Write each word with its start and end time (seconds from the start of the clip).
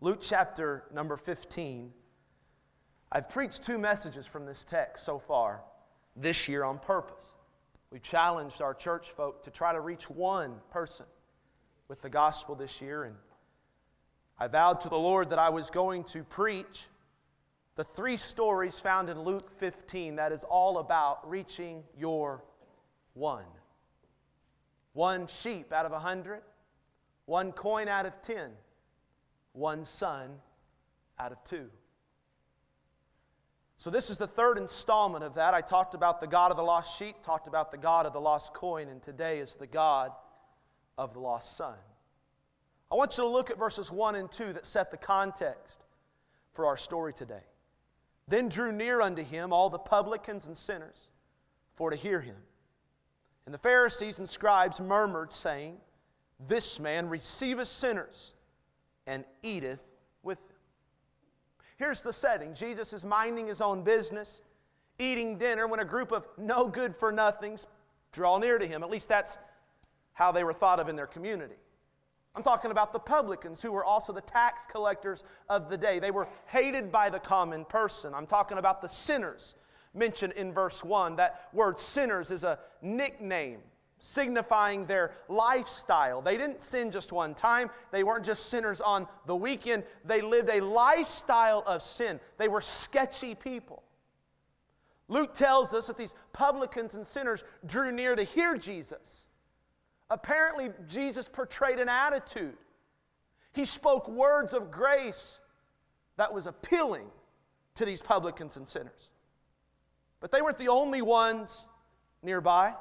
Luke 0.00 0.20
chapter 0.22 0.84
number 0.94 1.16
15. 1.16 1.92
I've 3.10 3.28
preached 3.28 3.64
two 3.64 3.78
messages 3.78 4.28
from 4.28 4.46
this 4.46 4.62
text 4.62 5.04
so 5.04 5.18
far 5.18 5.62
this 6.14 6.46
year 6.46 6.62
on 6.62 6.78
purpose. 6.78 7.24
We 7.90 7.98
challenged 7.98 8.62
our 8.62 8.74
church 8.74 9.10
folk 9.10 9.42
to 9.42 9.50
try 9.50 9.72
to 9.72 9.80
reach 9.80 10.08
one 10.08 10.60
person 10.70 11.06
with 11.88 12.00
the 12.00 12.10
gospel 12.10 12.54
this 12.54 12.80
year, 12.80 13.04
and 13.04 13.16
I 14.38 14.46
vowed 14.46 14.82
to 14.82 14.88
the 14.88 14.98
Lord 14.98 15.30
that 15.30 15.40
I 15.40 15.48
was 15.48 15.68
going 15.68 16.04
to 16.04 16.22
preach 16.22 16.86
the 17.74 17.82
three 17.82 18.16
stories 18.16 18.78
found 18.78 19.08
in 19.08 19.20
Luke 19.22 19.50
15 19.58 20.16
that 20.16 20.30
is 20.30 20.44
all 20.44 20.78
about 20.78 21.28
reaching 21.28 21.82
your 21.98 22.44
one. 23.14 23.44
One 24.92 25.26
sheep 25.26 25.72
out 25.72 25.86
of 25.86 25.92
a 25.92 25.98
hundred, 25.98 26.42
one 27.24 27.50
coin 27.50 27.88
out 27.88 28.06
of 28.06 28.20
ten, 28.22 28.50
one 29.52 29.84
son 29.84 30.30
out 31.18 31.32
of 31.32 31.42
two. 31.44 31.68
So, 33.76 33.90
this 33.90 34.10
is 34.10 34.18
the 34.18 34.26
third 34.26 34.58
installment 34.58 35.22
of 35.22 35.34
that. 35.34 35.54
I 35.54 35.60
talked 35.60 35.94
about 35.94 36.20
the 36.20 36.26
God 36.26 36.50
of 36.50 36.56
the 36.56 36.64
lost 36.64 36.98
sheep, 36.98 37.22
talked 37.22 37.46
about 37.46 37.70
the 37.70 37.78
God 37.78 38.06
of 38.06 38.12
the 38.12 38.20
lost 38.20 38.52
coin, 38.52 38.88
and 38.88 39.00
today 39.00 39.38
is 39.38 39.54
the 39.54 39.68
God 39.68 40.10
of 40.96 41.12
the 41.12 41.20
lost 41.20 41.56
son. 41.56 41.76
I 42.90 42.96
want 42.96 43.16
you 43.16 43.24
to 43.24 43.28
look 43.28 43.50
at 43.50 43.58
verses 43.58 43.92
1 43.92 44.16
and 44.16 44.30
2 44.32 44.54
that 44.54 44.66
set 44.66 44.90
the 44.90 44.96
context 44.96 45.84
for 46.52 46.66
our 46.66 46.76
story 46.76 47.12
today. 47.12 47.44
Then 48.26 48.48
drew 48.48 48.72
near 48.72 49.00
unto 49.00 49.22
him 49.22 49.52
all 49.52 49.70
the 49.70 49.78
publicans 49.78 50.46
and 50.46 50.56
sinners 50.56 51.08
for 51.76 51.90
to 51.90 51.96
hear 51.96 52.20
him. 52.20 52.36
And 53.46 53.54
the 53.54 53.58
Pharisees 53.58 54.18
and 54.18 54.28
scribes 54.28 54.80
murmured, 54.80 55.32
saying, 55.32 55.76
This 56.48 56.80
man 56.80 57.08
receiveth 57.08 57.68
sinners 57.68 58.34
and 59.08 59.24
eateth 59.42 59.80
with 60.22 60.38
them. 60.46 60.56
Here's 61.78 62.02
the 62.02 62.12
setting 62.12 62.54
Jesus 62.54 62.92
is 62.92 63.04
minding 63.04 63.48
his 63.48 63.60
own 63.60 63.82
business, 63.82 64.42
eating 65.00 65.38
dinner, 65.38 65.66
when 65.66 65.80
a 65.80 65.84
group 65.84 66.12
of 66.12 66.28
no 66.36 66.68
good 66.68 66.94
for 66.94 67.10
nothings 67.10 67.66
draw 68.12 68.38
near 68.38 68.58
to 68.58 68.66
him. 68.66 68.84
At 68.84 68.90
least 68.90 69.08
that's 69.08 69.38
how 70.12 70.30
they 70.30 70.44
were 70.44 70.52
thought 70.52 70.78
of 70.78 70.88
in 70.88 70.94
their 70.94 71.06
community. 71.06 71.56
I'm 72.36 72.42
talking 72.42 72.70
about 72.70 72.92
the 72.92 72.98
publicans 73.00 73.62
who 73.62 73.72
were 73.72 73.84
also 73.84 74.12
the 74.12 74.20
tax 74.20 74.64
collectors 74.70 75.24
of 75.48 75.70
the 75.70 75.76
day. 75.76 75.98
They 75.98 76.10
were 76.10 76.28
hated 76.46 76.92
by 76.92 77.10
the 77.10 77.18
common 77.18 77.64
person. 77.64 78.14
I'm 78.14 78.26
talking 78.26 78.58
about 78.58 78.80
the 78.82 78.88
sinners 78.88 79.54
mentioned 79.94 80.34
in 80.34 80.52
verse 80.52 80.84
1. 80.84 81.16
That 81.16 81.48
word 81.52 81.80
sinners 81.80 82.30
is 82.30 82.44
a 82.44 82.58
nickname 82.82 83.60
signifying 83.98 84.86
their 84.86 85.12
lifestyle. 85.28 86.22
They 86.22 86.36
didn't 86.36 86.60
sin 86.60 86.90
just 86.90 87.12
one 87.12 87.34
time, 87.34 87.70
they 87.90 88.04
weren't 88.04 88.24
just 88.24 88.48
sinners 88.48 88.80
on 88.80 89.06
the 89.26 89.36
weekend. 89.36 89.84
They 90.04 90.20
lived 90.20 90.50
a 90.50 90.60
lifestyle 90.60 91.62
of 91.66 91.82
sin. 91.82 92.20
They 92.36 92.48
were 92.48 92.60
sketchy 92.60 93.34
people. 93.34 93.82
Luke 95.08 95.34
tells 95.34 95.72
us 95.72 95.86
that 95.86 95.96
these 95.96 96.14
publicans 96.32 96.94
and 96.94 97.06
sinners 97.06 97.42
drew 97.66 97.90
near 97.90 98.14
to 98.14 98.22
hear 98.22 98.56
Jesus. 98.56 99.26
Apparently, 100.10 100.70
Jesus 100.86 101.28
portrayed 101.28 101.78
an 101.78 101.88
attitude. 101.88 102.56
He 103.52 103.64
spoke 103.64 104.08
words 104.08 104.54
of 104.54 104.70
grace 104.70 105.38
that 106.16 106.32
was 106.32 106.46
appealing 106.46 107.06
to 107.76 107.84
these 107.84 108.02
publicans 108.02 108.56
and 108.56 108.68
sinners. 108.68 109.08
But 110.20 110.30
they 110.30 110.42
weren't 110.42 110.58
the 110.58 110.68
only 110.68 111.00
ones 111.00 111.66
nearby. 112.22 112.74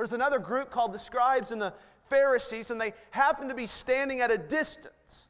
There's 0.00 0.14
another 0.14 0.38
group 0.38 0.70
called 0.70 0.94
the 0.94 0.98
scribes 0.98 1.50
and 1.50 1.60
the 1.60 1.74
Pharisees, 2.08 2.70
and 2.70 2.80
they 2.80 2.94
happened 3.10 3.50
to 3.50 3.54
be 3.54 3.66
standing 3.66 4.22
at 4.22 4.30
a 4.30 4.38
distance, 4.38 5.28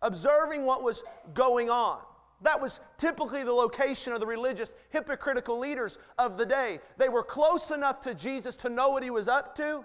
observing 0.00 0.64
what 0.64 0.84
was 0.84 1.02
going 1.34 1.70
on. 1.70 1.98
That 2.42 2.62
was 2.62 2.78
typically 2.98 3.42
the 3.42 3.52
location 3.52 4.12
of 4.12 4.20
the 4.20 4.26
religious, 4.26 4.70
hypocritical 4.90 5.58
leaders 5.58 5.98
of 6.18 6.38
the 6.38 6.46
day. 6.46 6.78
They 6.98 7.08
were 7.08 7.24
close 7.24 7.72
enough 7.72 7.98
to 8.02 8.14
Jesus 8.14 8.54
to 8.56 8.68
know 8.68 8.90
what 8.90 9.02
he 9.02 9.10
was 9.10 9.26
up 9.26 9.56
to, 9.56 9.84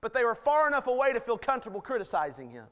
but 0.00 0.12
they 0.12 0.24
were 0.24 0.34
far 0.34 0.66
enough 0.66 0.88
away 0.88 1.12
to 1.12 1.20
feel 1.20 1.38
comfortable 1.38 1.80
criticizing 1.80 2.50
him. 2.50 2.64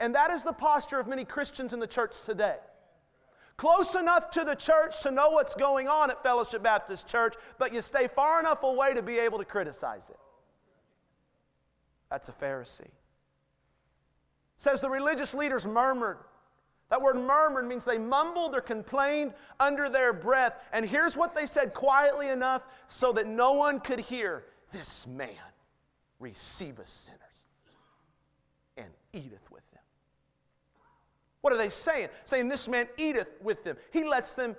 And 0.00 0.14
that 0.14 0.30
is 0.30 0.44
the 0.44 0.54
posture 0.54 0.98
of 0.98 1.08
many 1.08 1.26
Christians 1.26 1.74
in 1.74 1.78
the 1.78 1.86
church 1.86 2.22
today. 2.24 2.56
Close 3.56 3.94
enough 3.94 4.30
to 4.30 4.44
the 4.44 4.54
church 4.54 5.02
to 5.02 5.10
know 5.10 5.30
what's 5.30 5.54
going 5.54 5.88
on 5.88 6.10
at 6.10 6.22
Fellowship 6.22 6.62
Baptist 6.62 7.08
Church, 7.08 7.34
but 7.58 7.72
you 7.72 7.80
stay 7.80 8.06
far 8.06 8.38
enough 8.38 8.62
away 8.62 8.92
to 8.94 9.02
be 9.02 9.18
able 9.18 9.38
to 9.38 9.44
criticize 9.44 10.10
it. 10.10 10.18
That's 12.10 12.28
a 12.28 12.32
Pharisee. 12.32 12.80
It 12.80 12.92
says 14.58 14.80
the 14.80 14.90
religious 14.90 15.32
leaders 15.34 15.66
murmured. 15.66 16.18
That 16.90 17.02
word 17.02 17.16
murmured 17.16 17.66
means 17.66 17.84
they 17.84 17.98
mumbled 17.98 18.54
or 18.54 18.60
complained 18.60 19.34
under 19.58 19.88
their 19.88 20.12
breath. 20.12 20.54
And 20.72 20.86
here's 20.86 21.16
what 21.16 21.34
they 21.34 21.46
said 21.46 21.74
quietly 21.74 22.28
enough 22.28 22.62
so 22.88 23.12
that 23.12 23.26
no 23.26 23.54
one 23.54 23.80
could 23.80 24.00
hear 24.00 24.44
this 24.70 25.06
man 25.06 25.30
receiveth 26.20 26.88
sinners 26.88 27.20
and 28.76 28.86
eateth 29.12 29.50
with. 29.50 29.62
What 31.46 31.52
are 31.52 31.58
they 31.58 31.68
saying? 31.68 32.08
Saying 32.24 32.48
this 32.48 32.66
man 32.66 32.88
eateth 32.96 33.28
with 33.40 33.62
them. 33.62 33.76
He 33.92 34.02
lets 34.02 34.32
them 34.32 34.56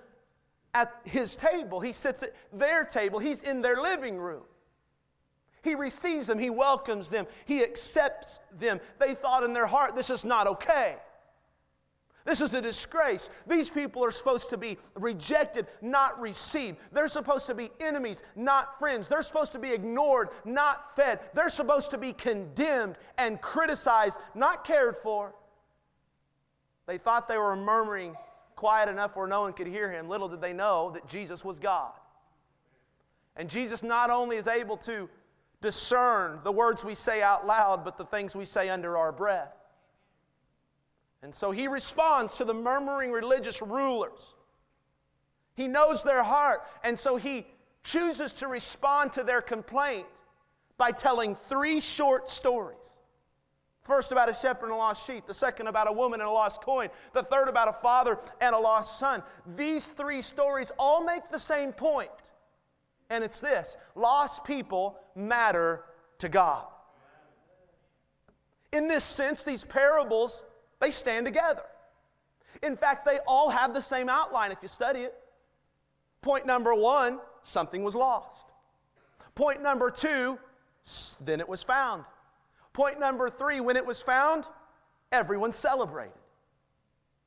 at 0.73 0.95
his 1.03 1.35
table. 1.35 1.81
He 1.81 1.91
sits 1.91 2.23
at 2.23 2.33
their 2.53 2.85
table. 2.85 3.19
He's 3.19 3.43
in 3.43 3.61
their 3.61 3.81
living 3.81 4.15
room. 4.17 4.43
He 5.63 5.75
receives 5.75 6.27
them. 6.27 6.39
He 6.39 6.49
welcomes 6.49 7.09
them. 7.09 7.27
He 7.43 7.61
accepts 7.61 8.39
them. 8.57 8.79
They 8.99 9.15
thought 9.15 9.43
in 9.43 9.51
their 9.51 9.67
heart, 9.67 9.97
this 9.97 10.09
is 10.09 10.23
not 10.23 10.47
okay. 10.47 10.95
This 12.23 12.39
is 12.39 12.53
a 12.53 12.61
disgrace. 12.61 13.29
These 13.47 13.69
people 13.69 14.01
are 14.05 14.11
supposed 14.13 14.49
to 14.51 14.57
be 14.57 14.77
rejected, 14.95 15.67
not 15.81 16.17
received. 16.21 16.77
They're 16.93 17.09
supposed 17.09 17.47
to 17.47 17.53
be 17.53 17.69
enemies, 17.81 18.23
not 18.37 18.79
friends. 18.79 19.09
They're 19.09 19.23
supposed 19.23 19.51
to 19.51 19.59
be 19.59 19.73
ignored, 19.73 20.29
not 20.45 20.95
fed. 20.95 21.19
They're 21.33 21.49
supposed 21.49 21.91
to 21.91 21.97
be 21.97 22.13
condemned 22.13 22.95
and 23.17 23.41
criticized, 23.41 24.19
not 24.33 24.63
cared 24.63 24.95
for. 24.95 25.33
They 26.87 26.97
thought 26.97 27.27
they 27.27 27.37
were 27.37 27.55
murmuring 27.55 28.15
quiet 28.55 28.89
enough 28.89 29.15
where 29.15 29.27
no 29.27 29.41
one 29.41 29.53
could 29.53 29.67
hear 29.67 29.91
him. 29.91 30.09
Little 30.09 30.27
did 30.27 30.41
they 30.41 30.53
know 30.53 30.89
that 30.91 31.07
Jesus 31.07 31.45
was 31.45 31.59
God. 31.59 31.91
And 33.35 33.49
Jesus 33.49 33.83
not 33.83 34.09
only 34.09 34.37
is 34.37 34.47
able 34.47 34.77
to 34.77 35.07
discern 35.61 36.39
the 36.43 36.51
words 36.51 36.83
we 36.83 36.95
say 36.95 37.21
out 37.21 37.45
loud, 37.45 37.83
but 37.83 37.97
the 37.97 38.05
things 38.05 38.35
we 38.35 38.45
say 38.45 38.69
under 38.69 38.97
our 38.97 39.11
breath. 39.11 39.53
And 41.21 41.33
so 41.33 41.51
he 41.51 41.67
responds 41.67 42.37
to 42.37 42.45
the 42.45 42.53
murmuring 42.53 43.11
religious 43.11 43.61
rulers. 43.61 44.33
He 45.55 45.67
knows 45.67 46.03
their 46.03 46.23
heart, 46.23 46.63
and 46.83 46.97
so 46.97 47.17
he 47.17 47.45
chooses 47.83 48.33
to 48.33 48.47
respond 48.47 49.13
to 49.13 49.23
their 49.23 49.41
complaint 49.41 50.05
by 50.77 50.91
telling 50.91 51.35
three 51.49 51.79
short 51.79 52.29
stories. 52.29 52.86
First, 53.87 54.11
about 54.11 54.27
a 54.27 54.33
shepherd 54.33 54.65
and 54.65 54.73
a 54.73 54.77
lost 54.77 55.07
sheep. 55.07 55.25
The 55.25 55.33
second, 55.33 55.67
about 55.67 55.87
a 55.87 55.91
woman 55.93 56.19
and 56.19 56.27
a 56.27 56.31
lost 56.31 56.61
coin. 56.61 56.89
The 57.13 57.23
third, 57.23 57.47
about 57.47 57.69
a 57.69 57.73
father 57.73 58.19
and 58.41 58.53
a 58.53 58.59
lost 58.59 58.99
son. 58.99 59.23
These 59.55 59.87
three 59.87 60.21
stories 60.21 60.73
all 60.77 61.01
make 61.01 61.29
the 61.31 61.39
same 61.39 61.71
point, 61.71 62.11
and 63.09 63.23
it's 63.23 63.39
this 63.39 63.77
lost 63.95 64.43
people 64.43 64.99
matter 65.15 65.85
to 66.19 66.27
God. 66.27 66.65
In 68.73 68.89
this 68.89 69.05
sense, 69.05 69.43
these 69.43 69.63
parables 69.63 70.43
they 70.79 70.91
stand 70.91 71.25
together. 71.25 71.63
In 72.61 72.75
fact, 72.75 73.05
they 73.05 73.19
all 73.25 73.49
have 73.49 73.73
the 73.73 73.81
same 73.81 74.09
outline 74.09 74.51
if 74.51 74.57
you 74.61 74.67
study 74.67 75.01
it. 75.01 75.15
Point 76.21 76.45
number 76.45 76.75
one 76.75 77.19
something 77.41 77.83
was 77.83 77.95
lost. 77.95 78.51
Point 79.33 79.61
number 79.61 79.89
two, 79.89 80.37
then 81.23 81.39
it 81.39 81.47
was 81.47 81.63
found. 81.63 82.03
Point 82.77 82.99
number 82.99 83.27
three, 83.27 83.59
when 83.59 83.75
it 83.75 83.87
was 83.87 84.03
found, 84.03 84.45
everyone 85.11 85.51
celebrated. 85.51 86.13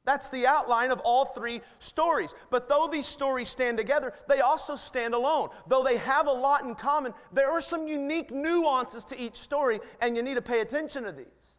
That's 0.05 0.31
the 0.31 0.47
outline 0.47 0.93
of 0.93 1.01
all 1.01 1.25
three 1.25 1.61
stories. 1.81 2.37
But 2.51 2.69
though 2.69 2.89
these 2.91 3.07
stories 3.07 3.49
stand 3.49 3.77
together, 3.77 4.15
they 4.29 4.43
also 4.43 4.77
stand 4.77 5.13
alone. 5.13 5.49
Though 5.67 5.83
they 5.83 5.97
have 5.97 6.29
a 6.29 6.33
lot 6.33 6.63
in 6.63 6.77
common, 6.77 7.15
there 7.33 7.51
are 7.51 7.61
some 7.61 7.89
unique 7.89 8.31
nuances 8.31 9.05
to 9.07 9.19
each 9.19 9.35
story, 9.35 9.81
and 10.01 10.17
you 10.17 10.23
need 10.23 10.37
to 10.37 10.43
pay 10.43 10.61
attention 10.61 11.03
to 11.03 11.11
these. 11.11 11.57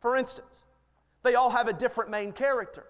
For 0.00 0.16
instance, 0.16 0.64
they 1.22 1.34
all 1.34 1.50
have 1.50 1.68
a 1.68 1.74
different 1.74 2.10
main 2.10 2.32
character. 2.32 2.86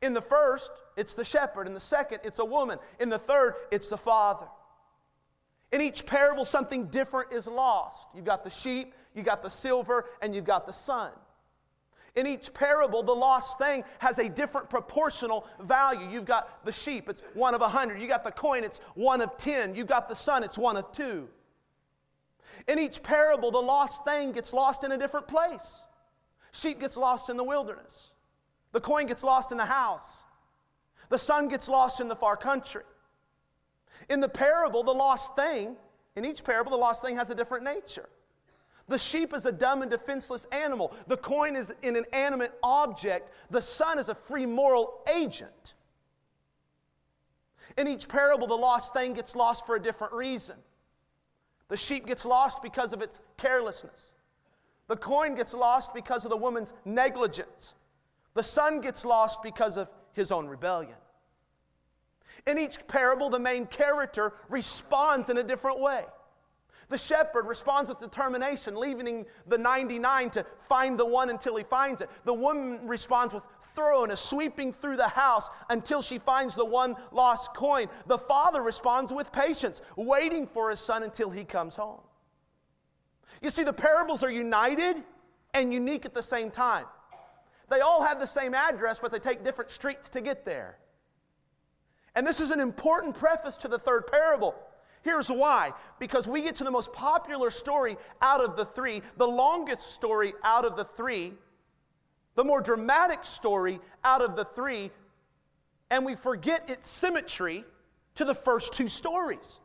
In 0.00 0.14
the 0.14 0.22
first, 0.22 0.70
it's 0.96 1.12
the 1.12 1.24
shepherd. 1.24 1.66
In 1.66 1.74
the 1.74 1.80
second, 1.80 2.20
it's 2.24 2.38
a 2.38 2.44
woman. 2.46 2.78
In 2.98 3.10
the 3.10 3.18
third, 3.18 3.56
it's 3.70 3.88
the 3.88 3.98
father. 3.98 4.46
In 5.72 5.80
each 5.80 6.04
parable, 6.04 6.44
something 6.44 6.86
different 6.86 7.32
is 7.32 7.46
lost. 7.46 8.08
You've 8.14 8.24
got 8.24 8.44
the 8.44 8.50
sheep, 8.50 8.94
you've 9.14 9.26
got 9.26 9.42
the 9.42 9.50
silver, 9.50 10.06
and 10.20 10.34
you've 10.34 10.44
got 10.44 10.66
the 10.66 10.72
son. 10.72 11.12
In 12.16 12.26
each 12.26 12.52
parable, 12.52 13.04
the 13.04 13.14
lost 13.14 13.58
thing 13.58 13.84
has 13.98 14.18
a 14.18 14.28
different 14.28 14.68
proportional 14.68 15.46
value. 15.60 16.08
You've 16.10 16.24
got 16.24 16.64
the 16.64 16.72
sheep, 16.72 17.08
it's 17.08 17.22
one 17.34 17.54
of 17.54 17.60
a 17.60 17.68
hundred. 17.68 18.00
You've 18.00 18.10
got 18.10 18.24
the 18.24 18.32
coin, 18.32 18.64
it's 18.64 18.80
one 18.94 19.20
of 19.20 19.36
ten. 19.36 19.76
You've 19.76 19.86
got 19.86 20.08
the 20.08 20.16
son, 20.16 20.42
it's 20.42 20.58
one 20.58 20.76
of 20.76 20.90
two. 20.90 21.28
In 22.66 22.80
each 22.80 23.00
parable, 23.02 23.52
the 23.52 23.58
lost 23.60 24.04
thing 24.04 24.32
gets 24.32 24.52
lost 24.52 24.82
in 24.82 24.90
a 24.90 24.98
different 24.98 25.28
place. 25.28 25.86
Sheep 26.50 26.80
gets 26.80 26.96
lost 26.96 27.30
in 27.30 27.36
the 27.36 27.44
wilderness. 27.44 28.10
The 28.72 28.80
coin 28.80 29.06
gets 29.06 29.22
lost 29.22 29.52
in 29.52 29.58
the 29.58 29.64
house. 29.64 30.24
The 31.10 31.18
son 31.18 31.46
gets 31.46 31.68
lost 31.68 32.00
in 32.00 32.08
the 32.08 32.16
far 32.16 32.36
country. 32.36 32.82
In 34.08 34.20
the 34.20 34.28
parable, 34.28 34.82
the 34.82 34.92
lost 34.92 35.36
thing, 35.36 35.76
in 36.16 36.24
each 36.24 36.42
parable, 36.44 36.70
the 36.72 36.78
lost 36.78 37.02
thing 37.02 37.16
has 37.16 37.30
a 37.30 37.34
different 37.34 37.64
nature. 37.64 38.08
The 38.88 38.98
sheep 38.98 39.32
is 39.34 39.46
a 39.46 39.52
dumb 39.52 39.82
and 39.82 39.90
defenseless 39.90 40.46
animal. 40.50 40.92
The 41.06 41.16
coin 41.16 41.54
is 41.54 41.72
an 41.84 41.96
inanimate 41.96 42.52
object. 42.62 43.30
The 43.50 43.62
son 43.62 43.98
is 44.00 44.08
a 44.08 44.14
free 44.14 44.46
moral 44.46 45.02
agent. 45.14 45.74
In 47.78 47.86
each 47.86 48.08
parable, 48.08 48.48
the 48.48 48.56
lost 48.56 48.92
thing 48.92 49.14
gets 49.14 49.36
lost 49.36 49.64
for 49.64 49.76
a 49.76 49.80
different 49.80 50.12
reason. 50.12 50.56
The 51.68 51.76
sheep 51.76 52.04
gets 52.04 52.24
lost 52.24 52.62
because 52.62 52.92
of 52.92 53.00
its 53.00 53.20
carelessness. 53.36 54.10
The 54.88 54.96
coin 54.96 55.36
gets 55.36 55.54
lost 55.54 55.94
because 55.94 56.24
of 56.24 56.30
the 56.30 56.36
woman's 56.36 56.72
negligence. 56.84 57.74
The 58.34 58.42
son 58.42 58.80
gets 58.80 59.04
lost 59.04 59.40
because 59.40 59.76
of 59.76 59.88
his 60.12 60.32
own 60.32 60.48
rebellion. 60.48 60.96
In 62.46 62.58
each 62.58 62.86
parable, 62.86 63.30
the 63.30 63.38
main 63.38 63.66
character 63.66 64.32
responds 64.48 65.28
in 65.28 65.38
a 65.38 65.42
different 65.42 65.80
way. 65.80 66.04
The 66.90 66.98
shepherd 66.98 67.46
responds 67.46 67.88
with 67.88 68.00
determination, 68.00 68.74
leaving 68.74 69.24
the 69.46 69.56
99 69.56 70.30
to 70.30 70.44
find 70.62 70.98
the 70.98 71.06
one 71.06 71.30
until 71.30 71.54
he 71.54 71.62
finds 71.62 72.00
it. 72.00 72.10
The 72.24 72.34
woman 72.34 72.84
responds 72.88 73.32
with 73.32 73.44
thoroughness, 73.60 74.20
sweeping 74.20 74.72
through 74.72 74.96
the 74.96 75.08
house 75.08 75.48
until 75.68 76.02
she 76.02 76.18
finds 76.18 76.56
the 76.56 76.64
one 76.64 76.96
lost 77.12 77.54
coin. 77.54 77.86
The 78.06 78.18
father 78.18 78.60
responds 78.60 79.12
with 79.12 79.30
patience, 79.30 79.82
waiting 79.94 80.48
for 80.48 80.68
his 80.68 80.80
son 80.80 81.04
until 81.04 81.30
he 81.30 81.44
comes 81.44 81.76
home. 81.76 82.00
You 83.40 83.50
see, 83.50 83.62
the 83.62 83.72
parables 83.72 84.24
are 84.24 84.30
united 84.30 84.96
and 85.54 85.72
unique 85.72 86.04
at 86.04 86.12
the 86.12 86.22
same 86.22 86.50
time. 86.50 86.86
They 87.68 87.80
all 87.80 88.02
have 88.02 88.18
the 88.18 88.26
same 88.26 88.52
address, 88.52 88.98
but 88.98 89.12
they 89.12 89.20
take 89.20 89.44
different 89.44 89.70
streets 89.70 90.08
to 90.10 90.20
get 90.20 90.44
there. 90.44 90.76
And 92.14 92.26
this 92.26 92.40
is 92.40 92.50
an 92.50 92.60
important 92.60 93.16
preface 93.16 93.56
to 93.58 93.68
the 93.68 93.78
third 93.78 94.06
parable. 94.06 94.54
Here's 95.02 95.30
why 95.30 95.72
because 95.98 96.28
we 96.28 96.42
get 96.42 96.56
to 96.56 96.64
the 96.64 96.70
most 96.70 96.92
popular 96.92 97.50
story 97.50 97.96
out 98.20 98.42
of 98.42 98.56
the 98.56 98.64
three, 98.64 99.02
the 99.16 99.26
longest 99.26 99.92
story 99.92 100.34
out 100.44 100.64
of 100.64 100.76
the 100.76 100.84
three, 100.84 101.32
the 102.34 102.44
more 102.44 102.60
dramatic 102.60 103.24
story 103.24 103.80
out 104.04 104.22
of 104.22 104.36
the 104.36 104.44
three, 104.44 104.90
and 105.90 106.04
we 106.04 106.14
forget 106.14 106.68
its 106.68 106.88
symmetry 106.88 107.64
to 108.16 108.24
the 108.24 108.34
first 108.34 108.72
two 108.72 108.88
stories. 108.88 109.58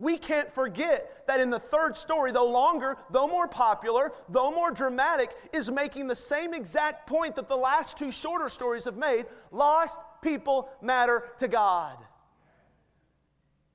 We 0.00 0.16
can't 0.16 0.50
forget 0.52 1.26
that 1.26 1.40
in 1.40 1.50
the 1.50 1.58
third 1.58 1.96
story, 1.96 2.30
though 2.30 2.48
longer, 2.48 2.96
though 3.10 3.26
more 3.26 3.48
popular, 3.48 4.12
though 4.28 4.52
more 4.52 4.70
dramatic, 4.70 5.34
is 5.52 5.72
making 5.72 6.06
the 6.06 6.14
same 6.14 6.54
exact 6.54 7.08
point 7.08 7.34
that 7.34 7.48
the 7.48 7.56
last 7.56 7.98
two 7.98 8.12
shorter 8.12 8.48
stories 8.48 8.84
have 8.84 8.96
made 8.96 9.26
lost 9.50 9.98
people 10.22 10.68
matter 10.80 11.24
to 11.38 11.48
God. 11.48 11.96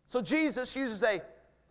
So 0.08 0.22
Jesus 0.22 0.76
uses 0.76 1.04
a 1.04 1.22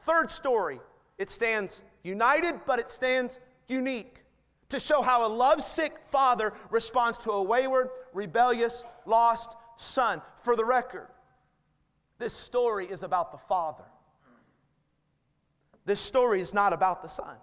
third 0.01 0.31
story. 0.31 0.81
It 1.19 1.31
stands 1.31 1.83
united, 2.03 2.61
but 2.67 2.79
it 2.79 2.91
stands 2.91 3.39
unique 3.69 4.25
to 4.71 4.81
show 4.81 5.03
how 5.03 5.27
a 5.27 5.31
lovesick 5.31 5.99
father 6.05 6.53
responds 6.71 7.19
to 7.19 7.31
a 7.31 7.43
wayward, 7.43 7.91
rebellious, 8.13 8.85
lost 9.07 9.51
son. 9.77 10.23
For 10.43 10.57
the 10.57 10.65
record, 10.65 11.09
this 12.19 12.33
story 12.33 12.87
is 12.87 13.03
about 13.03 13.33
the 13.33 13.39
father. 13.39 13.85
This 15.85 16.01
story 16.01 16.41
is 16.41 16.55
not 16.55 16.73
about 16.73 17.03
the 17.03 17.09
son. 17.09 17.37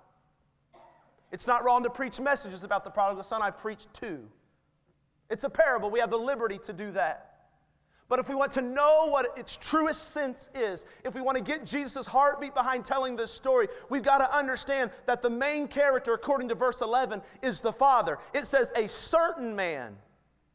It's 1.32 1.46
not 1.46 1.64
wrong 1.64 1.84
to 1.84 1.90
preach 1.90 2.20
messages 2.20 2.64
about 2.64 2.84
the 2.84 2.90
prodigal 2.90 3.24
son. 3.24 3.42
I've 3.42 3.60
preached 3.60 3.94
two. 3.94 4.28
It's 5.30 5.44
a 5.44 5.50
parable. 5.50 5.90
We 5.90 6.00
have 6.00 6.10
the 6.10 6.18
liberty 6.18 6.58
to 6.60 6.74
do 6.74 6.92
that. 6.92 7.30
But 8.10 8.18
if 8.18 8.28
we 8.28 8.34
want 8.34 8.52
to 8.54 8.64
know 8.64 9.06
what 9.08 9.38
its 9.38 9.56
truest 9.56 10.12
sense 10.14 10.50
is, 10.56 10.86
if 11.06 11.14
we 11.14 11.22
want 11.22 11.38
to 11.38 11.44
get 11.44 11.64
Jesus' 11.64 12.08
heartbeat 12.08 12.56
behind 12.56 12.84
telling 12.84 13.16
this 13.16 13.32
story, 13.32 13.68
we've 13.90 14.04
got 14.04 14.18
to 14.18 14.36
understand 14.36 14.90
that 15.06 15.22
the 15.22 15.30
main 15.30 15.68
character, 15.68 16.14
according 16.16 16.50
to 16.50 16.56
verse 16.56 16.82
11, 16.82 17.22
is 17.44 17.62
the 17.62 17.72
Father. 17.72 18.18
It 18.34 18.48
says, 18.48 18.74
A 18.76 18.90
certain 18.90 19.56
man 19.56 19.96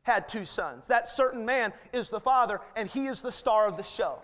had 0.03 0.29
two 0.29 0.45
sons. 0.45 0.89
That 0.89 1.09
certain 1.09 1.45
man 1.45 1.73
is 1.93 2.11
the 2.11 2.21
Father, 2.21 2.61
and 2.75 2.89
he 2.89 3.07
is 3.07 3.23
the 3.23 3.33
star 3.33 3.69
of 3.69 3.77
the 3.77 3.85
show. 3.85 4.19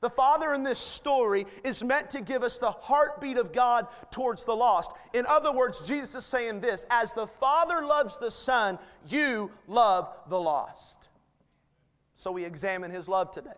The 0.00 0.10
Father 0.10 0.52
in 0.52 0.62
this 0.62 0.78
story 0.78 1.46
is 1.64 1.82
meant 1.82 2.10
to 2.10 2.20
give 2.20 2.42
us 2.42 2.58
the 2.58 2.70
heartbeat 2.70 3.38
of 3.38 3.52
God 3.52 3.86
towards 4.10 4.44
the 4.44 4.54
lost. 4.54 4.92
In 5.14 5.24
other 5.26 5.52
words, 5.52 5.80
Jesus 5.80 6.16
is 6.16 6.26
saying 6.26 6.60
this 6.60 6.84
As 6.90 7.12
the 7.12 7.26
Father 7.26 7.84
loves 7.84 8.18
the 8.18 8.30
Son, 8.30 8.78
you 9.08 9.50
love 9.66 10.12
the 10.28 10.38
lost. 10.38 11.08
So 12.16 12.30
we 12.30 12.44
examine 12.44 12.90
his 12.90 13.08
love 13.08 13.30
today. 13.30 13.50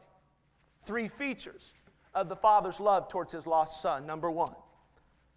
Three 0.84 1.08
features 1.08 1.72
of 2.14 2.28
the 2.28 2.36
Father's 2.36 2.78
love 2.80 3.08
towards 3.08 3.32
his 3.32 3.46
lost 3.46 3.82
Son. 3.82 4.06
Number 4.06 4.30
one, 4.30 4.54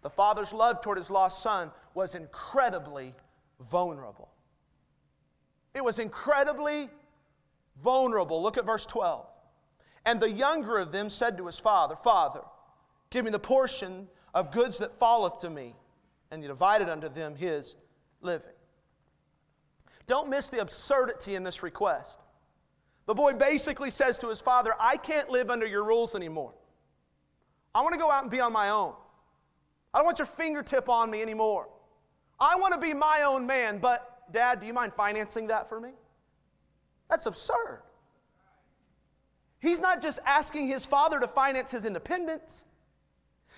the 0.02 0.10
Father's 0.10 0.52
love 0.52 0.80
toward 0.80 0.98
his 0.98 1.10
lost 1.10 1.42
Son 1.42 1.70
was 1.94 2.14
incredibly 2.14 3.14
vulnerable. 3.60 4.28
It 5.74 5.82
was 5.82 5.98
incredibly 5.98 6.90
vulnerable. 7.82 8.42
Look 8.42 8.56
at 8.56 8.64
verse 8.64 8.86
12. 8.86 9.26
And 10.04 10.20
the 10.20 10.30
younger 10.30 10.78
of 10.78 10.92
them 10.92 11.10
said 11.10 11.36
to 11.36 11.46
his 11.46 11.58
father, 11.58 11.96
Father, 11.96 12.40
give 13.10 13.24
me 13.24 13.30
the 13.30 13.38
portion 13.38 14.08
of 14.34 14.50
goods 14.50 14.78
that 14.78 14.98
falleth 14.98 15.38
to 15.40 15.50
me. 15.50 15.74
And 16.30 16.42
he 16.42 16.48
divided 16.48 16.88
unto 16.88 17.08
them 17.08 17.36
his 17.36 17.76
living. 18.20 18.52
Don't 20.06 20.28
miss 20.28 20.48
the 20.48 20.60
absurdity 20.60 21.36
in 21.36 21.44
this 21.44 21.62
request. 21.62 22.18
The 23.06 23.14
boy 23.14 23.34
basically 23.34 23.90
says 23.90 24.18
to 24.18 24.28
his 24.28 24.40
father, 24.40 24.74
I 24.80 24.96
can't 24.96 25.28
live 25.30 25.50
under 25.50 25.66
your 25.66 25.84
rules 25.84 26.14
anymore. 26.14 26.54
I 27.74 27.82
want 27.82 27.92
to 27.92 27.98
go 27.98 28.10
out 28.10 28.22
and 28.22 28.30
be 28.30 28.40
on 28.40 28.52
my 28.52 28.70
own. 28.70 28.94
I 29.92 29.98
don't 29.98 30.06
want 30.06 30.18
your 30.18 30.26
fingertip 30.26 30.88
on 30.88 31.10
me 31.10 31.22
anymore. 31.22 31.68
I 32.40 32.56
want 32.56 32.74
to 32.74 32.80
be 32.80 32.94
my 32.94 33.22
own 33.22 33.46
man, 33.46 33.78
but 33.78 34.22
dad, 34.32 34.60
do 34.60 34.66
you 34.66 34.72
mind 34.72 34.94
financing 34.94 35.48
that 35.48 35.68
for 35.68 35.80
me? 35.80 35.90
That's 37.08 37.26
absurd. 37.26 37.82
He's 39.62 39.78
not 39.80 40.02
just 40.02 40.18
asking 40.26 40.66
his 40.66 40.84
father 40.84 41.20
to 41.20 41.28
finance 41.28 41.70
his 41.70 41.84
independence. 41.84 42.64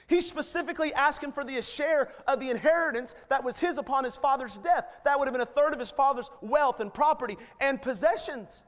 He's 0.06 0.28
specifically 0.28 0.92
asking 0.92 1.32
for 1.32 1.44
the 1.44 1.62
share 1.62 2.12
of 2.28 2.40
the 2.40 2.50
inheritance 2.50 3.14
that 3.30 3.42
was 3.42 3.58
his 3.58 3.78
upon 3.78 4.04
his 4.04 4.14
father's 4.14 4.58
death. 4.58 4.84
That 5.06 5.18
would 5.18 5.26
have 5.26 5.32
been 5.32 5.40
a 5.40 5.46
third 5.46 5.72
of 5.72 5.80
his 5.80 5.90
father's 5.90 6.30
wealth 6.42 6.80
and 6.80 6.92
property 6.92 7.38
and 7.58 7.80
possessions. 7.80 8.62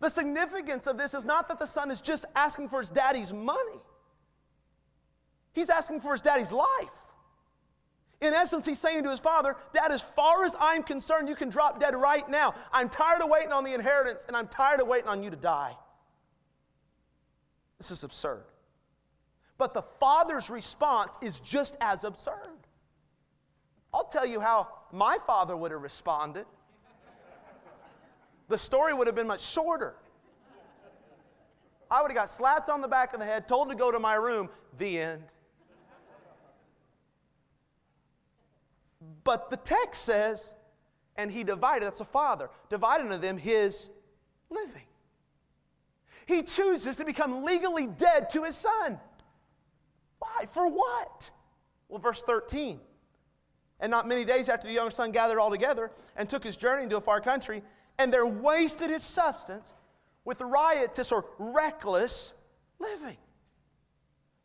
The 0.00 0.10
significance 0.10 0.86
of 0.86 0.98
this 0.98 1.14
is 1.14 1.24
not 1.24 1.48
that 1.48 1.58
the 1.58 1.66
son 1.66 1.90
is 1.90 2.02
just 2.02 2.26
asking 2.34 2.68
for 2.68 2.80
his 2.80 2.90
daddy's 2.90 3.32
money, 3.32 3.80
he's 5.54 5.70
asking 5.70 6.02
for 6.02 6.12
his 6.12 6.20
daddy's 6.20 6.52
life. 6.52 7.08
In 8.20 8.34
essence, 8.34 8.66
he's 8.66 8.78
saying 8.78 9.04
to 9.04 9.10
his 9.10 9.20
father, 9.20 9.56
Dad, 9.72 9.90
as 9.90 10.02
far 10.02 10.44
as 10.44 10.54
I'm 10.60 10.82
concerned, 10.82 11.30
you 11.30 11.34
can 11.34 11.48
drop 11.48 11.80
dead 11.80 11.94
right 11.94 12.28
now. 12.28 12.54
I'm 12.70 12.90
tired 12.90 13.22
of 13.22 13.30
waiting 13.30 13.52
on 13.52 13.64
the 13.64 13.72
inheritance, 13.72 14.26
and 14.28 14.36
I'm 14.36 14.48
tired 14.48 14.80
of 14.80 14.88
waiting 14.88 15.08
on 15.08 15.22
you 15.22 15.30
to 15.30 15.36
die. 15.36 15.74
This 17.80 17.90
is 17.90 18.04
absurd. 18.04 18.44
But 19.56 19.72
the 19.72 19.80
father's 19.98 20.50
response 20.50 21.16
is 21.22 21.40
just 21.40 21.78
as 21.80 22.04
absurd. 22.04 22.58
I'll 23.94 24.04
tell 24.04 24.26
you 24.26 24.38
how 24.38 24.68
my 24.92 25.16
father 25.26 25.56
would 25.56 25.72
have 25.72 25.80
responded. 25.80 26.44
The 28.48 28.58
story 28.58 28.92
would 28.92 29.06
have 29.06 29.16
been 29.16 29.26
much 29.26 29.40
shorter. 29.40 29.94
I 31.90 32.02
would 32.02 32.10
have 32.10 32.16
got 32.16 32.28
slapped 32.28 32.68
on 32.68 32.82
the 32.82 32.88
back 32.88 33.14
of 33.14 33.20
the 33.20 33.24
head, 33.24 33.48
told 33.48 33.70
to 33.70 33.74
go 33.74 33.90
to 33.90 33.98
my 33.98 34.14
room, 34.14 34.50
the 34.76 34.98
end. 34.98 35.22
But 39.24 39.48
the 39.48 39.56
text 39.56 40.04
says, 40.04 40.52
and 41.16 41.30
he 41.30 41.44
divided, 41.44 41.86
that's 41.86 41.98
the 41.98 42.04
father, 42.04 42.50
divided 42.68 43.04
unto 43.04 43.16
them 43.16 43.38
his 43.38 43.88
living 44.50 44.82
he 46.30 46.42
chooses 46.42 46.96
to 46.96 47.04
become 47.04 47.44
legally 47.44 47.86
dead 47.86 48.30
to 48.30 48.44
his 48.44 48.56
son. 48.56 48.98
Why? 50.18 50.46
For 50.50 50.68
what? 50.68 51.28
Well, 51.88 51.98
verse 51.98 52.22
13. 52.22 52.78
And 53.80 53.90
not 53.90 54.06
many 54.06 54.24
days 54.24 54.48
after 54.48 54.68
the 54.68 54.74
young 54.74 54.90
son 54.90 55.10
gathered 55.10 55.40
all 55.40 55.50
together 55.50 55.90
and 56.16 56.28
took 56.28 56.44
his 56.44 56.56
journey 56.56 56.84
into 56.84 56.96
a 56.96 57.00
far 57.00 57.20
country, 57.20 57.62
and 57.98 58.12
there 58.12 58.26
wasted 58.26 58.90
his 58.90 59.02
substance 59.02 59.72
with 60.24 60.40
riotous 60.40 61.10
or 61.10 61.24
reckless 61.38 62.34
living. 62.78 63.16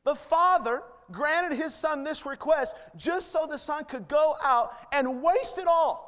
The 0.05 0.15
father 0.15 0.83
granted 1.11 1.55
his 1.55 1.75
son 1.75 2.03
this 2.03 2.25
request 2.25 2.73
just 2.95 3.31
so 3.31 3.45
the 3.45 3.57
son 3.57 3.85
could 3.85 4.07
go 4.07 4.35
out 4.43 4.73
and 4.91 5.21
waste 5.21 5.57
it 5.57 5.67
all 5.67 6.04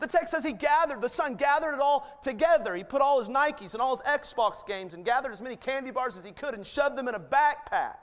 the 0.00 0.06
text 0.06 0.30
says 0.30 0.44
he 0.44 0.52
gathered, 0.52 1.00
the 1.00 1.08
son 1.08 1.34
gathered 1.34 1.74
it 1.74 1.80
all 1.80 2.18
together. 2.22 2.74
He 2.74 2.84
put 2.84 3.02
all 3.02 3.18
his 3.18 3.28
Nikes 3.28 3.72
and 3.72 3.82
all 3.82 3.96
his 3.96 4.06
Xbox 4.06 4.66
games 4.66 4.94
and 4.94 5.04
gathered 5.04 5.32
as 5.32 5.42
many 5.42 5.56
candy 5.56 5.90
bars 5.90 6.16
as 6.16 6.24
he 6.24 6.32
could 6.32 6.54
and 6.54 6.66
shoved 6.66 6.96
them 6.96 7.08
in 7.08 7.14
a 7.14 7.20
backpack. 7.20 7.96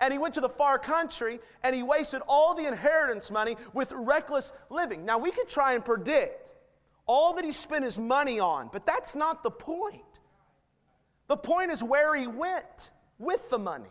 And 0.00 0.12
he 0.12 0.18
went 0.18 0.34
to 0.34 0.40
the 0.40 0.48
far 0.48 0.78
country 0.78 1.40
and 1.62 1.76
he 1.76 1.82
wasted 1.82 2.22
all 2.26 2.54
the 2.54 2.66
inheritance 2.66 3.30
money 3.30 3.56
with 3.74 3.92
reckless 3.92 4.52
living. 4.70 5.04
Now, 5.04 5.18
we 5.18 5.30
could 5.30 5.48
try 5.48 5.74
and 5.74 5.84
predict 5.84 6.54
all 7.06 7.34
that 7.34 7.44
he 7.44 7.52
spent 7.52 7.84
his 7.84 7.98
money 7.98 8.40
on, 8.40 8.70
but 8.72 8.86
that's 8.86 9.14
not 9.14 9.42
the 9.42 9.50
point. 9.50 10.02
The 11.26 11.36
point 11.36 11.70
is 11.70 11.82
where 11.82 12.14
he 12.14 12.26
went 12.26 12.90
with 13.18 13.50
the 13.50 13.58
money. 13.58 13.90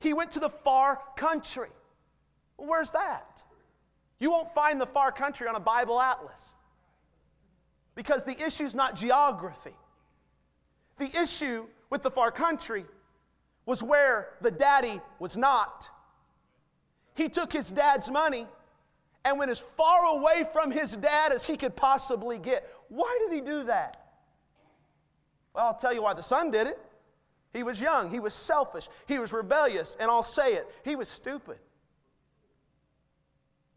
He 0.00 0.12
went 0.12 0.32
to 0.32 0.40
the 0.40 0.48
far 0.48 1.00
country. 1.16 1.70
where's 2.56 2.90
that? 2.92 3.42
You 4.20 4.30
won't 4.30 4.50
find 4.50 4.80
the 4.80 4.86
far 4.86 5.12
country 5.12 5.46
on 5.46 5.54
a 5.54 5.60
Bible 5.60 6.00
atlas 6.00 6.54
because 7.94 8.24
the 8.24 8.40
issue 8.44 8.64
is 8.64 8.74
not 8.74 8.96
geography. 8.96 9.76
The 10.98 11.16
issue 11.20 11.66
with 11.90 12.02
the 12.02 12.10
far 12.10 12.30
country 12.30 12.84
was 13.66 13.82
where 13.82 14.30
the 14.40 14.50
daddy 14.50 15.00
was 15.18 15.36
not. 15.36 15.88
He 17.14 17.28
took 17.28 17.52
his 17.52 17.70
dad's 17.70 18.10
money 18.10 18.46
and 19.24 19.38
went 19.38 19.50
as 19.50 19.58
far 19.58 20.16
away 20.16 20.44
from 20.52 20.70
his 20.70 20.92
dad 20.96 21.32
as 21.32 21.44
he 21.44 21.56
could 21.56 21.76
possibly 21.76 22.38
get. 22.38 22.68
Why 22.88 23.18
did 23.20 23.34
he 23.34 23.40
do 23.40 23.64
that? 23.64 24.08
Well, 25.54 25.66
I'll 25.66 25.74
tell 25.74 25.92
you 25.92 26.02
why 26.02 26.14
the 26.14 26.22
son 26.22 26.50
did 26.50 26.66
it. 26.66 26.78
He 27.52 27.62
was 27.62 27.80
young, 27.80 28.10
he 28.10 28.20
was 28.20 28.34
selfish, 28.34 28.88
he 29.06 29.18
was 29.18 29.32
rebellious, 29.32 29.96
and 29.98 30.10
I'll 30.10 30.22
say 30.22 30.54
it, 30.54 30.68
he 30.84 30.96
was 30.96 31.08
stupid. 31.08 31.58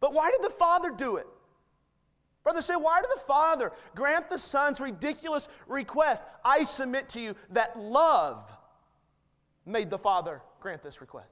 But 0.02 0.12
why 0.12 0.32
did 0.32 0.42
the 0.42 0.50
father 0.50 0.90
do 0.90 1.16
it? 1.16 1.28
Brother 2.42 2.60
say, 2.60 2.74
why 2.74 3.00
did 3.00 3.10
the 3.14 3.20
father 3.20 3.70
grant 3.94 4.28
the 4.28 4.36
son's 4.36 4.80
ridiculous 4.80 5.46
request? 5.68 6.24
I 6.44 6.64
submit 6.64 7.08
to 7.10 7.20
you 7.20 7.36
that 7.50 7.78
love 7.78 8.50
made 9.64 9.90
the 9.90 9.98
father 9.98 10.42
grant 10.58 10.82
this 10.82 11.00
request. 11.00 11.30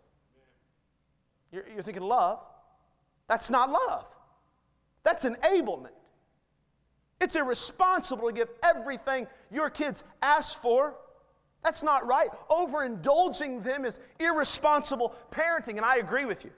You're, 1.50 1.65
you're 1.75 1.83
thinking 1.83 2.05
love? 2.05 2.39
That's 3.27 3.50
not 3.50 3.71
love. 3.71 4.07
That's 5.03 5.25
enablement. 5.25 5.89
It's 7.21 7.35
irresponsible 7.35 8.29
to 8.29 8.33
give 8.33 8.50
everything 8.62 9.27
your 9.50 9.69
kids 9.69 10.05
ask 10.23 10.61
for. 10.61 10.95
That's 11.65 11.83
not 11.83 12.07
right. 12.07 12.29
Overindulging 12.49 13.65
them 13.65 13.85
is 13.85 13.99
irresponsible 14.21 15.12
parenting, 15.33 15.71
and 15.71 15.81
I 15.81 15.97
agree 15.97 16.25
with 16.25 16.45
you. 16.45 16.53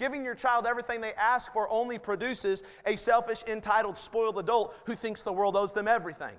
Giving 0.00 0.24
your 0.24 0.34
child 0.34 0.66
everything 0.66 1.02
they 1.02 1.12
ask 1.12 1.52
for 1.52 1.68
only 1.68 1.98
produces 1.98 2.62
a 2.86 2.96
selfish, 2.96 3.44
entitled, 3.46 3.98
spoiled 3.98 4.38
adult 4.38 4.74
who 4.86 4.94
thinks 4.94 5.22
the 5.22 5.32
world 5.32 5.56
owes 5.56 5.74
them 5.74 5.86
everything. 5.86 6.34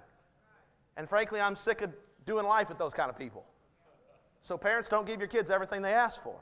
And 0.97 1.07
frankly, 1.07 1.39
I'm 1.39 1.55
sick 1.55 1.83
of 1.83 1.93
doing 2.25 2.47
life 2.47 2.69
with 2.69 2.79
those 2.79 2.95
kind 2.95 3.07
of 3.07 3.15
people. 3.19 3.45
So, 4.41 4.57
parents, 4.57 4.89
don't 4.89 5.05
give 5.05 5.19
your 5.19 5.27
kids 5.27 5.51
everything 5.51 5.83
they 5.83 5.93
ask 5.93 6.23
for. 6.23 6.37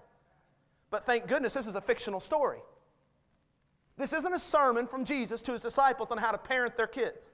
But 0.91 1.05
thank 1.05 1.27
goodness 1.27 1.53
this 1.53 1.67
is 1.67 1.75
a 1.75 1.81
fictional 1.81 2.21
story. 2.21 2.59
This 3.97 4.13
isn't 4.13 4.33
a 4.33 4.39
sermon 4.39 4.87
from 4.87 5.03
Jesus 5.03 5.41
to 5.41 5.51
his 5.51 5.59
disciples 5.59 6.11
on 6.11 6.17
how 6.17 6.31
to 6.31 6.37
parent 6.37 6.77
their 6.77 6.87
kids. 6.87 7.29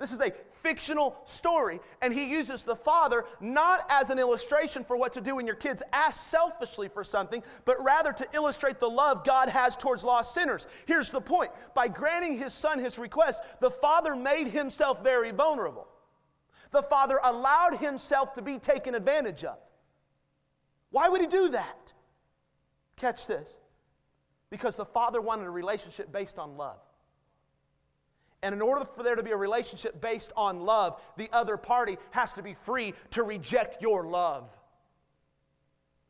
This 0.00 0.12
is 0.12 0.20
a 0.20 0.32
fictional 0.62 1.20
story, 1.26 1.78
and 2.00 2.12
he 2.12 2.24
uses 2.24 2.64
the 2.64 2.74
father 2.74 3.26
not 3.38 3.84
as 3.90 4.08
an 4.08 4.18
illustration 4.18 4.82
for 4.82 4.96
what 4.96 5.12
to 5.12 5.20
do 5.20 5.36
when 5.36 5.46
your 5.46 5.56
kids 5.56 5.82
ask 5.92 6.30
selfishly 6.30 6.88
for 6.88 7.04
something, 7.04 7.42
but 7.66 7.84
rather 7.84 8.10
to 8.14 8.26
illustrate 8.32 8.80
the 8.80 8.88
love 8.88 9.26
God 9.26 9.50
has 9.50 9.76
towards 9.76 10.02
lost 10.02 10.32
sinners. 10.32 10.66
Here's 10.86 11.10
the 11.10 11.20
point 11.20 11.50
by 11.74 11.86
granting 11.86 12.38
his 12.38 12.54
son 12.54 12.78
his 12.78 12.98
request, 12.98 13.42
the 13.60 13.70
father 13.70 14.16
made 14.16 14.48
himself 14.48 15.02
very 15.02 15.32
vulnerable. 15.32 15.86
The 16.70 16.82
father 16.82 17.20
allowed 17.22 17.76
himself 17.76 18.32
to 18.34 18.42
be 18.42 18.58
taken 18.58 18.94
advantage 18.94 19.44
of. 19.44 19.58
Why 20.92 21.10
would 21.10 21.20
he 21.20 21.26
do 21.26 21.50
that? 21.50 21.92
Catch 22.96 23.26
this. 23.26 23.54
Because 24.48 24.76
the 24.76 24.86
father 24.86 25.20
wanted 25.20 25.46
a 25.46 25.50
relationship 25.50 26.10
based 26.10 26.38
on 26.38 26.56
love. 26.56 26.78
And 28.42 28.54
in 28.54 28.62
order 28.62 28.84
for 28.84 29.02
there 29.02 29.16
to 29.16 29.22
be 29.22 29.32
a 29.32 29.36
relationship 29.36 30.00
based 30.00 30.32
on 30.36 30.60
love, 30.60 31.00
the 31.16 31.28
other 31.32 31.56
party 31.56 31.98
has 32.10 32.32
to 32.34 32.42
be 32.42 32.54
free 32.54 32.94
to 33.10 33.22
reject 33.22 33.82
your 33.82 34.06
love. 34.06 34.48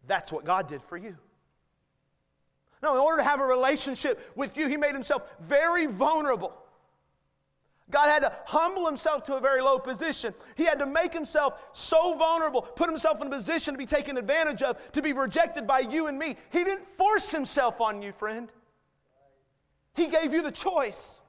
That's 0.07 0.33
what 0.33 0.45
God 0.45 0.69
did 0.69 0.83
for 0.83 0.97
you. 0.97 1.17
Now, 2.83 2.95
in 2.95 3.01
order 3.01 3.19
to 3.19 3.25
have 3.25 3.41
a 3.41 3.45
relationship 3.45 4.33
with 4.37 4.57
you, 4.57 4.69
He 4.69 4.77
made 4.77 4.95
Himself 4.95 5.23
very 5.41 5.87
vulnerable. 5.87 6.57
God 7.91 8.09
had 8.09 8.23
to 8.23 8.33
humble 8.47 8.87
himself 8.87 9.25
to 9.25 9.37
a 9.37 9.41
very 9.41 9.61
low 9.61 9.79
position. 9.79 10.33
He 10.55 10.65
had 10.65 10.79
to 10.79 10.87
make 10.87 11.13
himself 11.13 11.61
so 11.73 12.15
vulnerable, 12.15 12.63
put 12.63 12.89
himself 12.89 13.21
in 13.21 13.27
a 13.27 13.31
position 13.31 13.75
to 13.75 13.79
be 13.79 13.87
taken 13.87 14.17
advantage 14.17 14.63
of, 14.63 14.93
to 14.93 15.03
be 15.03 15.13
rejected 15.13 15.67
by 15.67 15.81
you 15.81 16.07
and 16.07 16.19
me. 16.19 16.37
He 16.51 16.65
didn't 16.65 16.87
force 16.87 17.31
himself 17.31 17.81
on 17.81 18.03
you, 18.03 18.13
friend. 18.13 18.49
He 19.95 20.07
gave 20.07 20.33
you 20.33 20.43
the 20.43 20.53
choice. 20.53 21.20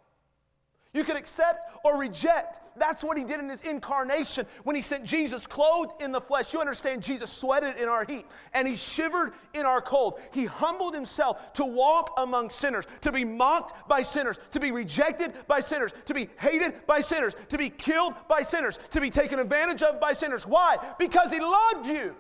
You 0.94 1.06
could 1.06 1.16
accept 1.16 1.72
or 1.86 1.98
reject. 1.98 2.60
That's 2.76 3.04
what 3.04 3.18
he 3.18 3.24
did 3.24 3.40
in 3.40 3.48
his 3.48 3.64
incarnation 3.64 4.46
when 4.64 4.76
he 4.76 4.82
sent 4.82 5.06
Jesus 5.06 5.48
clothed 5.48 6.02
in 6.02 6.12
the 6.12 6.20
flesh. 6.20 6.54
You 6.54 6.60
understand, 6.60 7.02
Jesus 7.02 7.32
sweated 7.32 7.78
in 7.78 7.88
our 7.88 8.04
heat 8.04 8.26
and 8.54 8.68
he 8.68 8.76
shivered 8.76 9.34
in 9.54 9.66
our 9.66 9.82
cold. 9.82 10.20
He 10.32 10.46
humbled 10.46 10.94
himself 10.94 11.54
to 11.54 11.66
walk 11.66 12.14
among 12.18 12.50
sinners, 12.50 12.86
to 13.02 13.12
be 13.12 13.24
mocked 13.24 13.88
by 13.88 14.02
sinners, 14.02 14.38
to 14.52 14.60
be 14.60 14.72
rejected 14.72 15.34
by 15.48 15.62
sinners, 15.62 15.92
to 16.06 16.14
be 16.14 16.30
hated 16.40 16.86
by 16.88 17.00
sinners, 17.00 17.36
to 17.50 17.58
be 17.58 17.70
killed 17.70 18.14
by 18.28 18.42
sinners, 18.42 18.78
to 18.92 19.00
be 19.00 19.10
taken 19.10 19.40
advantage 19.40 19.84
of 19.84 20.00
by 20.02 20.12
sinners. 20.12 20.46
Why? 20.46 20.78
Because 21.00 21.32
he 21.32 21.40
loved 21.40 21.88
you. 21.88 22.16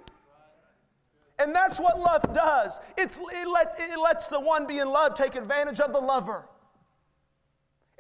And 1.40 1.56
that's 1.56 1.80
what 1.80 2.00
love 2.00 2.34
does. 2.34 2.80
It's, 2.98 3.18
it, 3.18 3.48
let, 3.48 3.76
it 3.80 4.00
lets 4.00 4.28
the 4.28 4.40
one 4.40 4.68
being 4.68 4.86
loved 4.86 5.18
take 5.18 5.36
advantage 5.36 5.80
of 5.80 5.92
the 5.92 6.00
lover. 6.00 6.46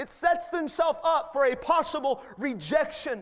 It 0.01 0.09
sets 0.09 0.47
themselves 0.47 0.97
up 1.03 1.31
for 1.31 1.45
a 1.45 1.55
possible 1.55 2.23
rejection. 2.39 3.21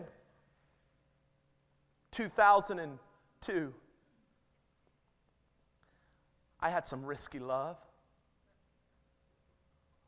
2002. 2.12 3.74
I 6.62 6.69
had 6.69 6.88
some 6.88 7.03
risky 7.05 7.39
love. 7.39 7.75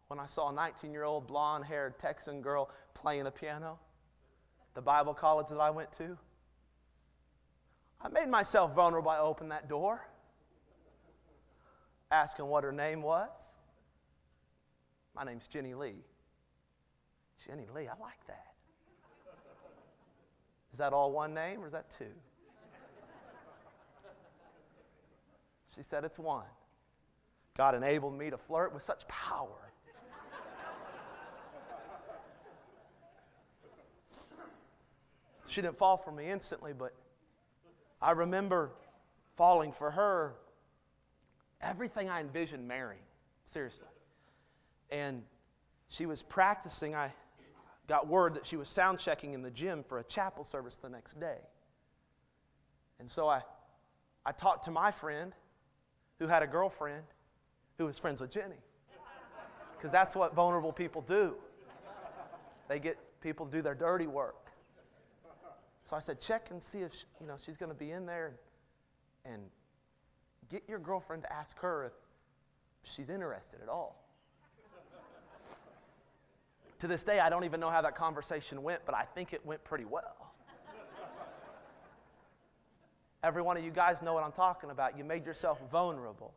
When 0.08 0.18
I 0.18 0.28
saw 0.28 0.50
a 0.50 0.54
19 0.54 0.94
year 0.94 1.04
old 1.04 1.28
blonde 1.28 1.66
haired 1.66 2.00
Texan 2.00 2.42
girl 2.42 2.70
playing 2.94 3.28
a 3.28 3.32
piano, 3.32 3.78
the 4.74 4.82
Bible 4.82 5.14
college 5.14 5.48
that 5.48 5.60
I 5.60 5.72
went 5.72 5.92
to, 5.98 6.18
I 8.00 8.08
made 8.08 8.30
myself 8.30 8.74
vulnerable 8.74 9.12
by 9.12 9.18
opening 9.18 9.50
that 9.50 9.68
door, 9.68 10.08
asking 12.10 12.46
what 12.46 12.64
her 12.64 12.72
name 12.72 13.02
was. 13.02 13.58
My 15.14 15.26
name's 15.26 15.48
Jenny 15.48 15.74
Lee. 15.74 16.06
Jenny 17.48 17.66
Lee, 17.76 17.88
I 17.88 18.00
like 18.02 18.26
that. 18.28 18.48
Is 20.72 20.80
that 20.80 20.94
all 20.94 21.12
one 21.12 21.34
name 21.34 21.62
or 21.62 21.68
is 21.68 21.74
that 21.74 21.90
two? 21.98 22.06
She 25.76 25.84
said 25.84 26.04
it's 26.04 26.20
one. 26.20 26.46
God 27.58 27.76
enabled 27.76 28.18
me 28.18 28.30
to 28.30 28.38
flirt 28.38 28.74
with 28.74 28.84
such 28.84 29.08
power. 29.08 29.72
she 35.48 35.62
didn't 35.62 35.78
fall 35.78 35.98
for 35.98 36.12
me 36.12 36.30
instantly, 36.30 36.74
but 36.74 36.94
I 38.02 38.12
remember 38.12 38.72
falling 39.36 39.72
for 39.72 39.92
her 39.92 40.36
everything 41.62 42.10
I 42.10 42.22
envisioned 42.22 42.68
marrying, 42.68 43.04
seriously. 43.46 43.88
And 44.90 45.24
she 45.90 46.06
was 46.06 46.22
practicing. 46.22 46.96
I 46.96 47.12
got 47.92 48.08
word 48.08 48.36
that 48.36 48.46
she 48.46 48.56
was 48.56 48.70
sound 48.70 49.00
checking 49.00 49.34
in 49.34 49.42
the 49.42 49.52
gym 49.52 49.84
for 49.84 50.00
a 50.00 50.04
chapel 50.06 50.46
service 50.46 50.78
the 50.78 50.88
next 50.88 51.20
day. 51.20 51.40
And 53.02 53.10
so 53.10 53.28
I, 53.28 53.42
I 54.26 54.32
talked 54.32 54.64
to 54.66 54.72
my 54.72 54.92
friend 54.92 55.34
who 56.18 56.28
had 56.28 56.42
a 56.42 56.48
girlfriend 56.48 57.04
who 57.78 57.86
was 57.88 58.00
friends 58.00 58.22
with 58.22 58.32
Jenny. 58.32 58.56
Because 59.76 59.92
that's 59.92 60.16
what 60.16 60.34
vulnerable 60.34 60.72
people 60.72 61.02
do. 61.02 61.34
They 62.70 62.80
get 62.80 62.98
people 63.20 63.46
to 63.46 63.52
do 63.52 63.62
their 63.62 63.76
dirty 63.76 64.08
work. 64.08 64.48
So 65.84 65.98
I 65.98 66.00
said, 66.00 66.22
check 66.22 66.48
and 66.50 66.64
see 66.64 66.80
if 66.80 66.94
she, 66.94 67.04
you 67.20 67.28
know 67.28 67.36
she's 67.46 67.58
going 67.58 67.74
to 67.74 67.78
be 67.78 67.92
in 67.92 68.06
there, 68.06 68.28
and, 69.26 69.34
and 69.34 69.44
get 70.50 70.64
your 70.70 70.80
girlfriend 70.80 71.24
to 71.24 71.34
ask 71.34 71.60
her 71.60 71.88
if 71.88 71.94
she's 72.84 73.10
interested 73.10 73.60
at 73.62 73.68
all. 73.68 74.01
To 76.82 76.88
this 76.88 77.04
day, 77.04 77.20
I 77.20 77.30
don't 77.30 77.44
even 77.44 77.60
know 77.60 77.70
how 77.70 77.84
that 77.84 77.94
conversation 77.94 78.64
went, 78.64 78.82
but 78.88 78.96
I 78.96 79.04
think 79.04 79.34
it 79.34 79.46
went 79.46 79.64
pretty 79.64 79.86
well. 79.86 80.34
Every 83.24 83.44
one 83.44 83.56
of 83.56 83.64
you 83.64 83.70
guys 83.70 84.02
know 84.02 84.16
what 84.16 84.24
I'm 84.24 84.32
talking 84.32 84.72
about. 84.72 84.98
You 84.98 85.04
made 85.04 85.24
yourself 85.24 85.62
vulnerable, 85.70 86.34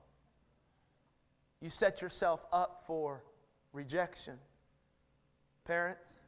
you 1.63 1.71
set 1.71 2.03
yourself 2.03 2.45
up 2.53 2.85
for 2.87 3.25
rejection. 3.73 4.35
Parents, 5.65 6.21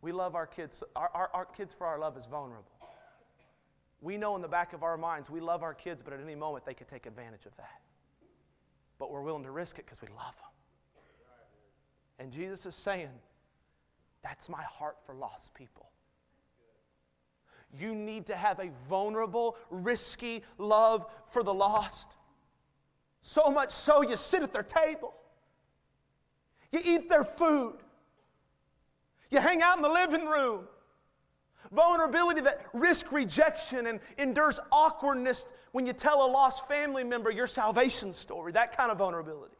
we 0.00 0.10
love 0.10 0.34
our 0.34 0.46
kids. 0.46 0.82
Our, 0.96 1.10
our, 1.12 1.30
our 1.34 1.44
kids 1.44 1.74
for 1.74 1.86
our 1.86 1.98
love 1.98 2.16
is 2.16 2.24
vulnerable. 2.24 2.64
we 4.00 4.16
know 4.16 4.34
in 4.36 4.40
the 4.40 4.48
back 4.48 4.72
of 4.72 4.82
our 4.82 4.96
minds 4.96 5.28
we 5.28 5.40
love 5.40 5.62
our 5.62 5.74
kids, 5.74 6.02
but 6.02 6.14
at 6.14 6.20
any 6.20 6.34
moment 6.34 6.64
they 6.64 6.72
could 6.72 6.88
take 6.88 7.04
advantage 7.04 7.44
of 7.44 7.54
that. 7.58 7.82
But 8.98 9.10
we're 9.10 9.20
willing 9.20 9.44
to 9.44 9.50
risk 9.50 9.78
it 9.78 9.84
because 9.84 10.00
we 10.00 10.08
love 10.08 10.34
them. 10.36 10.50
And 12.18 12.32
Jesus 12.32 12.64
is 12.64 12.74
saying, 12.74 13.10
That's 14.24 14.48
my 14.48 14.62
heart 14.62 14.96
for 15.04 15.14
lost 15.14 15.54
people. 15.54 15.90
You 17.78 17.94
need 17.94 18.26
to 18.26 18.34
have 18.34 18.58
a 18.58 18.70
vulnerable, 18.88 19.56
risky 19.70 20.42
love 20.58 21.06
for 21.28 21.42
the 21.42 21.52
lost. 21.52 22.16
So 23.20 23.50
much 23.50 23.70
so, 23.70 24.02
you 24.02 24.16
sit 24.16 24.42
at 24.42 24.52
their 24.52 24.62
table, 24.62 25.14
you 26.72 26.80
eat 26.84 27.08
their 27.08 27.24
food, 27.24 27.76
you 29.30 29.40
hang 29.40 29.62
out 29.62 29.76
in 29.76 29.82
the 29.82 29.88
living 29.88 30.26
room. 30.26 30.64
Vulnerability 31.72 32.40
that 32.42 32.66
risk 32.72 33.10
rejection 33.10 33.86
and 33.86 33.98
endures 34.18 34.60
awkwardness 34.70 35.46
when 35.72 35.86
you 35.86 35.92
tell 35.92 36.24
a 36.24 36.28
lost 36.30 36.68
family 36.68 37.02
member 37.02 37.30
your 37.30 37.46
salvation 37.46 38.12
story, 38.12 38.52
that 38.52 38.76
kind 38.76 38.92
of 38.92 38.98
vulnerability. 38.98 39.56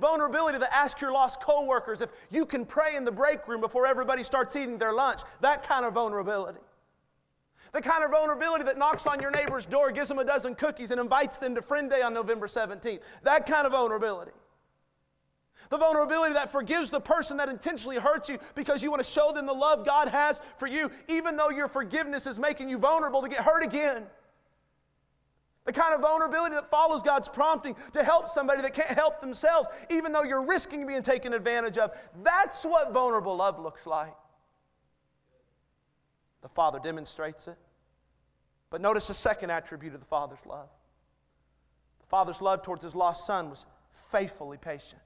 Vulnerability 0.00 0.58
to 0.58 0.76
ask 0.76 1.00
your 1.00 1.12
lost 1.12 1.40
coworkers 1.40 2.00
if 2.00 2.10
you 2.30 2.46
can 2.46 2.64
pray 2.64 2.94
in 2.94 3.04
the 3.04 3.10
break 3.10 3.46
room 3.48 3.60
before 3.60 3.86
everybody 3.86 4.22
starts 4.22 4.54
eating 4.54 4.78
their 4.78 4.92
lunch, 4.92 5.22
that 5.40 5.66
kind 5.66 5.84
of 5.84 5.94
vulnerability. 5.94 6.60
The 7.72 7.82
kind 7.82 8.04
of 8.04 8.12
vulnerability 8.12 8.64
that 8.64 8.78
knocks 8.78 9.06
on 9.06 9.20
your 9.20 9.30
neighbor's 9.30 9.66
door, 9.66 9.90
gives 9.90 10.08
them 10.08 10.18
a 10.18 10.24
dozen 10.24 10.54
cookies, 10.54 10.90
and 10.90 11.00
invites 11.00 11.38
them 11.38 11.54
to 11.54 11.62
Friend 11.62 11.90
Day 11.90 12.00
on 12.00 12.14
November 12.14 12.46
17th. 12.46 13.00
That 13.24 13.46
kind 13.46 13.66
of 13.66 13.72
vulnerability. 13.72 14.32
The 15.70 15.76
vulnerability 15.76 16.32
that 16.32 16.50
forgives 16.50 16.90
the 16.90 17.00
person 17.00 17.36
that 17.36 17.48
intentionally 17.48 17.98
hurts 17.98 18.28
you 18.28 18.38
because 18.54 18.82
you 18.82 18.90
want 18.90 19.04
to 19.04 19.10
show 19.10 19.32
them 19.32 19.44
the 19.44 19.52
love 19.52 19.84
God 19.84 20.08
has 20.08 20.40
for 20.56 20.66
you, 20.66 20.90
even 21.08 21.36
though 21.36 21.50
your 21.50 21.68
forgiveness 21.68 22.26
is 22.26 22.38
making 22.38 22.70
you 22.70 22.78
vulnerable 22.78 23.20
to 23.20 23.28
get 23.28 23.40
hurt 23.40 23.62
again. 23.62 24.04
The 25.64 25.72
kind 25.72 25.94
of 25.94 26.00
vulnerability 26.00 26.54
that 26.54 26.70
follows 26.70 27.02
God's 27.02 27.28
prompting 27.28 27.76
to 27.92 28.02
help 28.02 28.28
somebody 28.28 28.62
that 28.62 28.72
can't 28.72 28.88
help 28.88 29.20
themselves, 29.20 29.68
even 29.90 30.12
though 30.12 30.22
you're 30.22 30.44
risking 30.44 30.86
being 30.86 31.02
taken 31.02 31.34
advantage 31.34 31.76
of. 31.76 31.92
That's 32.22 32.64
what 32.64 32.92
vulnerable 32.92 33.36
love 33.36 33.58
looks 33.60 33.86
like. 33.86 34.14
The 36.42 36.48
Father 36.48 36.78
demonstrates 36.78 37.48
it. 37.48 37.58
But 38.70 38.80
notice 38.80 39.08
the 39.08 39.14
second 39.14 39.50
attribute 39.50 39.94
of 39.94 40.00
the 40.00 40.06
Father's 40.06 40.44
love. 40.46 40.68
The 42.00 42.06
Father's 42.06 42.40
love 42.40 42.62
towards 42.62 42.82
his 42.82 42.94
lost 42.94 43.26
son 43.26 43.50
was 43.50 43.66
faithfully 43.90 44.58
patient. 44.58 45.00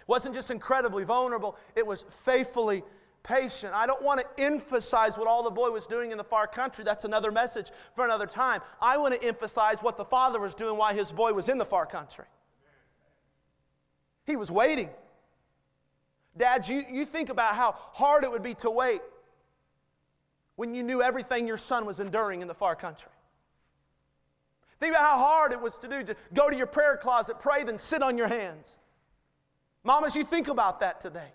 It 0.00 0.08
wasn't 0.08 0.34
just 0.34 0.50
incredibly 0.50 1.04
vulnerable, 1.04 1.56
it 1.74 1.86
was 1.86 2.04
faithfully 2.24 2.82
patient. 3.24 3.74
I 3.74 3.86
don't 3.86 4.02
want 4.02 4.20
to 4.20 4.42
emphasize 4.42 5.18
what 5.18 5.26
all 5.26 5.42
the 5.42 5.50
boy 5.50 5.70
was 5.70 5.86
doing 5.86 6.12
in 6.12 6.18
the 6.18 6.24
far 6.24 6.46
country. 6.46 6.84
That's 6.84 7.04
another 7.04 7.32
message 7.32 7.72
for 7.96 8.04
another 8.04 8.26
time. 8.26 8.60
I 8.80 8.96
want 8.98 9.14
to 9.14 9.26
emphasize 9.26 9.78
what 9.82 9.96
the 9.96 10.04
father 10.04 10.38
was 10.38 10.54
doing 10.54 10.76
while 10.76 10.94
his 10.94 11.10
boy 11.10 11.32
was 11.32 11.48
in 11.48 11.58
the 11.58 11.64
far 11.64 11.86
country. 11.86 12.26
He 14.24 14.36
was 14.36 14.50
waiting. 14.50 14.90
Dad, 16.36 16.68
you, 16.68 16.84
you 16.90 17.04
think 17.04 17.30
about 17.30 17.56
how 17.56 17.74
hard 17.92 18.24
it 18.24 18.30
would 18.30 18.42
be 18.42 18.54
to 18.54 18.70
wait 18.70 19.00
when 20.56 20.74
you 20.74 20.82
knew 20.82 21.02
everything 21.02 21.46
your 21.46 21.58
son 21.58 21.86
was 21.86 22.00
enduring 22.00 22.42
in 22.42 22.48
the 22.48 22.54
far 22.54 22.76
country. 22.76 23.10
Think 24.80 24.92
about 24.92 25.04
how 25.04 25.18
hard 25.18 25.52
it 25.52 25.60
was 25.60 25.78
to 25.78 25.88
do 25.88 26.04
to 26.04 26.16
go 26.34 26.50
to 26.50 26.56
your 26.56 26.66
prayer 26.66 26.96
closet, 26.96 27.40
pray, 27.40 27.64
then 27.64 27.78
sit 27.78 28.02
on 28.02 28.18
your 28.18 28.28
hands. 28.28 28.74
Mamas, 29.82 30.14
you 30.14 30.24
think 30.24 30.48
about 30.48 30.80
that 30.80 31.00
today. 31.00 31.32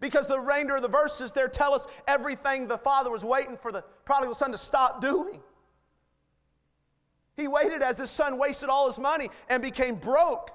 Because 0.00 0.28
the 0.28 0.38
remainder 0.38 0.76
of 0.76 0.82
the 0.82 0.88
verses 0.88 1.32
there 1.32 1.48
tell 1.48 1.74
us 1.74 1.86
everything 2.06 2.68
the 2.68 2.78
father 2.78 3.10
was 3.10 3.24
waiting 3.24 3.56
for 3.56 3.72
the 3.72 3.82
prodigal 4.04 4.34
son 4.34 4.52
to 4.52 4.58
stop 4.58 5.00
doing. 5.00 5.40
He 7.36 7.48
waited 7.48 7.82
as 7.82 7.98
his 7.98 8.10
son 8.10 8.38
wasted 8.38 8.68
all 8.68 8.86
his 8.86 8.98
money 8.98 9.30
and 9.48 9.62
became 9.62 9.96
broke. 9.96 10.50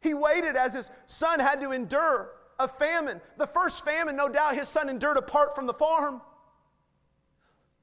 He 0.00 0.14
waited 0.14 0.56
as 0.56 0.74
his 0.74 0.90
son 1.06 1.38
had 1.40 1.60
to 1.60 1.70
endure 1.70 2.32
a 2.58 2.68
famine. 2.68 3.20
The 3.38 3.46
first 3.46 3.84
famine, 3.84 4.16
no 4.16 4.28
doubt, 4.28 4.56
his 4.56 4.68
son 4.68 4.88
endured 4.88 5.16
apart 5.16 5.54
from 5.54 5.66
the 5.66 5.74
farm. 5.74 6.20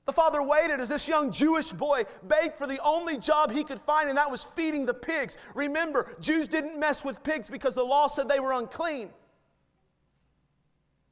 The 0.05 0.13
father 0.13 0.41
waited 0.41 0.79
as 0.79 0.89
this 0.89 1.07
young 1.07 1.31
Jewish 1.31 1.71
boy 1.71 2.03
begged 2.23 2.57
for 2.57 2.65
the 2.65 2.79
only 2.79 3.17
job 3.17 3.51
he 3.51 3.63
could 3.63 3.79
find, 3.79 4.09
and 4.09 4.17
that 4.17 4.31
was 4.31 4.43
feeding 4.43 4.85
the 4.85 4.93
pigs. 4.93 5.37
Remember, 5.53 6.15
Jews 6.19 6.47
didn't 6.47 6.79
mess 6.79 7.05
with 7.05 7.23
pigs 7.23 7.47
because 7.47 7.75
the 7.75 7.83
law 7.83 8.07
said 8.07 8.27
they 8.27 8.39
were 8.39 8.53
unclean. 8.53 9.09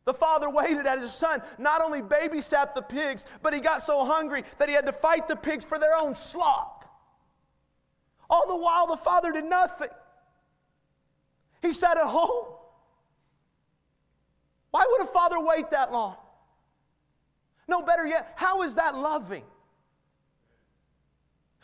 The 0.08 0.13
father 0.13 0.50
waited 0.50 0.88
at 0.88 1.00
his 1.00 1.13
son 1.13 1.41
not 1.58 1.82
only 1.82 2.02
babysat 2.02 2.74
the 2.74 2.82
pigs, 2.82 3.26
but 3.43 3.54
he 3.54 3.60
got 3.60 3.84
so 3.84 4.06
hungry 4.06 4.46
that 4.58 4.70
he 4.70 4.74
had 4.74 4.86
to 4.86 4.93
fight 4.93 5.28
the 5.28 5.36
pigs 5.36 5.65
for 5.65 5.78
their 5.78 5.93
own 5.93 6.15
slop. 6.15 6.86
All 8.30 8.48
the 8.48 8.56
while, 8.56 8.88
the 8.88 8.96
father 8.96 9.34
did 9.34 9.43
nothing. 9.43 9.89
He 11.62 11.74
sat 11.74 11.98
at 11.98 12.06
home. 12.06 12.46
Why 14.72 14.86
would 14.89 15.02
a 15.02 15.12
father 15.12 15.41
wait 15.41 15.72
that 15.72 15.91
long? 15.91 16.15
No, 17.67 17.82
better 17.82 18.08
yet, 18.08 18.32
how 18.38 18.63
is 18.63 18.76
that 18.76 18.96
loving? 18.96 19.43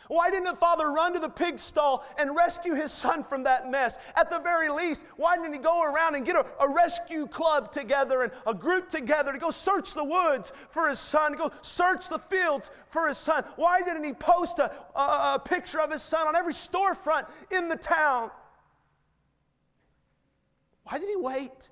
Why 0.07 0.29
didn't 0.29 0.45
the 0.45 0.55
father 0.55 0.91
run 0.91 1.13
to 1.13 1.19
the 1.19 1.29
pig 1.29 1.59
stall 1.59 2.05
and 2.17 2.35
rescue 2.35 2.73
his 2.73 2.91
son 2.91 3.23
from 3.23 3.43
that 3.43 3.71
mess? 3.71 3.97
At 4.15 4.29
the 4.29 4.39
very 4.39 4.69
least, 4.69 5.03
why 5.15 5.37
didn't 5.37 5.53
he 5.53 5.59
go 5.59 5.83
around 5.83 6.15
and 6.15 6.25
get 6.25 6.35
a, 6.35 6.45
a, 6.59 6.67
rescue 6.67 7.27
club 7.27 7.71
together 7.71 8.23
and 8.23 8.31
a 8.45 8.53
group 8.53 8.89
together 8.89 9.31
to 9.31 9.37
go 9.37 9.51
search 9.51 9.93
the 9.93 10.03
woods 10.03 10.51
for 10.69 10.89
his 10.89 10.99
son, 10.99 11.31
to 11.31 11.37
go 11.37 11.51
search 11.61 12.09
the 12.09 12.19
fields 12.19 12.69
for 12.89 13.07
his 13.07 13.17
son? 13.17 13.43
Why 13.55 13.81
didn't 13.81 14.03
he 14.03 14.13
post 14.13 14.59
a, 14.59 14.71
a, 14.95 15.35
a 15.35 15.41
picture 15.43 15.79
of 15.79 15.91
his 15.91 16.01
son 16.01 16.27
on 16.27 16.35
every 16.35 16.53
storefront 16.53 17.25
in 17.51 17.69
the 17.69 17.77
town? 17.77 18.31
Why 20.83 20.99
did 20.99 21.07
he 21.07 21.15
wait? 21.15 21.69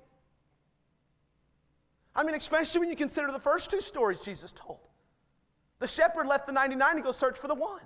I 2.14 2.22
mean, 2.24 2.34
especially 2.34 2.80
when 2.80 2.88
you 2.88 2.96
consider 2.96 3.30
the 3.30 3.40
first 3.40 3.70
two 3.70 3.80
stories 3.80 4.20
Jesus 4.20 4.52
told. 4.52 4.80
The 5.78 5.88
shepherd 5.88 6.26
left 6.26 6.46
the 6.46 6.52
99 6.52 6.96
to 6.96 7.02
go 7.02 7.12
search 7.12 7.38
for 7.38 7.48
the 7.48 7.54
one. 7.54 7.80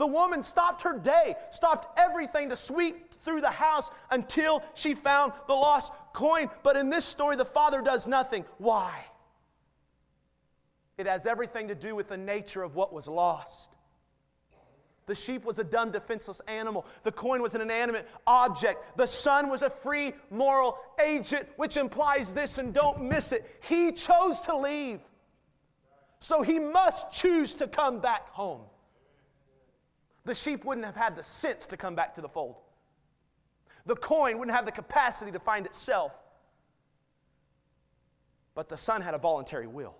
The 0.00 0.06
woman 0.06 0.42
stopped 0.42 0.80
her 0.84 0.98
day, 0.98 1.36
stopped 1.50 1.98
everything 1.98 2.48
to 2.48 2.56
sweep 2.56 3.22
through 3.22 3.42
the 3.42 3.50
house 3.50 3.90
until 4.10 4.62
she 4.72 4.94
found 4.94 5.34
the 5.46 5.52
lost 5.52 5.92
coin. 6.14 6.48
But 6.62 6.78
in 6.78 6.88
this 6.88 7.04
story, 7.04 7.36
the 7.36 7.44
father 7.44 7.82
does 7.82 8.06
nothing. 8.06 8.46
Why? 8.56 9.04
It 10.96 11.06
has 11.06 11.26
everything 11.26 11.68
to 11.68 11.74
do 11.74 11.94
with 11.94 12.08
the 12.08 12.16
nature 12.16 12.62
of 12.62 12.76
what 12.76 12.94
was 12.94 13.08
lost. 13.08 13.68
The 15.04 15.14
sheep 15.14 15.44
was 15.44 15.58
a 15.58 15.64
dumb, 15.64 15.90
defenseless 15.90 16.40
animal. 16.48 16.86
The 17.02 17.12
coin 17.12 17.42
was 17.42 17.54
an 17.54 17.60
inanimate 17.60 18.08
object. 18.26 18.96
The 18.96 19.06
son 19.06 19.50
was 19.50 19.60
a 19.60 19.68
free 19.68 20.14
moral 20.30 20.78
agent, 20.98 21.46
which 21.56 21.76
implies 21.76 22.32
this, 22.32 22.56
and 22.56 22.72
don't 22.72 23.02
miss 23.02 23.32
it. 23.32 23.44
He 23.68 23.92
chose 23.92 24.40
to 24.42 24.56
leave. 24.56 25.00
So 26.20 26.40
he 26.40 26.58
must 26.58 27.12
choose 27.12 27.52
to 27.54 27.68
come 27.68 28.00
back 28.00 28.30
home. 28.30 28.62
The 30.24 30.34
sheep 30.34 30.64
wouldn't 30.64 30.84
have 30.84 30.96
had 30.96 31.16
the 31.16 31.22
sense 31.22 31.66
to 31.66 31.76
come 31.76 31.94
back 31.94 32.14
to 32.14 32.20
the 32.20 32.28
fold. 32.28 32.56
The 33.86 33.96
coin 33.96 34.38
wouldn't 34.38 34.54
have 34.54 34.66
the 34.66 34.72
capacity 34.72 35.32
to 35.32 35.38
find 35.38 35.66
itself. 35.66 36.12
But 38.54 38.68
the 38.68 38.76
son 38.76 39.00
had 39.00 39.14
a 39.14 39.18
voluntary 39.18 39.66
will. 39.66 39.96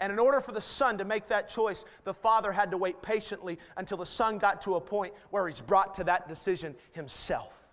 And 0.00 0.12
in 0.12 0.18
order 0.18 0.40
for 0.40 0.52
the 0.52 0.60
son 0.60 0.96
to 0.98 1.04
make 1.04 1.26
that 1.26 1.48
choice, 1.48 1.84
the 2.04 2.14
father 2.14 2.52
had 2.52 2.70
to 2.70 2.76
wait 2.76 3.02
patiently 3.02 3.58
until 3.76 3.96
the 3.96 4.06
son 4.06 4.38
got 4.38 4.62
to 4.62 4.76
a 4.76 4.80
point 4.80 5.12
where 5.30 5.48
he's 5.48 5.60
brought 5.60 5.94
to 5.96 6.04
that 6.04 6.28
decision 6.28 6.74
himself. 6.92 7.68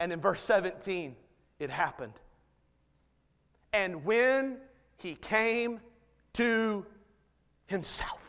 And 0.00 0.12
in 0.12 0.20
verse 0.20 0.42
17, 0.42 1.16
it 1.58 1.70
happened. 1.70 2.12
And 3.72 4.04
when 4.04 4.58
he 4.96 5.14
came 5.14 5.80
to 6.34 6.84
himself. 7.66 8.23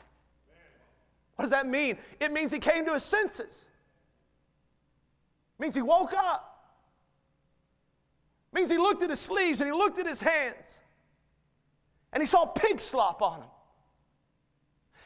What 1.36 1.44
does 1.44 1.52
that 1.52 1.68
mean? 1.68 1.98
It 2.20 2.32
means 2.32 2.52
he 2.52 2.60
came 2.60 2.86
to 2.86 2.94
his 2.94 3.04
senses. 3.04 3.66
It 5.58 5.62
means 5.62 5.76
he 5.76 5.82
woke 5.82 6.14
up. 6.14 6.52
It 8.52 8.56
means 8.56 8.72
he 8.72 8.78
looked 8.78 9.04
at 9.04 9.10
his 9.10 9.20
sleeves 9.20 9.60
and 9.60 9.68
he 9.68 9.74
looked 9.74 10.00
at 10.00 10.08
his 10.08 10.22
hands 10.22 10.80
and 12.14 12.22
he 12.24 12.28
saw 12.28 12.46
pig 12.46 12.80
slop 12.80 13.22
on 13.22 13.42
him. 13.42 13.50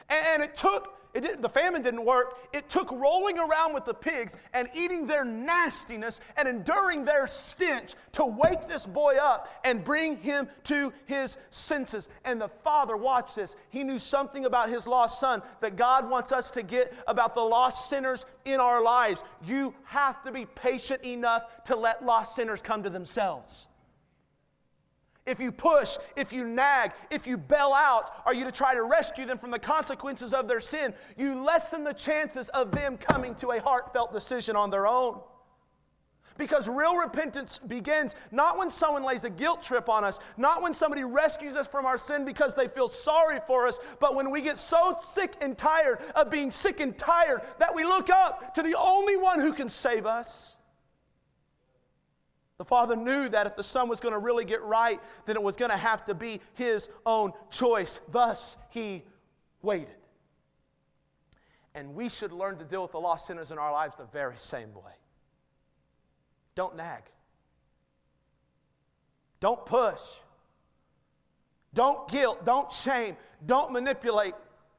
And, 0.10 0.41
it 0.41 0.56
took, 0.56 0.95
it 1.13 1.22
did, 1.22 1.41
the 1.41 1.50
famine 1.50 1.82
didn't 1.82 2.06
work. 2.06 2.38
It 2.54 2.69
took 2.69 2.91
rolling 2.91 3.38
around 3.38 3.74
with 3.74 3.86
the 3.86 3.93
pigs 3.93 4.36
and 4.54 4.69
eating 4.76 5.06
their 5.06 5.24
nastiness 5.24 6.19
and 6.38 6.48
enduring 6.48 7.06
their 7.06 7.28
stench 7.28 7.95
to 8.13 8.26
wake 8.26 8.67
this 8.67 8.86
boy 8.86 9.15
up 9.15 9.50
and 9.63 9.84
bring 9.84 10.17
him 10.17 10.48
to 10.65 10.93
his 11.06 11.38
senses. 11.50 12.10
And 12.26 12.41
the 12.41 12.48
father, 12.48 12.98
watch 12.98 13.36
this, 13.36 13.56
he 13.69 13.84
knew 13.84 14.00
something 14.00 14.45
about 14.45 14.69
his 14.69 14.88
lost 14.88 15.19
son 15.19 15.41
that 15.62 15.76
God 15.76 16.10
wants 16.10 16.32
us 16.32 16.52
to 16.52 16.63
get 16.63 16.93
about 17.08 17.36
the 17.36 17.41
lost 17.41 17.89
sinners 17.89 18.26
in 18.45 18.60
our 18.60 18.82
lives. 18.82 19.24
You 19.45 19.74
have 19.84 20.24
to 20.24 20.32
be 20.32 20.45
patient 20.45 21.04
enough 21.06 21.63
to 21.65 21.76
let 21.76 22.06
lost 22.06 22.36
sinners 22.36 22.62
come 22.62 22.84
to 22.84 22.89
themselves. 22.89 23.67
If 25.30 25.39
you 25.39 25.52
push, 25.52 25.98
if 26.15 26.34
you 26.34 26.44
nag, 26.44 26.92
if 27.12 27.28
you 27.28 27.38
bail 27.38 27.72
out, 27.76 28.24
are 28.26 28.34
you 28.34 28.46
to 28.46 28.52
try 28.52 28.74
to 28.74 28.82
rescue 28.82 29.28
them 29.28 29.38
from 29.38 29.52
the 29.52 29.60
consequences 29.60 30.34
of 30.34 30.48
their 30.48 30.60
sin? 30.60 30.92
You 31.18 31.44
lessen 31.44 31.84
the 31.84 31.94
chances 31.94 32.50
of 32.50 32.72
them 32.72 32.98
coming 32.98 33.36
to 33.36 33.52
a 33.52 33.62
heartfelt 33.62 34.12
decision 34.12 34.56
on 34.56 34.72
their 34.72 34.88
own. 34.88 35.20
Because 36.39 36.68
real 36.68 36.96
repentance 36.96 37.60
begins 37.60 38.15
not 38.32 38.58
when 38.58 38.72
someone 38.72 39.04
lays 39.04 39.24
a 39.24 39.30
guilt 39.30 39.62
trip 39.62 39.88
on 39.88 40.04
us, 40.04 40.18
not 40.36 40.63
when 40.63 40.74
somebody 40.74 41.04
rescues 41.04 41.56
us 41.56 41.68
from 41.68 41.86
our 41.86 41.98
sin 42.00 42.26
because 42.26 42.56
they 42.56 42.68
feel 42.68 42.88
sorry 42.88 43.39
for 43.46 43.68
us, 43.68 43.78
but 44.00 44.15
when 44.15 44.32
we 44.32 44.42
get 44.42 44.58
so 44.58 44.98
sick 45.13 45.34
and 45.42 45.60
tired 45.60 46.00
of 46.15 46.32
being 46.32 46.50
sick 46.50 46.80
and 46.80 46.98
tired 46.98 47.42
that 47.60 47.76
we 47.76 47.84
look 47.84 48.10
up 48.10 48.56
to 48.56 48.63
the 48.63 48.76
only 48.80 49.15
one 49.15 49.39
who 49.39 49.54
can 49.54 49.70
save 49.70 50.08
us. 50.08 50.56
The 52.60 52.65
father 52.65 52.98
knew 52.98 53.30
that 53.30 53.48
if 53.48 53.56
the 53.56 53.63
son 53.63 53.88
was 53.88 54.02
going 54.02 54.12
to 54.12 54.19
really 54.19 54.43
get 54.43 54.62
right, 54.62 55.00
then 55.26 55.38
it 55.38 55.41
was 55.41 55.56
going 55.56 55.72
to 55.72 55.78
have 55.78 56.04
to 56.06 56.13
be 56.13 56.41
his 56.56 56.89
own 57.06 57.32
choice. 57.50 58.02
Thus, 58.12 58.58
he 58.69 59.04
waited. 59.62 59.95
And 61.74 61.95
we 61.95 62.10
should 62.10 62.34
learn 62.34 62.58
to 62.58 62.65
deal 62.65 62.82
with 62.82 62.91
the 62.91 63.00
lost 63.00 63.28
sinners 63.28 63.52
in 63.52 63.58
our 63.58 63.72
lives 63.72 63.95
the 63.95 64.04
very 64.04 64.38
same 64.38 64.74
way. 64.74 64.91
Don't 66.56 66.76
nag. 66.76 67.04
Don't 69.39 69.65
push. 69.65 70.02
Don't 71.74 72.10
guilt. 72.10 72.45
Don't 72.45 72.69
shame. 72.69 73.15
Don't 73.45 73.72
manipulate. 73.72 74.34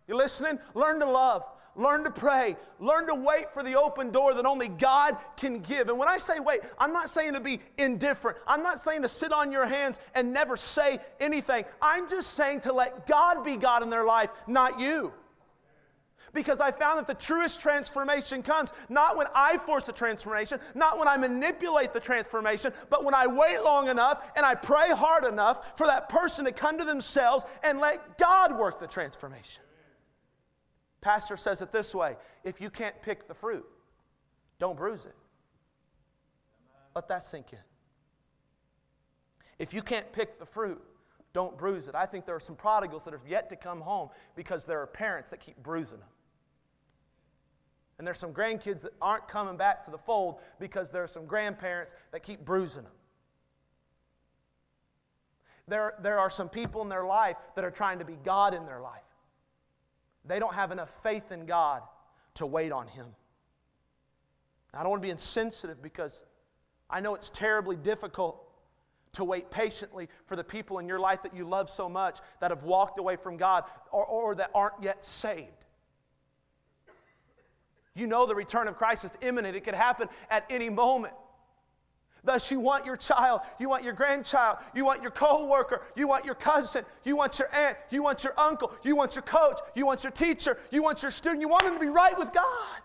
You 0.06 0.16
listening? 0.16 0.58
Learn 0.74 1.00
to 1.00 1.06
love. 1.06 1.44
Learn 1.76 2.04
to 2.04 2.10
pray. 2.10 2.56
Learn 2.78 3.06
to 3.06 3.14
wait 3.14 3.52
for 3.54 3.62
the 3.62 3.76
open 3.76 4.10
door 4.10 4.34
that 4.34 4.44
only 4.44 4.68
God 4.68 5.16
can 5.36 5.60
give. 5.60 5.88
And 5.88 5.98
when 5.98 6.08
I 6.08 6.18
say 6.18 6.40
wait, 6.40 6.60
I'm 6.78 6.92
not 6.92 7.08
saying 7.08 7.34
to 7.34 7.40
be 7.40 7.60
indifferent. 7.78 8.38
I'm 8.46 8.62
not 8.62 8.80
saying 8.80 9.02
to 9.02 9.08
sit 9.08 9.32
on 9.32 9.52
your 9.52 9.66
hands 9.66 10.00
and 10.14 10.32
never 10.32 10.56
say 10.56 10.98
anything. 11.20 11.64
I'm 11.80 12.08
just 12.10 12.34
saying 12.34 12.60
to 12.60 12.72
let 12.72 13.06
God 13.06 13.44
be 13.44 13.56
God 13.56 13.82
in 13.82 13.90
their 13.90 14.04
life, 14.04 14.30
not 14.46 14.80
you. 14.80 15.12
Because 16.32 16.60
I 16.60 16.70
found 16.70 16.98
that 16.98 17.06
the 17.06 17.14
truest 17.14 17.60
transformation 17.60 18.42
comes 18.42 18.70
not 18.88 19.16
when 19.16 19.26
I 19.34 19.58
force 19.58 19.84
the 19.84 19.92
transformation, 19.92 20.60
not 20.74 20.98
when 20.98 21.08
I 21.08 21.16
manipulate 21.16 21.92
the 21.92 22.00
transformation, 22.00 22.72
but 22.88 23.04
when 23.04 23.14
I 23.14 23.26
wait 23.26 23.62
long 23.62 23.88
enough 23.88 24.22
and 24.36 24.46
I 24.46 24.54
pray 24.54 24.90
hard 24.90 25.24
enough 25.24 25.76
for 25.76 25.86
that 25.86 26.08
person 26.08 26.44
to 26.44 26.52
come 26.52 26.78
to 26.78 26.84
themselves 26.84 27.44
and 27.64 27.80
let 27.80 28.16
God 28.18 28.56
work 28.56 28.78
the 28.78 28.86
transformation. 28.86 29.62
Pastor 31.00 31.36
says 31.36 31.62
it 31.62 31.72
this 31.72 31.94
way 31.94 32.16
if 32.44 32.60
you 32.60 32.70
can't 32.70 33.00
pick 33.02 33.28
the 33.28 33.34
fruit, 33.34 33.66
don't 34.58 34.76
bruise 34.76 35.04
it. 35.04 35.14
Let 36.94 37.08
that 37.08 37.24
sink 37.24 37.52
in. 37.52 37.58
If 39.58 39.72
you 39.74 39.82
can't 39.82 40.10
pick 40.12 40.38
the 40.38 40.46
fruit, 40.46 40.82
don't 41.32 41.56
bruise 41.56 41.86
it. 41.86 41.94
I 41.94 42.06
think 42.06 42.26
there 42.26 42.34
are 42.34 42.40
some 42.40 42.56
prodigals 42.56 43.04
that 43.04 43.12
have 43.12 43.26
yet 43.28 43.48
to 43.50 43.56
come 43.56 43.80
home 43.80 44.08
because 44.34 44.64
there 44.64 44.80
are 44.80 44.86
parents 44.86 45.30
that 45.30 45.40
keep 45.40 45.56
bruising 45.62 45.98
them. 45.98 46.08
And 47.98 48.06
there's 48.06 48.18
some 48.18 48.32
grandkids 48.32 48.80
that 48.80 48.92
aren't 49.00 49.28
coming 49.28 49.58
back 49.58 49.84
to 49.84 49.90
the 49.90 49.98
fold 49.98 50.40
because 50.58 50.90
there 50.90 51.04
are 51.04 51.08
some 51.08 51.26
grandparents 51.26 51.92
that 52.12 52.22
keep 52.22 52.44
bruising 52.44 52.82
them. 52.82 52.92
There, 55.68 55.94
there 56.02 56.18
are 56.18 56.30
some 56.30 56.48
people 56.48 56.82
in 56.82 56.88
their 56.88 57.04
life 57.04 57.36
that 57.54 57.64
are 57.64 57.70
trying 57.70 57.98
to 57.98 58.04
be 58.04 58.18
God 58.24 58.54
in 58.54 58.64
their 58.64 58.80
life. 58.80 59.02
They 60.24 60.38
don't 60.38 60.54
have 60.54 60.70
enough 60.72 60.90
faith 61.02 61.32
in 61.32 61.46
God 61.46 61.82
to 62.34 62.46
wait 62.46 62.72
on 62.72 62.86
Him. 62.88 63.06
I 64.72 64.82
don't 64.82 64.90
want 64.90 65.02
to 65.02 65.06
be 65.06 65.10
insensitive 65.10 65.82
because 65.82 66.22
I 66.88 67.00
know 67.00 67.14
it's 67.14 67.30
terribly 67.30 67.76
difficult 67.76 68.46
to 69.12 69.24
wait 69.24 69.50
patiently 69.50 70.08
for 70.26 70.36
the 70.36 70.44
people 70.44 70.78
in 70.78 70.86
your 70.86 71.00
life 71.00 71.22
that 71.22 71.34
you 71.34 71.44
love 71.44 71.68
so 71.68 71.88
much 71.88 72.20
that 72.40 72.50
have 72.50 72.62
walked 72.62 72.98
away 72.98 73.16
from 73.16 73.36
God 73.36 73.64
or, 73.90 74.04
or 74.06 74.34
that 74.36 74.50
aren't 74.54 74.80
yet 74.82 75.02
saved. 75.02 75.48
You 77.94 78.06
know 78.06 78.24
the 78.24 78.36
return 78.36 78.68
of 78.68 78.76
Christ 78.76 79.04
is 79.04 79.18
imminent, 79.20 79.56
it 79.56 79.64
could 79.64 79.74
happen 79.74 80.08
at 80.30 80.44
any 80.48 80.70
moment. 80.70 81.14
Thus, 82.22 82.50
you 82.50 82.60
want 82.60 82.84
your 82.84 82.96
child, 82.96 83.40
you 83.58 83.68
want 83.68 83.82
your 83.82 83.94
grandchild, 83.94 84.58
you 84.74 84.84
want 84.84 85.00
your 85.00 85.10
co 85.10 85.46
worker, 85.46 85.82
you 85.96 86.06
want 86.06 86.24
your 86.24 86.34
cousin, 86.34 86.84
you 87.04 87.16
want 87.16 87.38
your 87.38 87.48
aunt, 87.54 87.76
you 87.90 88.02
want 88.02 88.22
your 88.22 88.38
uncle, 88.38 88.72
you 88.82 88.94
want 88.94 89.14
your 89.14 89.22
coach, 89.22 89.58
you 89.74 89.86
want 89.86 90.04
your 90.04 90.10
teacher, 90.12 90.58
you 90.70 90.82
want 90.82 91.02
your 91.02 91.10
student, 91.10 91.40
you 91.40 91.48
want 91.48 91.64
them 91.64 91.74
to 91.74 91.80
be 91.80 91.88
right 91.88 92.18
with 92.18 92.32
God. 92.32 92.80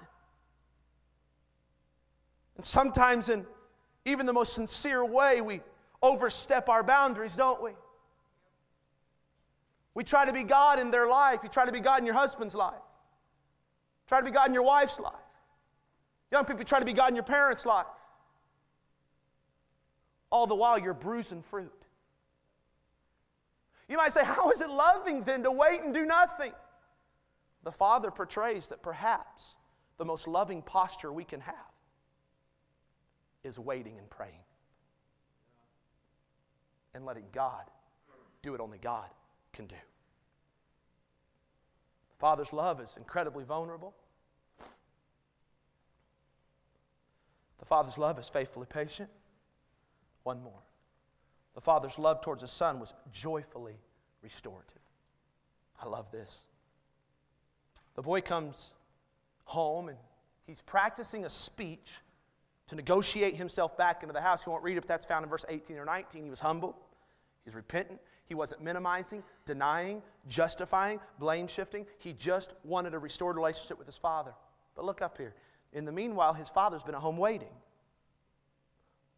And 2.55 2.65
sometimes, 2.65 3.29
in 3.29 3.45
even 4.05 4.25
the 4.25 4.33
most 4.33 4.53
sincere 4.53 5.03
way, 5.03 5.41
we 5.41 5.61
overstep 6.01 6.69
our 6.69 6.83
boundaries, 6.83 7.35
don't 7.35 7.61
we? 7.61 7.71
We 9.95 10.03
try 10.03 10.25
to 10.25 10.33
be 10.33 10.43
God 10.43 10.79
in 10.79 10.91
their 10.91 11.07
life, 11.07 11.39
you 11.43 11.49
try 11.49 11.65
to 11.65 11.71
be 11.71 11.79
God 11.81 11.99
in 11.99 12.05
your 12.05 12.15
husband's 12.15 12.55
life. 12.55 12.73
Try 14.07 14.19
to 14.19 14.25
be 14.25 14.31
God 14.31 14.47
in 14.47 14.53
your 14.53 14.63
wife's 14.63 14.99
life. 14.99 15.13
Young 16.31 16.45
people 16.45 16.63
try 16.63 16.79
to 16.79 16.85
be 16.85 16.93
God 16.93 17.09
in 17.09 17.15
your 17.15 17.23
parents' 17.23 17.65
life. 17.65 17.85
All 20.35 20.47
the 20.47 20.53
while, 20.53 20.77
you're 20.77 20.93
bruising 20.93 21.41
fruit. 21.41 21.71
You 23.87 23.95
might 23.95 24.11
say, 24.11 24.25
How 24.25 24.51
is 24.51 24.59
it 24.59 24.69
loving 24.69 25.21
then 25.21 25.43
to 25.43 25.51
wait 25.51 25.79
and 25.79 25.93
do 25.93 26.05
nothing? 26.05 26.51
The 27.63 27.71
Father 27.71 28.11
portrays 28.11 28.67
that 28.67 28.83
perhaps 28.83 29.55
the 29.97 30.03
most 30.03 30.27
loving 30.27 30.61
posture 30.61 31.09
we 31.09 31.23
can 31.23 31.39
have 31.39 31.55
is 33.45 33.57
waiting 33.57 33.97
and 33.97 34.09
praying 34.09 34.43
and 36.93 37.05
letting 37.05 37.27
God 37.31 37.63
do 38.43 38.51
what 38.51 38.59
only 38.59 38.79
God 38.79 39.07
can 39.53 39.67
do. 39.67 39.75
The 42.09 42.19
Father's 42.19 42.51
love 42.51 42.81
is 42.81 42.95
incredibly 42.97 43.45
vulnerable. 43.45 43.95
The 47.59 47.65
Father's 47.65 47.97
love 47.97 48.19
is 48.19 48.27
faithfully 48.27 48.67
patient. 48.69 49.09
One 50.25 50.41
more. 50.41 50.63
The 51.53 51.61
Father's 51.61 51.99
love 51.99 52.19
towards 52.19 52.41
the 52.41 52.47
Son 52.47 52.79
was 52.79 52.93
joyfully 53.13 53.75
restorative. 54.23 54.81
I 55.79 55.87
love 55.87 56.11
this. 56.11 56.45
The 57.93 58.01
boy 58.01 58.21
comes 58.21 58.71
home 59.43 59.87
and 59.87 59.97
he's 60.47 60.61
practicing 60.61 61.25
a 61.25 61.29
speech 61.29 61.93
to 62.67 62.75
negotiate 62.75 63.35
himself 63.35 63.77
back 63.77 64.01
into 64.01 64.13
the 64.13 64.21
house. 64.21 64.47
You 64.47 64.51
won't 64.51 64.63
read 64.63 64.77
it, 64.77 64.81
but 64.81 64.87
that's 64.87 65.05
found 65.05 65.23
in 65.23 65.29
verse 65.29 65.45
18 65.47 65.77
or 65.77 65.85
19. 65.85 66.23
He 66.23 66.29
was 66.31 66.39
humble, 66.39 66.75
he's 67.43 67.53
repentant, 67.53 67.99
he 68.25 68.33
wasn't 68.33 68.63
minimizing, 68.63 69.23
denying, 69.45 70.01
justifying, 70.27 70.99
blame 71.19 71.45
shifting. 71.45 71.85
He 71.99 72.13
just 72.13 72.55
wanted 72.63 72.95
a 72.95 72.99
restored 72.99 73.35
relationship 73.35 73.77
with 73.77 73.85
his 73.85 73.97
father. 73.97 74.33
But 74.75 74.85
look 74.85 75.03
up 75.03 75.19
here. 75.19 75.35
In 75.71 75.85
the 75.85 75.91
meanwhile, 75.91 76.33
his 76.33 76.49
father's 76.49 76.81
been 76.81 76.95
at 76.95 77.01
home 77.01 77.17
waiting. 77.17 77.53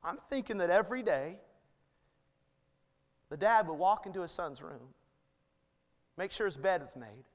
I'm 0.03 0.17
thinking 0.29 0.57
that 0.59 0.69
every 0.69 1.03
day, 1.03 1.37
the 3.29 3.37
dad 3.37 3.67
would 3.67 3.75
walk 3.75 4.05
into 4.05 4.21
his 4.21 4.31
son's 4.31 4.61
room, 4.61 4.93
make 6.17 6.31
sure 6.31 6.45
his 6.45 6.57
bed 6.57 6.81
is 6.81 6.95
made, 6.95 7.25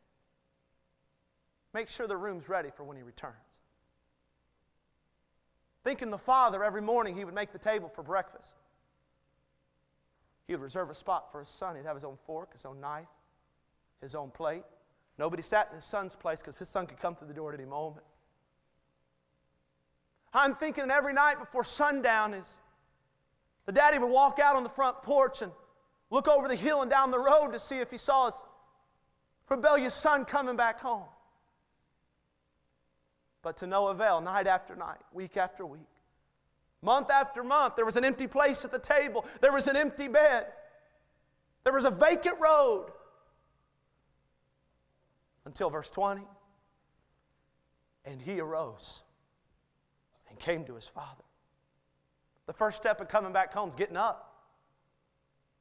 make 1.74 1.88
sure 1.88 2.06
the 2.06 2.16
room's 2.16 2.48
ready 2.48 2.70
for 2.74 2.84
when 2.84 2.96
he 2.96 3.02
returns. 3.02 3.34
Thinking 5.84 6.10
the 6.10 6.18
father 6.18 6.62
every 6.62 6.82
morning 6.82 7.16
he 7.16 7.24
would 7.24 7.34
make 7.34 7.52
the 7.52 7.58
table 7.58 7.88
for 7.88 8.02
breakfast. 8.02 8.52
He 10.46 10.54
would 10.54 10.62
reserve 10.62 10.90
a 10.90 10.94
spot 10.94 11.32
for 11.32 11.40
his 11.40 11.48
son. 11.48 11.76
He'd 11.76 11.86
have 11.86 11.96
his 11.96 12.04
own 12.04 12.18
fork, 12.26 12.52
his 12.52 12.64
own 12.64 12.80
knife, 12.80 13.08
his 14.00 14.14
own 14.14 14.30
plate. 14.30 14.64
Nobody 15.18 15.42
sat 15.42 15.68
in 15.70 15.76
his 15.76 15.84
son's 15.84 16.14
place 16.14 16.40
because 16.40 16.56
his 16.56 16.68
son 16.68 16.86
could 16.86 17.00
come 17.00 17.14
through 17.14 17.28
the 17.28 17.34
door 17.34 17.52
at 17.52 17.58
any 17.58 17.68
moment. 17.68 18.04
I'm 20.34 20.54
thinking 20.54 20.90
every 20.90 21.12
night 21.12 21.38
before 21.38 21.64
sundown 21.64 22.34
is 22.34 22.48
the 23.66 23.72
daddy 23.72 23.98
would 23.98 24.10
walk 24.10 24.38
out 24.38 24.56
on 24.56 24.62
the 24.62 24.70
front 24.70 25.02
porch 25.02 25.42
and 25.42 25.52
look 26.10 26.26
over 26.26 26.48
the 26.48 26.56
hill 26.56 26.82
and 26.82 26.90
down 26.90 27.10
the 27.10 27.18
road 27.18 27.52
to 27.52 27.60
see 27.60 27.78
if 27.78 27.90
he 27.90 27.98
saw 27.98 28.26
his 28.26 28.42
rebellious 29.48 29.94
son 29.94 30.24
coming 30.24 30.56
back 30.56 30.80
home. 30.80 31.04
But 33.42 33.58
to 33.58 33.66
no 33.66 33.88
avail, 33.88 34.20
night 34.20 34.46
after 34.46 34.74
night, 34.74 35.00
week 35.12 35.36
after 35.36 35.66
week. 35.66 35.80
Month 36.80 37.10
after 37.10 37.44
month, 37.44 37.76
there 37.76 37.84
was 37.84 37.96
an 37.96 38.04
empty 38.04 38.26
place 38.26 38.64
at 38.64 38.72
the 38.72 38.78
table, 38.78 39.24
there 39.40 39.52
was 39.52 39.68
an 39.68 39.76
empty 39.76 40.08
bed, 40.08 40.46
there 41.64 41.72
was 41.72 41.84
a 41.84 41.90
vacant 41.90 42.40
road. 42.40 42.86
Until 45.44 45.70
verse 45.70 45.90
20. 45.90 46.22
And 48.04 48.20
he 48.20 48.40
arose 48.40 49.00
and 50.32 50.40
came 50.40 50.64
to 50.64 50.74
his 50.74 50.86
father. 50.86 51.22
The 52.46 52.52
first 52.52 52.78
step 52.78 53.00
of 53.00 53.08
coming 53.08 53.32
back 53.32 53.52
home 53.52 53.68
is 53.68 53.76
getting 53.76 53.96
up. 53.96 54.30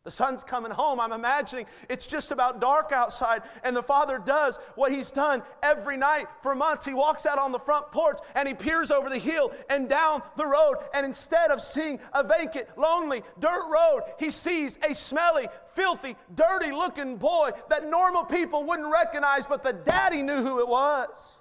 The 0.03 0.09
son's 0.09 0.43
coming 0.43 0.71
home. 0.71 0.99
I'm 0.99 1.11
imagining 1.11 1.67
it's 1.87 2.07
just 2.07 2.31
about 2.31 2.59
dark 2.59 2.91
outside, 2.91 3.43
and 3.63 3.75
the 3.75 3.83
father 3.83 4.17
does 4.17 4.57
what 4.73 4.91
he's 4.91 5.11
done 5.11 5.43
every 5.61 5.95
night 5.95 6.25
for 6.41 6.55
months. 6.55 6.83
He 6.83 6.93
walks 6.95 7.27
out 7.27 7.37
on 7.37 7.51
the 7.51 7.59
front 7.59 7.91
porch 7.91 8.17
and 8.33 8.47
he 8.47 8.55
peers 8.55 8.89
over 8.89 9.09
the 9.09 9.19
hill 9.19 9.51
and 9.69 9.87
down 9.87 10.23
the 10.37 10.45
road. 10.45 10.77
And 10.95 11.05
instead 11.05 11.51
of 11.51 11.61
seeing 11.61 11.99
a 12.13 12.23
vacant, 12.23 12.65
lonely 12.79 13.21
dirt 13.39 13.69
road, 13.69 14.01
he 14.17 14.31
sees 14.31 14.79
a 14.89 14.95
smelly, 14.95 15.47
filthy, 15.73 16.15
dirty 16.33 16.71
looking 16.71 17.17
boy 17.17 17.51
that 17.69 17.87
normal 17.87 18.23
people 18.23 18.63
wouldn't 18.63 18.91
recognize, 18.91 19.45
but 19.45 19.61
the 19.61 19.73
daddy 19.73 20.23
knew 20.23 20.41
who 20.41 20.61
it 20.61 20.67
was. 20.67 21.37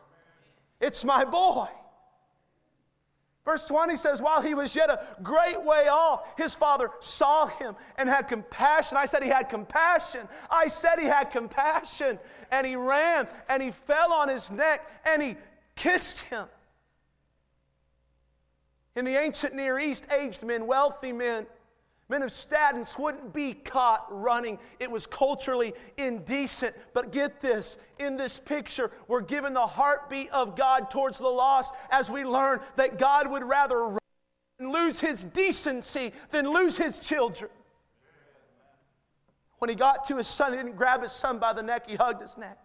It's 0.83 1.03
my 1.03 1.25
boy. 1.25 1.69
Verse 3.51 3.65
20 3.65 3.97
says, 3.97 4.23
While 4.23 4.43
he 4.43 4.55
was 4.55 4.77
yet 4.77 4.91
a 4.91 5.01
great 5.25 5.61
way 5.61 5.89
off, 5.89 6.23
his 6.37 6.55
father 6.55 6.89
saw 7.01 7.47
him 7.47 7.75
and 7.99 8.09
had 8.09 8.29
compassion. 8.29 8.97
I 8.97 9.07
said 9.07 9.25
he 9.25 9.29
had 9.29 9.49
compassion. 9.49 10.29
I 10.49 10.69
said 10.69 11.01
he 11.01 11.07
had 11.07 11.33
compassion. 11.33 12.21
And 12.53 12.65
he 12.65 12.77
ran 12.77 13.27
and 13.49 13.61
he 13.61 13.73
fell 13.73 14.13
on 14.13 14.29
his 14.29 14.53
neck 14.53 14.89
and 15.05 15.21
he 15.21 15.37
kissed 15.75 16.21
him. 16.21 16.47
In 18.95 19.05
the 19.05 19.17
ancient 19.17 19.53
Near 19.53 19.81
East, 19.81 20.05
aged 20.17 20.45
men, 20.45 20.69
wealthy 20.69 21.11
men, 21.11 21.45
Men 22.11 22.23
of 22.25 22.33
status 22.33 22.99
wouldn't 22.99 23.33
be 23.33 23.55
caught 23.55 24.05
running. 24.11 24.59
It 24.81 24.91
was 24.91 25.07
culturally 25.07 25.73
indecent. 25.97 26.75
But 26.93 27.13
get 27.13 27.41
this 27.41 27.79
in 28.01 28.17
this 28.17 28.41
picture, 28.41 28.91
we're 29.07 29.21
given 29.21 29.55
the 29.55 29.67
heartbeat 29.67 30.29
of 30.31 30.57
God 30.57 30.91
towards 30.91 31.19
the 31.19 31.29
lost 31.29 31.73
as 31.93 32.11
we 32.11 32.25
learn 32.25 32.59
that 32.75 32.99
God 32.99 33.31
would 33.31 33.45
rather 33.45 33.97
lose 34.59 34.99
his 34.99 35.23
decency 35.23 36.13
than 36.33 36.53
lose 36.53 36.77
his 36.77 36.99
children. 36.99 37.49
When 39.59 39.71
he 39.71 39.77
got 39.77 40.09
to 40.09 40.17
his 40.17 40.27
son, 40.27 40.51
he 40.51 40.59
didn't 40.59 40.77
grab 40.77 41.03
his 41.03 41.13
son 41.13 41.39
by 41.39 41.53
the 41.53 41.63
neck, 41.63 41.89
he 41.89 41.95
hugged 41.95 42.23
his 42.23 42.37
neck. 42.37 42.59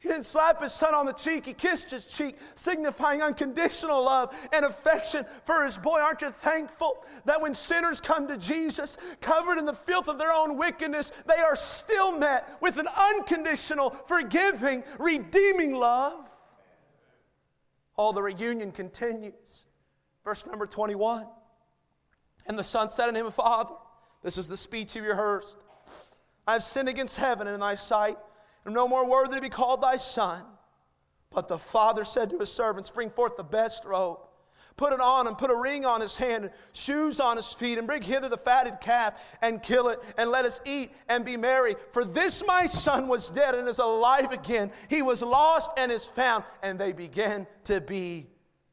He 0.00 0.08
didn't 0.08 0.24
slap 0.24 0.62
his 0.62 0.72
son 0.72 0.94
on 0.94 1.04
the 1.04 1.12
cheek, 1.12 1.44
he 1.44 1.52
kissed 1.52 1.90
his 1.90 2.06
cheek, 2.06 2.38
signifying 2.54 3.20
unconditional 3.20 4.02
love 4.02 4.34
and 4.50 4.64
affection 4.64 5.26
for 5.44 5.62
his 5.62 5.76
boy. 5.76 6.00
Aren't 6.00 6.22
you 6.22 6.30
thankful 6.30 7.04
that 7.26 7.40
when 7.40 7.52
sinners 7.52 8.00
come 8.00 8.26
to 8.28 8.38
Jesus, 8.38 8.96
covered 9.20 9.58
in 9.58 9.66
the 9.66 9.74
filth 9.74 10.08
of 10.08 10.16
their 10.16 10.32
own 10.32 10.56
wickedness, 10.56 11.12
they 11.26 11.36
are 11.36 11.54
still 11.54 12.18
met 12.18 12.56
with 12.62 12.78
an 12.78 12.88
unconditional, 12.98 13.90
forgiving, 14.06 14.84
redeeming 14.98 15.74
love? 15.74 16.26
All 17.96 18.14
the 18.14 18.22
reunion 18.22 18.72
continues. 18.72 19.66
Verse 20.24 20.46
number 20.46 20.64
21. 20.64 21.26
And 22.46 22.58
the 22.58 22.64
son 22.64 22.88
said 22.88 23.08
unto 23.08 23.26
him, 23.26 23.30
Father, 23.30 23.74
this 24.22 24.38
is 24.38 24.48
the 24.48 24.56
speech 24.56 24.94
he 24.94 25.00
rehearsed. 25.00 25.58
I 26.46 26.54
have 26.54 26.64
sinned 26.64 26.88
against 26.88 27.16
heaven 27.18 27.46
and 27.46 27.54
in 27.54 27.60
thy 27.60 27.74
sight 27.74 28.16
am 28.66 28.72
no 28.72 28.88
more 28.88 29.06
worthy 29.06 29.36
to 29.36 29.40
be 29.40 29.48
called 29.48 29.82
thy 29.82 29.96
son. 29.96 30.42
But 31.30 31.48
the 31.48 31.58
father 31.58 32.04
said 32.04 32.30
to 32.30 32.38
his 32.38 32.52
servants, 32.52 32.90
Bring 32.90 33.10
forth 33.10 33.36
the 33.36 33.44
best 33.44 33.84
robe, 33.84 34.18
put 34.76 34.92
it 34.92 35.00
on 35.00 35.26
him, 35.26 35.36
put 35.36 35.50
a 35.50 35.54
ring 35.54 35.84
on 35.84 36.00
his 36.00 36.16
hand, 36.16 36.44
and 36.44 36.52
shoes 36.72 37.20
on 37.20 37.36
his 37.36 37.52
feet, 37.52 37.78
and 37.78 37.86
bring 37.86 38.02
hither 38.02 38.28
the 38.28 38.36
fatted 38.36 38.80
calf, 38.80 39.14
and 39.40 39.62
kill 39.62 39.88
it, 39.88 40.00
and 40.18 40.30
let 40.30 40.44
us 40.44 40.60
eat 40.64 40.90
and 41.08 41.24
be 41.24 41.36
merry. 41.36 41.76
For 41.92 42.04
this 42.04 42.42
my 42.46 42.66
son 42.66 43.06
was 43.06 43.28
dead 43.28 43.54
and 43.54 43.68
is 43.68 43.78
alive 43.78 44.32
again. 44.32 44.72
He 44.88 45.02
was 45.02 45.22
lost 45.22 45.70
and 45.76 45.92
is 45.92 46.06
found. 46.06 46.44
And 46.62 46.78
they 46.78 46.92
began 46.92 47.46
to 47.64 47.80
be 47.80 48.26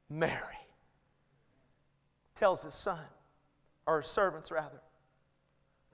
merry. 0.10 0.34
Tells 2.36 2.63
his 2.63 2.76
son, 2.76 3.00
or 3.86 4.02
his 4.02 4.08
servants 4.08 4.52
rather. 4.52 4.82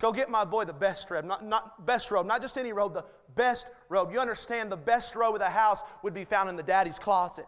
Go 0.04 0.12
get 0.12 0.30
my 0.30 0.44
boy 0.44 0.66
the 0.66 0.74
best 0.74 1.10
robe, 1.10 1.24
not, 1.24 1.46
not 1.46 1.86
best 1.86 2.12
robe, 2.12 2.26
not 2.26 2.42
just 2.42 2.58
any 2.58 2.74
robe, 2.74 2.94
the 2.94 3.06
best 3.36 3.68
robe. 3.88 4.12
You 4.12 4.20
understand 4.20 4.70
the 4.70 4.76
best 4.76 5.16
robe 5.16 5.36
of 5.36 5.40
the 5.40 5.50
house 5.50 5.80
would 6.04 6.14
be 6.14 6.26
found 6.26 6.50
in 6.50 6.58
the 6.58 6.62
daddy's 6.62 7.00
closet. 7.00 7.46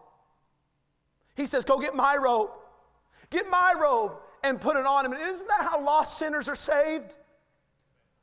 He 1.36 1.48
says, 1.48 1.66
Go 1.66 1.78
get 1.78 1.96
my 1.96 2.16
robe. 2.16 2.52
Get 3.30 3.50
my 3.50 3.74
robe 3.78 4.14
and 4.42 4.62
put 4.62 4.78
it 4.78 4.86
on 4.86 5.06
him. 5.06 5.12
And 5.12 5.22
isn't 5.22 5.50
that 5.50 5.68
how 5.70 5.84
lost 5.84 6.18
sinners 6.18 6.48
are 6.48 6.56
saved? 6.56 7.14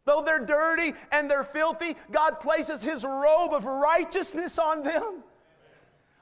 Though 0.06 0.22
they're 0.22 0.46
dirty 0.46 0.94
and 1.10 1.30
they're 1.30 1.44
filthy, 1.44 1.94
God 2.10 2.40
places 2.40 2.80
his 2.80 3.04
robe 3.04 3.52
of 3.52 3.66
righteousness 3.66 4.58
on 4.58 4.82
them. 4.82 5.24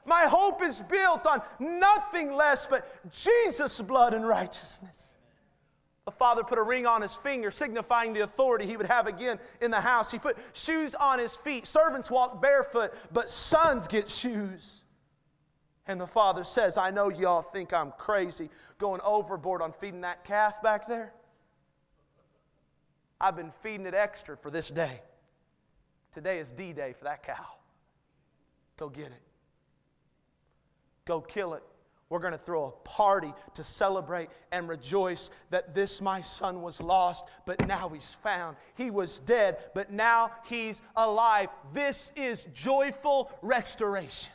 My 0.03 0.23
hope 0.23 0.61
is 0.61 0.81
built 0.81 1.25
on 1.25 1.41
nothing 1.61 2.33
less 2.33 2.65
but 2.65 3.09
Jesus' 3.09 3.79
blood 3.79 4.13
and 4.13 4.27
righteousness. 4.27 5.10
The 6.11 6.17
father 6.17 6.43
put 6.43 6.57
a 6.57 6.61
ring 6.61 6.85
on 6.85 7.01
his 7.01 7.15
finger, 7.15 7.51
signifying 7.51 8.11
the 8.11 8.19
authority 8.19 8.65
he 8.65 8.75
would 8.75 8.87
have 8.87 9.07
again 9.07 9.39
in 9.61 9.71
the 9.71 9.79
house. 9.79 10.11
He 10.11 10.19
put 10.19 10.35
shoes 10.51 10.93
on 10.93 11.19
his 11.19 11.37
feet. 11.37 11.65
Servants 11.65 12.11
walk 12.11 12.41
barefoot, 12.41 12.93
but 13.13 13.29
sons 13.29 13.87
get 13.87 14.09
shoes. 14.09 14.83
And 15.87 16.01
the 16.01 16.07
father 16.07 16.43
says, 16.43 16.75
I 16.75 16.91
know 16.91 17.07
y'all 17.07 17.41
think 17.41 17.71
I'm 17.71 17.93
crazy 17.97 18.49
going 18.77 18.99
overboard 19.05 19.61
on 19.61 19.71
feeding 19.71 20.01
that 20.01 20.25
calf 20.25 20.61
back 20.61 20.85
there. 20.85 21.13
I've 23.21 23.37
been 23.37 23.53
feeding 23.63 23.85
it 23.85 23.93
extra 23.93 24.35
for 24.35 24.51
this 24.51 24.69
day. 24.69 25.01
Today 26.13 26.39
is 26.39 26.51
D 26.51 26.73
Day 26.73 26.93
for 26.97 27.05
that 27.05 27.25
cow. 27.25 27.45
Go 28.77 28.89
get 28.89 29.07
it. 29.07 29.21
Go 31.05 31.21
kill 31.21 31.53
it. 31.53 31.63
We're 32.11 32.19
going 32.19 32.33
to 32.33 32.37
throw 32.37 32.65
a 32.65 32.71
party 32.89 33.33
to 33.53 33.63
celebrate 33.63 34.29
and 34.51 34.67
rejoice 34.67 35.29
that 35.49 35.73
this 35.73 36.01
my 36.01 36.21
son 36.21 36.61
was 36.61 36.81
lost, 36.81 37.23
but 37.45 37.65
now 37.65 37.87
he's 37.87 38.17
found. 38.21 38.57
He 38.75 38.91
was 38.91 39.19
dead, 39.19 39.59
but 39.73 39.93
now 39.93 40.31
he's 40.43 40.81
alive. 40.97 41.47
This 41.71 42.11
is 42.17 42.49
joyful 42.53 43.31
restoration. 43.41 44.33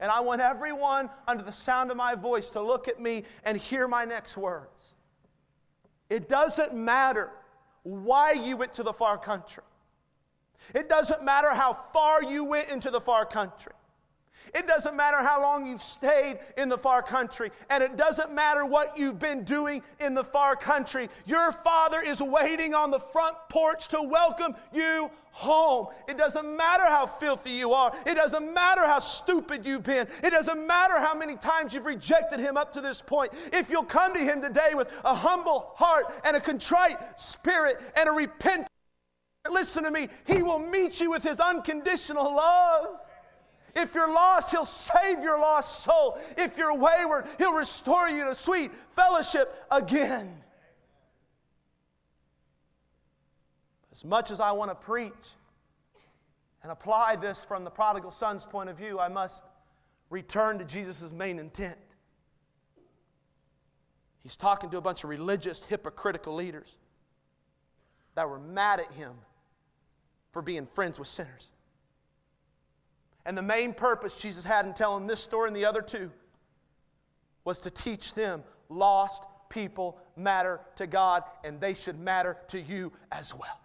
And 0.00 0.10
I 0.10 0.18
want 0.18 0.40
everyone 0.40 1.08
under 1.28 1.44
the 1.44 1.52
sound 1.52 1.92
of 1.92 1.96
my 1.96 2.16
voice 2.16 2.50
to 2.50 2.60
look 2.60 2.88
at 2.88 2.98
me 2.98 3.22
and 3.44 3.56
hear 3.56 3.86
my 3.86 4.04
next 4.04 4.36
words. 4.36 4.94
It 6.10 6.28
doesn't 6.28 6.74
matter 6.74 7.30
why 7.84 8.32
you 8.32 8.56
went 8.56 8.74
to 8.74 8.82
the 8.82 8.92
far 8.92 9.16
country. 9.16 9.62
It 10.74 10.88
doesn't 10.88 11.22
matter 11.22 11.50
how 11.50 11.72
far 11.72 12.24
you 12.24 12.42
went 12.42 12.68
into 12.70 12.90
the 12.90 13.00
far 13.00 13.24
country. 13.24 13.74
It 14.56 14.66
doesn't 14.66 14.96
matter 14.96 15.18
how 15.18 15.42
long 15.42 15.66
you've 15.66 15.82
stayed 15.82 16.38
in 16.56 16.70
the 16.70 16.78
far 16.78 17.02
country, 17.02 17.50
and 17.68 17.84
it 17.84 17.98
doesn't 17.98 18.32
matter 18.32 18.64
what 18.64 18.96
you've 18.96 19.18
been 19.18 19.44
doing 19.44 19.82
in 20.00 20.14
the 20.14 20.24
far 20.24 20.56
country. 20.56 21.10
Your 21.26 21.52
Father 21.52 22.00
is 22.00 22.22
waiting 22.22 22.72
on 22.72 22.90
the 22.90 22.98
front 22.98 23.36
porch 23.50 23.88
to 23.88 24.00
welcome 24.00 24.54
you 24.72 25.10
home. 25.30 25.88
It 26.08 26.16
doesn't 26.16 26.56
matter 26.56 26.86
how 26.86 27.04
filthy 27.04 27.50
you 27.50 27.74
are, 27.74 27.94
it 28.06 28.14
doesn't 28.14 28.54
matter 28.54 28.80
how 28.86 28.98
stupid 28.98 29.66
you've 29.66 29.82
been, 29.82 30.08
it 30.24 30.30
doesn't 30.30 30.66
matter 30.66 30.98
how 30.98 31.14
many 31.14 31.36
times 31.36 31.74
you've 31.74 31.84
rejected 31.84 32.40
Him 32.40 32.56
up 32.56 32.72
to 32.72 32.80
this 32.80 33.02
point. 33.02 33.32
If 33.52 33.68
you'll 33.68 33.84
come 33.84 34.14
to 34.14 34.20
Him 34.20 34.40
today 34.40 34.70
with 34.72 34.88
a 35.04 35.14
humble 35.14 35.72
heart 35.74 36.14
and 36.24 36.34
a 36.34 36.40
contrite 36.40 37.20
spirit 37.20 37.78
and 37.94 38.08
a 38.08 38.12
repentant 38.12 38.68
Listen 39.50 39.84
to 39.84 39.90
me. 39.90 40.08
He 40.26 40.42
will 40.42 40.58
meet 40.58 41.00
you 41.00 41.10
with 41.10 41.22
his 41.22 41.40
unconditional 41.40 42.34
love. 42.34 42.98
If 43.76 43.94
you're 43.94 44.12
lost, 44.12 44.50
He'll 44.50 44.64
save 44.64 45.22
your 45.22 45.38
lost 45.38 45.84
soul. 45.84 46.18
If 46.38 46.56
you're 46.56 46.74
wayward, 46.74 47.26
He'll 47.36 47.52
restore 47.52 48.08
you 48.08 48.24
to 48.24 48.34
sweet 48.34 48.70
fellowship 48.92 49.66
again. 49.70 50.42
As 53.92 54.02
much 54.02 54.30
as 54.30 54.40
I 54.40 54.52
want 54.52 54.70
to 54.70 54.74
preach 54.74 55.12
and 56.62 56.72
apply 56.72 57.16
this 57.16 57.44
from 57.44 57.64
the 57.64 57.70
prodigal 57.70 58.10
son's 58.10 58.46
point 58.46 58.70
of 58.70 58.78
view, 58.78 58.98
I 58.98 59.08
must 59.08 59.44
return 60.08 60.58
to 60.58 60.64
Jesus' 60.64 61.12
main 61.12 61.38
intent. 61.38 61.76
He's 64.22 64.36
talking 64.36 64.70
to 64.70 64.78
a 64.78 64.80
bunch 64.80 65.04
of 65.04 65.10
religious, 65.10 65.62
hypocritical 65.62 66.34
leaders 66.34 66.76
that 68.14 68.28
were 68.28 68.38
mad 68.38 68.80
at 68.80 68.90
him 68.92 69.12
for 70.32 70.40
being 70.40 70.66
friends 70.66 70.98
with 70.98 71.08
sinners. 71.08 71.50
And 73.26 73.36
the 73.36 73.42
main 73.42 73.74
purpose 73.74 74.14
Jesus 74.14 74.44
had 74.44 74.66
in 74.66 74.72
telling 74.72 75.08
this 75.08 75.20
story 75.20 75.48
and 75.48 75.56
the 75.56 75.64
other 75.64 75.82
two 75.82 76.12
was 77.44 77.58
to 77.60 77.70
teach 77.70 78.14
them 78.14 78.44
lost 78.68 79.24
people 79.48 79.98
matter 80.16 80.60
to 80.76 80.86
God 80.86 81.24
and 81.42 81.60
they 81.60 81.74
should 81.74 81.98
matter 81.98 82.36
to 82.48 82.60
you 82.60 82.92
as 83.10 83.34
well. 83.34 83.60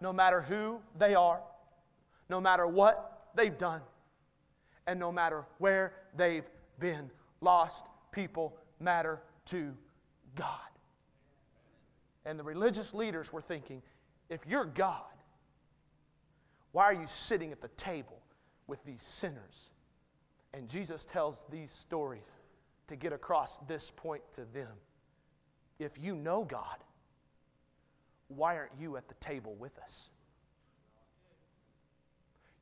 No 0.00 0.10
matter 0.10 0.40
who 0.40 0.80
they 0.98 1.14
are, 1.14 1.42
no 2.30 2.40
matter 2.40 2.66
what 2.66 3.28
they've 3.34 3.56
done, 3.56 3.82
and 4.86 4.98
no 4.98 5.12
matter 5.12 5.44
where 5.58 5.92
they've 6.16 6.48
been, 6.80 7.10
lost 7.42 7.84
people 8.10 8.56
matter 8.80 9.20
to 9.46 9.74
God. 10.34 10.58
And 12.24 12.38
the 12.38 12.42
religious 12.42 12.94
leaders 12.94 13.34
were 13.34 13.42
thinking 13.42 13.82
if 14.30 14.40
you're 14.46 14.64
God, 14.64 15.02
why 16.72 16.84
are 16.84 16.94
you 16.94 17.06
sitting 17.06 17.52
at 17.52 17.60
the 17.60 17.68
table 17.68 18.21
with 18.72 18.82
these 18.86 19.02
sinners. 19.02 19.68
And 20.54 20.66
Jesus 20.66 21.04
tells 21.04 21.44
these 21.50 21.70
stories 21.70 22.30
to 22.88 22.96
get 22.96 23.12
across 23.12 23.58
this 23.68 23.92
point 23.94 24.22
to 24.34 24.46
them. 24.54 24.70
If 25.78 25.92
you 26.00 26.16
know 26.16 26.42
God, 26.42 26.78
why 28.28 28.56
aren't 28.56 28.72
you 28.80 28.96
at 28.96 29.08
the 29.08 29.14
table 29.16 29.54
with 29.58 29.78
us? 29.78 30.08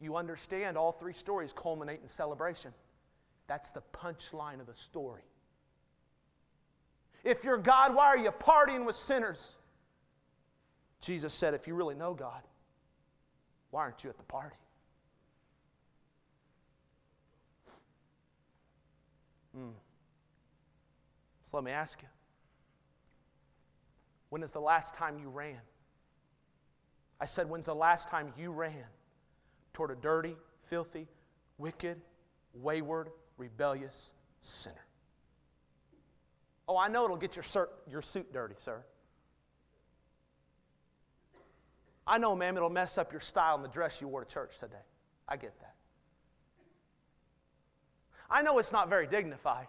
You 0.01 0.17
understand 0.17 0.77
all 0.77 0.91
three 0.91 1.13
stories 1.13 1.53
culminate 1.53 2.01
in 2.03 2.09
celebration. 2.09 2.73
That's 3.47 3.71
the 3.71 3.83
punchline 3.93 4.59
of 4.59 4.67
the 4.67 4.75
story. 4.75 5.23
If 7.23 7.45
you're 7.45 7.57
God, 7.57 7.95
why 7.95 8.07
are 8.07 8.19
you 8.19 8.33
partying 8.33 8.85
with 8.85 8.97
sinners? 8.97 9.59
Jesus 11.03 11.33
said, 11.33 11.55
if 11.55 11.69
you 11.69 11.77
really 11.77 11.95
know 11.95 12.15
God, 12.15 12.43
why 13.71 13.83
aren't 13.83 14.03
you 14.03 14.11
at 14.11 14.17
the 14.17 14.25
party? 14.25 14.57
Hmm. 19.55 19.71
So 21.51 21.57
let 21.57 21.65
me 21.65 21.73
ask 21.73 22.01
you 22.03 22.09
when 24.29 24.43
is 24.43 24.53
the 24.53 24.61
last 24.61 24.95
time 24.95 25.19
you 25.19 25.29
ran? 25.29 25.61
I 27.21 27.27
said, 27.27 27.51
when's 27.51 27.67
the 27.67 27.75
last 27.75 28.09
time 28.09 28.33
you 28.39 28.51
ran 28.51 28.85
toward 29.75 29.91
a 29.91 29.97
dirty, 29.97 30.37
filthy, 30.65 31.07
wicked, 31.59 32.01
wayward, 32.55 33.11
rebellious 33.37 34.13
sinner? 34.41 34.87
Oh, 36.67 36.79
I 36.79 36.89
know 36.89 37.05
it'll 37.05 37.17
get 37.17 37.35
your, 37.37 37.43
sur- 37.43 37.69
your 37.91 38.01
suit 38.01 38.33
dirty, 38.33 38.55
sir. 38.59 38.83
I 42.07 42.19
know, 42.19 42.35
ma'am, 42.35 42.57
it'll 42.57 42.71
mess 42.71 42.97
up 42.97 43.13
your 43.13 43.21
style 43.21 43.57
and 43.57 43.65
the 43.65 43.69
dress 43.69 44.01
you 44.01 44.09
wore 44.09 44.25
to 44.25 44.33
church 44.33 44.59
today. 44.59 44.77
I 45.29 45.37
get 45.37 45.59
that. 45.61 45.75
I 48.31 48.43
know 48.43 48.59
it's 48.59 48.73
not 48.73 48.89
very 48.89 49.07
dignified. 49.07 49.67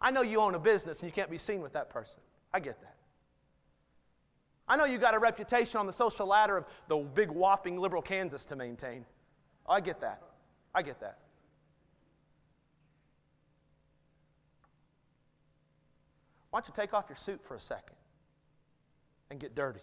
I 0.00 0.10
know 0.10 0.22
you 0.22 0.40
own 0.40 0.54
a 0.54 0.58
business 0.58 1.00
and 1.00 1.08
you 1.08 1.12
can't 1.12 1.30
be 1.30 1.38
seen 1.38 1.60
with 1.60 1.72
that 1.74 1.90
person. 1.90 2.20
I 2.52 2.60
get 2.60 2.80
that. 2.80 2.96
I 4.66 4.76
know 4.76 4.84
you 4.84 4.98
got 4.98 5.14
a 5.14 5.18
reputation 5.18 5.78
on 5.78 5.86
the 5.86 5.92
social 5.92 6.26
ladder 6.26 6.56
of 6.56 6.64
the 6.88 6.96
big 6.96 7.30
whopping 7.30 7.78
liberal 7.78 8.02
Kansas 8.02 8.44
to 8.46 8.56
maintain. 8.56 9.04
I 9.68 9.80
get 9.80 10.00
that. 10.00 10.22
I 10.74 10.82
get 10.82 11.00
that. 11.00 11.18
Why 16.50 16.60
don't 16.60 16.68
you 16.68 16.74
take 16.74 16.94
off 16.94 17.06
your 17.08 17.16
suit 17.16 17.40
for 17.44 17.54
a 17.54 17.60
second 17.60 17.96
and 19.30 19.38
get 19.38 19.54
dirty? 19.54 19.80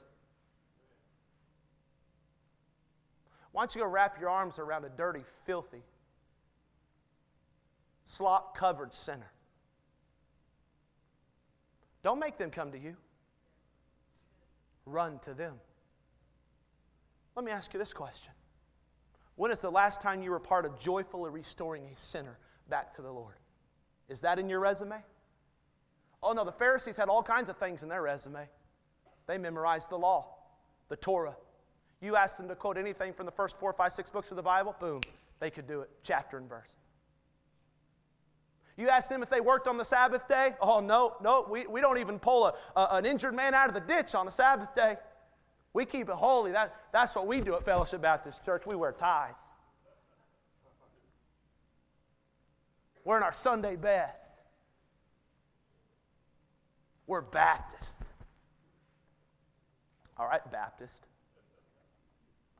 Why 3.51 3.61
don't 3.63 3.73
you 3.75 3.81
go 3.81 3.87
wrap 3.87 4.19
your 4.19 4.29
arms 4.29 4.59
around 4.59 4.85
a 4.85 4.89
dirty, 4.89 5.23
filthy, 5.45 5.81
slop 8.07 8.57
covered 8.57 8.93
sinner? 8.93 9.31
Don't 12.03 12.19
make 12.19 12.37
them 12.37 12.49
come 12.49 12.71
to 12.71 12.79
you, 12.79 12.95
run 14.85 15.19
to 15.19 15.33
them. 15.33 15.55
Let 17.35 17.45
me 17.45 17.51
ask 17.51 17.73
you 17.73 17.79
this 17.79 17.93
question 17.93 18.31
When 19.35 19.51
is 19.51 19.59
the 19.59 19.69
last 19.69 20.01
time 20.01 20.23
you 20.23 20.31
were 20.31 20.39
part 20.39 20.65
of 20.65 20.79
joyfully 20.79 21.29
restoring 21.29 21.83
a 21.93 21.97
sinner 21.97 22.39
back 22.69 22.95
to 22.95 23.01
the 23.01 23.11
Lord? 23.11 23.35
Is 24.09 24.21
that 24.21 24.39
in 24.39 24.47
your 24.47 24.61
resume? 24.61 25.03
Oh, 26.23 26.31
no, 26.31 26.45
the 26.45 26.51
Pharisees 26.51 26.95
had 26.95 27.09
all 27.09 27.21
kinds 27.21 27.49
of 27.49 27.57
things 27.57 27.83
in 27.83 27.89
their 27.89 28.01
resume. 28.01 28.47
They 29.27 29.37
memorized 29.37 29.89
the 29.89 29.97
law, 29.97 30.27
the 30.89 30.95
Torah. 30.95 31.35
You 32.01 32.15
asked 32.15 32.37
them 32.37 32.47
to 32.47 32.55
quote 32.55 32.77
anything 32.77 33.13
from 33.13 33.25
the 33.25 33.31
first 33.31 33.59
four, 33.59 33.73
five, 33.73 33.91
six 33.91 34.09
books 34.09 34.31
of 34.31 34.37
the 34.37 34.43
Bible, 34.43 34.75
boom, 34.79 35.01
they 35.39 35.51
could 35.51 35.67
do 35.67 35.81
it, 35.81 35.89
chapter 36.03 36.37
and 36.37 36.47
verse. 36.47 36.73
You 38.77 38.89
ask 38.89 39.09
them 39.09 39.23
if 39.23 39.29
they 39.29 39.41
worked 39.41 39.67
on 39.67 39.77
the 39.77 39.83
Sabbath 39.83 40.27
day? 40.27 40.53
Oh, 40.61 40.79
no, 40.79 41.15
no, 41.21 41.47
we, 41.49 41.65
we 41.65 41.81
don't 41.81 41.97
even 41.97 42.19
pull 42.19 42.45
a, 42.45 42.53
a, 42.79 42.87
an 42.91 43.05
injured 43.07 43.33
man 43.33 43.55
out 43.55 43.67
of 43.69 43.73
the 43.73 43.81
ditch 43.81 44.13
on 44.13 44.27
the 44.27 44.31
Sabbath 44.31 44.73
day. 44.75 44.97
We 45.73 45.83
keep 45.83 46.09
it 46.09 46.15
holy. 46.15 46.51
That, 46.51 46.75
that's 46.93 47.15
what 47.15 47.25
we 47.25 47.41
do 47.41 47.55
at 47.55 47.65
Fellowship 47.65 48.01
Baptist 48.03 48.43
Church. 48.45 48.63
We 48.67 48.75
wear 48.75 48.91
ties. 48.91 49.37
We're 53.03 53.17
in 53.17 53.23
our 53.23 53.33
Sunday 53.33 53.75
best. 53.75 54.31
We're 57.07 57.21
Baptist. 57.21 58.01
All 60.17 60.27
right, 60.27 60.41
Baptist. 60.51 61.07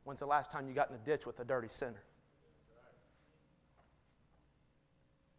When's 0.04 0.20
the 0.20 0.26
last 0.26 0.52
time 0.52 0.68
you 0.68 0.74
got 0.74 0.90
in 0.90 0.96
a 0.96 1.00
ditch 1.00 1.26
with 1.26 1.40
a 1.42 1.46
dirty 1.46 1.68
sinner? 1.68 2.02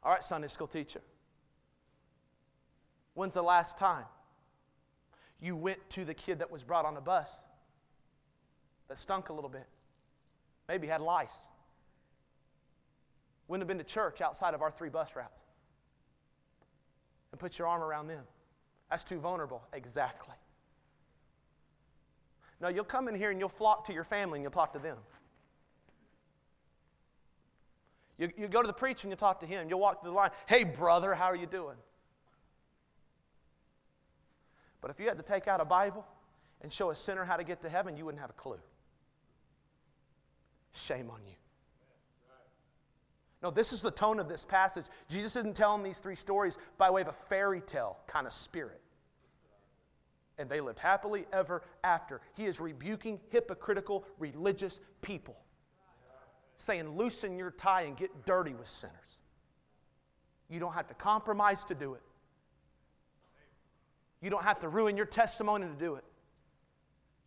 All 0.08 0.14
right, 0.14 0.24
Sunday 0.24 0.48
school 0.48 0.66
teacher. 0.66 1.02
When's 3.12 3.34
the 3.34 3.42
last 3.42 3.76
time 3.76 4.06
you 5.38 5.54
went 5.54 5.78
to 5.90 6.06
the 6.06 6.14
kid 6.14 6.38
that 6.38 6.50
was 6.50 6.64
brought 6.64 6.86
on 6.86 6.96
a 6.96 7.00
bus 7.02 7.42
that 8.88 8.96
stunk 8.96 9.28
a 9.28 9.34
little 9.34 9.50
bit? 9.50 9.66
Maybe 10.66 10.86
had 10.86 11.02
lice. 11.02 11.36
Wouldn't 13.48 13.60
have 13.60 13.68
been 13.68 13.84
to 13.86 13.92
church 13.92 14.22
outside 14.22 14.54
of 14.54 14.62
our 14.62 14.70
three 14.70 14.88
bus 14.88 15.10
routes 15.14 15.42
and 17.30 17.38
put 17.38 17.58
your 17.58 17.68
arm 17.68 17.82
around 17.82 18.06
them. 18.06 18.24
That's 18.88 19.04
too 19.04 19.18
vulnerable. 19.18 19.62
Exactly. 19.74 20.36
No, 22.62 22.68
you'll 22.68 22.84
come 22.84 23.08
in 23.08 23.14
here 23.14 23.30
and 23.30 23.38
you'll 23.38 23.50
flock 23.50 23.86
to 23.88 23.92
your 23.92 24.04
family 24.04 24.38
and 24.38 24.42
you'll 24.42 24.52
talk 24.52 24.72
to 24.72 24.78
them. 24.78 24.96
You, 28.18 28.30
you 28.36 28.48
go 28.48 28.60
to 28.60 28.66
the 28.66 28.72
preacher 28.72 29.02
and 29.04 29.12
you 29.12 29.16
talk 29.16 29.40
to 29.40 29.46
him. 29.46 29.68
You'll 29.68 29.80
walk 29.80 30.02
through 30.02 30.10
the 30.10 30.16
line. 30.16 30.30
Hey, 30.46 30.64
brother, 30.64 31.14
how 31.14 31.26
are 31.26 31.36
you 31.36 31.46
doing? 31.46 31.76
But 34.80 34.90
if 34.90 35.00
you 35.00 35.06
had 35.06 35.16
to 35.16 35.22
take 35.22 35.48
out 35.48 35.60
a 35.60 35.64
Bible 35.64 36.04
and 36.60 36.72
show 36.72 36.90
a 36.90 36.96
sinner 36.96 37.24
how 37.24 37.36
to 37.36 37.44
get 37.44 37.62
to 37.62 37.68
heaven, 37.68 37.96
you 37.96 38.04
wouldn't 38.04 38.20
have 38.20 38.30
a 38.30 38.34
clue. 38.34 38.60
Shame 40.72 41.10
on 41.10 41.20
you. 41.26 41.34
No, 43.42 43.50
this 43.50 43.72
is 43.72 43.82
the 43.82 43.90
tone 43.90 44.18
of 44.18 44.28
this 44.28 44.44
passage. 44.44 44.86
Jesus 45.08 45.36
isn't 45.36 45.54
telling 45.54 45.84
these 45.84 45.98
three 45.98 46.16
stories 46.16 46.58
by 46.76 46.90
way 46.90 47.02
of 47.02 47.08
a 47.08 47.12
fairy 47.12 47.60
tale 47.60 47.98
kind 48.08 48.26
of 48.26 48.32
spirit. 48.32 48.80
And 50.38 50.48
they 50.48 50.60
lived 50.60 50.78
happily 50.78 51.26
ever 51.32 51.62
after. 51.84 52.20
He 52.34 52.46
is 52.46 52.58
rebuking 52.58 53.20
hypocritical 53.30 54.04
religious 54.18 54.80
people, 55.02 55.36
saying, 56.58 56.96
Loosen 56.96 57.38
your 57.38 57.50
tie 57.50 57.82
and 57.82 57.96
get 57.96 58.26
dirty 58.26 58.52
with 58.52 58.68
sinners. 58.68 58.94
You 60.50 60.60
don't 60.60 60.74
have 60.74 60.88
to 60.88 60.94
compromise 60.94 61.64
to 61.64 61.74
do 61.74 61.94
it. 61.94 62.02
You 64.20 64.30
don't 64.30 64.44
have 64.44 64.58
to 64.60 64.68
ruin 64.68 64.96
your 64.96 65.06
testimony 65.06 65.66
to 65.66 65.72
do 65.72 65.94
it. 65.94 66.04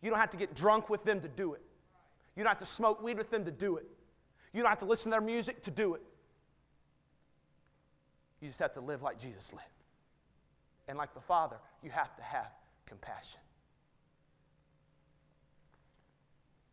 You 0.02 0.10
don't 0.10 0.18
have 0.18 0.30
to 0.30 0.36
get 0.36 0.54
drunk 0.54 0.90
with 0.90 1.04
them 1.04 1.20
to 1.20 1.28
do 1.28 1.54
it. 1.54 1.62
You 2.36 2.42
don't 2.42 2.50
have 2.50 2.58
to 2.58 2.66
smoke 2.66 3.02
weed 3.02 3.18
with 3.18 3.30
them 3.30 3.44
to 3.44 3.50
do 3.50 3.76
it. 3.76 3.86
You 4.52 4.60
don't 4.62 4.68
have 4.68 4.80
to 4.80 4.84
listen 4.84 5.10
to 5.10 5.14
their 5.14 5.20
music 5.20 5.62
to 5.62 5.70
do 5.70 5.94
it. 5.94 6.02
You 8.40 8.48
just 8.48 8.58
have 8.58 8.74
to 8.74 8.80
live 8.80 9.02
like 9.02 9.18
Jesus 9.18 9.52
lived. 9.52 9.64
And 10.88 10.98
like 10.98 11.14
the 11.14 11.20
Father, 11.20 11.56
you 11.82 11.90
have 11.90 12.14
to 12.16 12.22
have 12.22 12.50
compassion. 12.86 13.40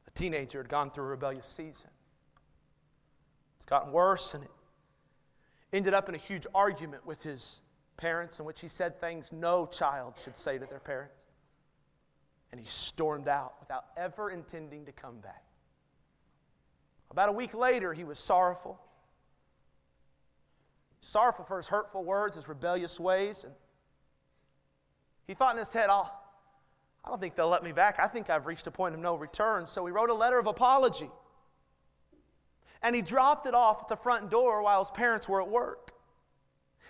A 0.07 0.11
teenager 0.11 0.57
had 0.57 0.67
gone 0.67 0.89
through 0.89 1.05
a 1.05 1.07
rebellious 1.07 1.45
season. 1.45 1.89
It's 3.59 3.65
gotten 3.65 3.91
worse, 3.91 4.33
and 4.33 4.43
it 4.43 4.51
ended 5.73 5.93
up 5.93 6.07
in 6.07 6.15
a 6.15 6.17
huge 6.17 6.47
argument 6.55 7.05
with 7.05 7.21
his 7.21 7.59
parents 7.97 8.39
in 8.39 8.45
which 8.45 8.61
he 8.61 8.69
said 8.69 8.99
things 9.01 9.33
no 9.33 9.65
child 9.65 10.15
should 10.23 10.37
say 10.37 10.57
to 10.57 10.65
their 10.65 10.79
parents. 10.79 11.13
And 12.51 12.59
he 12.59 12.65
stormed 12.65 13.27
out 13.27 13.55
without 13.59 13.85
ever 13.97 14.31
intending 14.31 14.85
to 14.85 14.91
come 14.93 15.17
back. 15.17 15.43
About 17.11 17.27
a 17.29 17.33
week 17.33 17.53
later, 17.53 17.93
he 17.93 18.05
was 18.05 18.17
sorrowful. 18.17 18.79
Sorrowful 21.01 21.43
for 21.43 21.57
his 21.57 21.67
hurtful 21.67 22.03
words, 22.03 22.35
his 22.35 22.47
rebellious 22.47 22.97
ways. 22.97 23.43
And 23.43 23.53
he 25.27 25.33
thought 25.33 25.53
in 25.53 25.59
his 25.59 25.73
head, 25.73 25.89
I'll, 25.89 26.11
I 27.03 27.09
don't 27.09 27.19
think 27.19 27.35
they'll 27.35 27.49
let 27.49 27.63
me 27.63 27.73
back. 27.73 27.99
I 27.99 28.07
think 28.07 28.29
I've 28.29 28.45
reached 28.45 28.67
a 28.67 28.71
point 28.71 28.95
of 28.95 29.01
no 29.01 29.15
return. 29.15 29.65
So 29.65 29.85
he 29.85 29.91
wrote 29.91 30.09
a 30.09 30.13
letter 30.13 30.39
of 30.39 30.47
apology. 30.47 31.09
And 32.81 32.95
he 32.95 33.01
dropped 33.01 33.45
it 33.45 33.53
off 33.53 33.81
at 33.81 33.87
the 33.87 33.97
front 33.97 34.29
door 34.29 34.61
while 34.61 34.83
his 34.83 34.91
parents 34.91 35.27
were 35.27 35.41
at 35.41 35.49
work. 35.49 35.91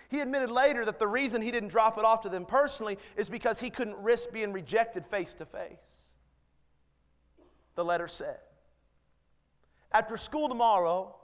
He 0.08 0.20
admitted 0.20 0.50
later 0.50 0.84
that 0.84 0.98
the 0.98 1.06
reason 1.06 1.40
he 1.40 1.50
didn't 1.50 1.68
drop 1.68 1.96
it 1.96 2.04
off 2.04 2.22
to 2.22 2.28
them 2.28 2.44
personally 2.44 2.98
is 3.16 3.28
because 3.28 3.60
he 3.60 3.70
couldn't 3.70 3.96
risk 3.98 4.32
being 4.32 4.52
rejected 4.52 5.06
face 5.06 5.34
to 5.34 5.46
face. 5.46 6.04
The 7.76 7.84
letter 7.84 8.08
said, 8.08 8.38
after 9.92 10.16
school 10.16 10.48
tomorrow, 10.48 11.14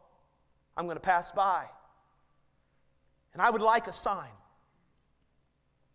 I'm 0.76 0.86
going 0.86 0.96
to 0.96 1.00
pass 1.00 1.32
by. 1.32 1.64
And 3.32 3.42
I 3.42 3.50
would 3.50 3.60
like 3.60 3.86
a 3.86 3.92
sign. 3.92 4.30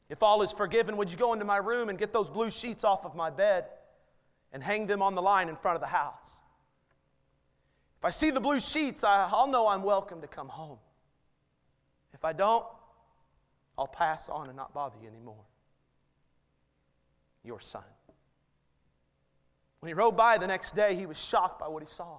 If 0.10 0.22
all 0.22 0.42
is 0.42 0.52
forgiven, 0.52 0.98
would 0.98 1.10
you 1.10 1.18
go 1.18 1.32
into 1.32 1.46
my 1.46 1.58
room 1.58 1.88
and 1.88 1.98
get 1.98 2.12
those 2.12 2.30
blue 2.30 2.52
sheets 2.52 2.84
off 2.84 3.06
of 3.06 3.16
my 3.16 3.30
bed 3.30 3.66
and 4.52 4.62
hang 4.62 4.86
them 4.86 5.02
on 5.02 5.16
the 5.16 5.22
line 5.22 5.48
in 5.48 5.56
front 5.56 5.76
of 5.76 5.82
the 5.82 5.88
house? 5.88 6.41
If 8.02 8.06
I 8.06 8.10
see 8.10 8.32
the 8.32 8.40
blue 8.40 8.60
sheets, 8.60 9.04
I'll 9.04 9.46
know 9.46 9.68
I'm 9.68 9.84
welcome 9.84 10.22
to 10.22 10.28
come 10.28 10.48
home. 10.48 10.80
If 12.16 12.26
I 12.26 12.34
don't, 12.34 12.66
I'll 13.78 13.86
pass 13.86 14.28
on 14.28 14.48
and 14.48 14.56
not 14.56 14.74
bother 14.74 14.96
you 15.00 15.08
anymore. 15.08 15.46
Your 17.44 17.60
son. 17.60 17.84
When 19.82 19.88
he 19.88 19.94
rode 19.94 20.18
by 20.18 20.40
the 20.40 20.48
next 20.48 20.76
day, 20.76 20.96
he 20.96 21.06
was 21.06 21.24
shocked 21.24 21.60
by 21.60 21.68
what 21.68 21.84
he 21.84 21.88
saw. 21.88 22.18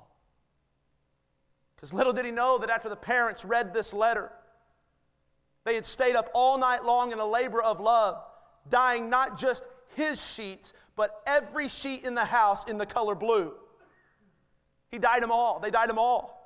Because 1.74 1.92
little 1.92 2.12
did 2.12 2.26
he 2.26 2.30
know 2.30 2.58
that 2.58 2.70
after 2.70 2.88
the 2.88 2.94
parents 2.94 3.44
read 3.44 3.74
this 3.74 3.92
letter, 3.92 4.30
they 5.64 5.74
had 5.74 5.84
stayed 5.84 6.14
up 6.14 6.30
all 6.32 6.58
night 6.58 6.84
long 6.84 7.10
in 7.10 7.18
a 7.18 7.26
labor 7.26 7.60
of 7.60 7.80
love, 7.80 8.22
dyeing 8.70 9.10
not 9.10 9.36
just 9.36 9.64
his 9.96 10.24
sheets, 10.24 10.74
but 10.94 11.22
every 11.26 11.66
sheet 11.66 12.04
in 12.04 12.14
the 12.14 12.24
house 12.24 12.66
in 12.66 12.78
the 12.78 12.86
color 12.86 13.16
blue. 13.16 13.54
He 14.92 14.98
dyed 14.98 15.22
them 15.22 15.32
all. 15.32 15.58
They 15.58 15.70
dyed 15.70 15.88
them 15.88 15.98
all. 15.98 16.38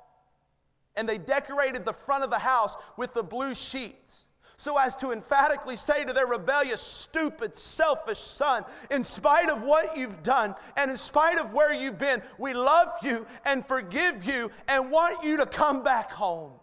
And 0.95 1.07
they 1.07 1.19
decorated 1.19 1.85
the 1.85 1.93
front 1.93 2.23
of 2.23 2.31
the 2.31 2.39
house 2.39 2.75
with 2.95 3.13
the 3.13 3.21
blue 3.21 3.53
sheets 3.53 4.25
so 4.59 4.75
as 4.79 4.95
to 4.95 5.11
emphatically 5.11 5.75
say 5.75 6.03
to 6.03 6.13
their 6.13 6.25
rebellious, 6.25 6.81
stupid, 6.81 7.55
selfish 7.55 8.19
son, 8.19 8.65
in 8.89 9.03
spite 9.03 9.49
of 9.49 9.61
what 9.61 9.95
you've 9.95 10.23
done 10.23 10.55
and 10.75 10.89
in 10.89 10.97
spite 10.97 11.37
of 11.37 11.53
where 11.53 11.71
you've 11.71 11.99
been, 11.99 12.23
we 12.39 12.55
love 12.55 12.89
you 13.03 13.27
and 13.45 13.63
forgive 13.63 14.25
you 14.25 14.49
and 14.67 14.89
want 14.89 15.23
you 15.23 15.37
to 15.37 15.45
come 15.45 15.83
back 15.83 16.11
home. 16.11 16.53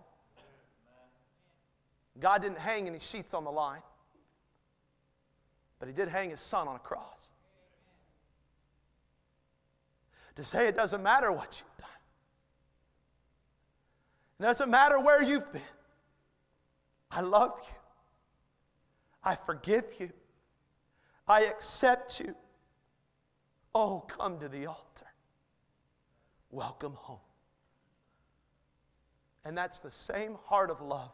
God 2.19 2.43
didn't 2.43 2.59
hang 2.59 2.89
any 2.89 2.99
sheets 2.99 3.33
on 3.33 3.45
the 3.45 3.53
line, 3.53 3.83
but 5.79 5.87
He 5.87 5.95
did 5.95 6.09
hang 6.09 6.31
His 6.31 6.41
Son 6.41 6.67
on 6.67 6.75
a 6.75 6.81
cross. 6.81 7.29
To 10.35 10.43
say 10.43 10.67
it 10.67 10.75
doesn't 10.75 11.03
matter 11.03 11.31
what 11.31 11.61
done, 11.61 11.65
it 14.39 14.43
doesn't 14.43 14.71
matter 14.71 14.99
where 14.99 15.23
you've 15.23 15.51
been. 15.53 15.63
I 17.11 17.21
love 17.21 17.53
you. 17.63 17.75
I 19.23 19.37
forgive 19.37 19.85
you. 19.99 20.11
I 21.27 21.45
accept 21.45 22.21
you. 22.21 22.35
Oh, 23.75 24.01
come 24.01 24.39
to 24.41 24.49
the 24.49 24.67
altar. 24.67 25.07
Welcome 26.51 26.95
home. 26.95 27.19
And 29.45 29.57
that's 29.57 29.81
the 29.81 29.91
same 29.91 30.37
heart 30.47 30.71
of 30.71 30.81
love 30.81 31.13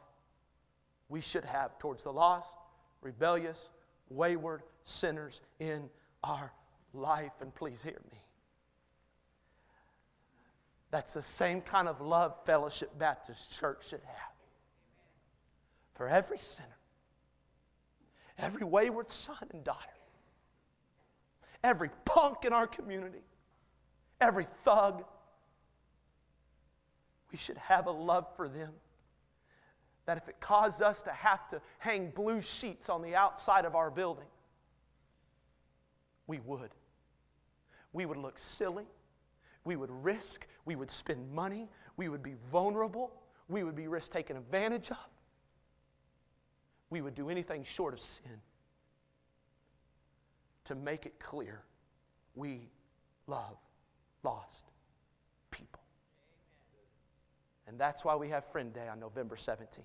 we 1.09 1.21
should 1.21 1.45
have 1.45 1.79
towards 1.79 2.05
the 2.05 2.13
lost, 2.13 2.59
rebellious, 3.03 3.69
wayward 4.09 4.63
sinners 4.85 5.41
in 5.59 5.89
our 6.23 6.53
life. 6.95 7.33
And 7.41 7.55
please 7.55 7.83
hear 7.83 8.01
me. 8.11 8.19
That's 10.91 11.13
the 11.13 11.23
same 11.23 11.61
kind 11.61 11.89
of 11.89 12.01
love 12.01 12.35
Fellowship 12.45 12.99
Baptist 12.99 13.51
Church 13.59 13.89
should 13.89 14.03
have 14.05 14.33
for 15.95 16.09
every 16.09 16.39
sinner 16.39 16.77
every 18.41 18.65
wayward 18.65 19.11
son 19.11 19.37
and 19.53 19.63
daughter, 19.65 19.79
every 21.63 21.91
punk 22.05 22.45
in 22.45 22.53
our 22.53 22.67
community, 22.67 23.23
every 24.21 24.47
thug. 24.65 25.05
We 27.31 27.39
should 27.39 27.59
have 27.59 27.87
a 27.87 27.91
love 27.91 28.27
for 28.37 28.49
them 28.49 28.73
that 30.07 30.17
if 30.17 30.29
it 30.29 30.41
caused 30.41 30.83
us 30.83 31.03
to 31.03 31.11
have 31.11 31.49
to 31.51 31.61
hang 31.79 32.11
blue 32.11 32.41
sheets 32.41 32.89
on 32.89 33.03
the 33.03 33.15
outside 33.15 33.65
of 33.65 33.77
our 33.77 33.91
building, 33.91 34.25
we 36.27 36.41
would. 36.41 36.71
We 37.93 38.07
would 38.07 38.19
look 38.19 38.39
silly. 38.39 38.87
We 39.71 39.77
would 39.77 39.93
risk. 40.03 40.49
We 40.65 40.75
would 40.75 40.91
spend 40.91 41.33
money. 41.33 41.69
We 41.97 42.09
would 42.09 42.25
be 42.25 42.35
vulnerable. 42.51 43.13
We 43.49 43.63
would 43.63 43.77
be 43.77 43.87
risk 43.87 44.11
taken 44.11 44.37
advantage 44.37 44.91
of 44.91 44.97
we 46.91 47.01
would 47.01 47.15
do 47.15 47.31
anything 47.31 47.63
short 47.63 47.95
of 47.95 48.01
sin 48.01 48.41
to 50.65 50.75
make 50.75 51.07
it 51.07 51.21
clear 51.21 51.63
we 52.35 52.69
love 53.29 53.57
lost 54.25 54.73
people. 55.53 55.81
And 57.69 57.79
that's 57.79 58.05
why 58.05 58.17
we 58.17 58.29
have 58.31 58.45
Friend 58.47 58.73
Day 58.73 58.89
on 58.89 58.99
November 58.99 59.37
17th. 59.37 59.79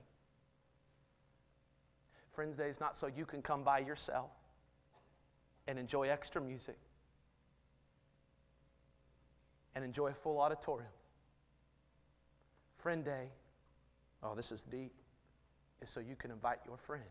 Friends 2.34 2.58
Day 2.58 2.70
is 2.70 2.80
not 2.80 2.96
so 2.96 3.06
you 3.06 3.28
can 3.28 3.44
come 3.44 3.64
by 3.64 3.78
yourself 3.78 4.32
and 5.68 5.78
enjoy 5.78 6.10
extra 6.10 6.42
music 6.42 6.80
and 9.76 9.84
enjoy 9.84 10.08
a 10.08 10.14
full 10.14 10.40
auditorium. 10.40 10.92
Friend 12.78 13.04
Day, 13.04 13.30
oh, 14.24 14.36
this 14.36 14.52
is 14.52 14.64
deep 14.64 14.94
is 15.82 15.90
so 15.90 16.00
you 16.00 16.16
can 16.16 16.32
invite 16.32 16.60
your 16.66 16.78
friend. 16.78 17.04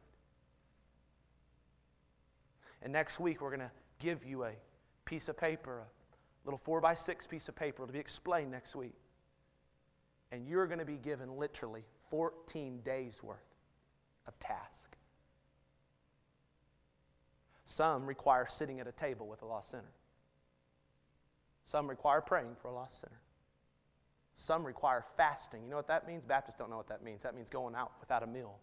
And 2.83 2.93
next 2.93 3.21
week, 3.21 3.41
we're 3.41 3.51
going 3.51 3.61
to 3.61 3.71
give 3.99 4.25
you 4.25 4.45
a 4.45 4.53
piece 5.05 5.29
of 5.29 5.37
paper, 5.37 5.79
a 5.81 6.47
little 6.47 6.59
four 6.59 6.81
by 6.81 6.95
six 6.95 7.27
piece 7.27 7.49
of 7.49 7.57
paper 7.57 7.87
to 7.87 7.93
be 7.93 7.99
explained 7.99 8.51
next 8.51 8.75
week. 8.75 8.95
And 10.33 10.47
you're 10.47 10.67
going 10.67 10.79
to 10.79 10.85
be 10.85 10.97
given 10.97 11.37
literally 11.39 11.85
14 12.11 12.81
days 12.85 13.23
worth 13.23 13.39
of 14.27 14.39
task. 14.39 14.97
Some 17.67 18.07
require 18.07 18.47
sitting 18.49 18.81
at 18.81 18.87
a 18.87 18.93
table 18.93 19.27
with 19.27 19.43
a 19.43 19.47
lost 19.47 19.71
sinner. 19.71 19.83
Some 21.67 21.89
require 21.89 22.21
praying 22.21 22.57
for 22.61 22.69
a 22.69 22.73
lost 22.73 23.01
sinner. 23.01 23.21
Some 24.35 24.65
require 24.65 25.05
fasting. 25.17 25.63
You 25.65 25.71
know 25.71 25.77
what 25.77 25.89
that 25.89 26.07
means? 26.07 26.25
Baptists 26.25 26.57
don't 26.57 26.71
know 26.71 26.77
what 26.77 26.89
that 26.89 27.03
means. 27.03 27.23
That 27.23 27.35
means 27.35 27.51
going 27.51 27.75
out 27.75 27.93
without 28.01 28.23
a 28.23 28.27
meal, 28.27 28.59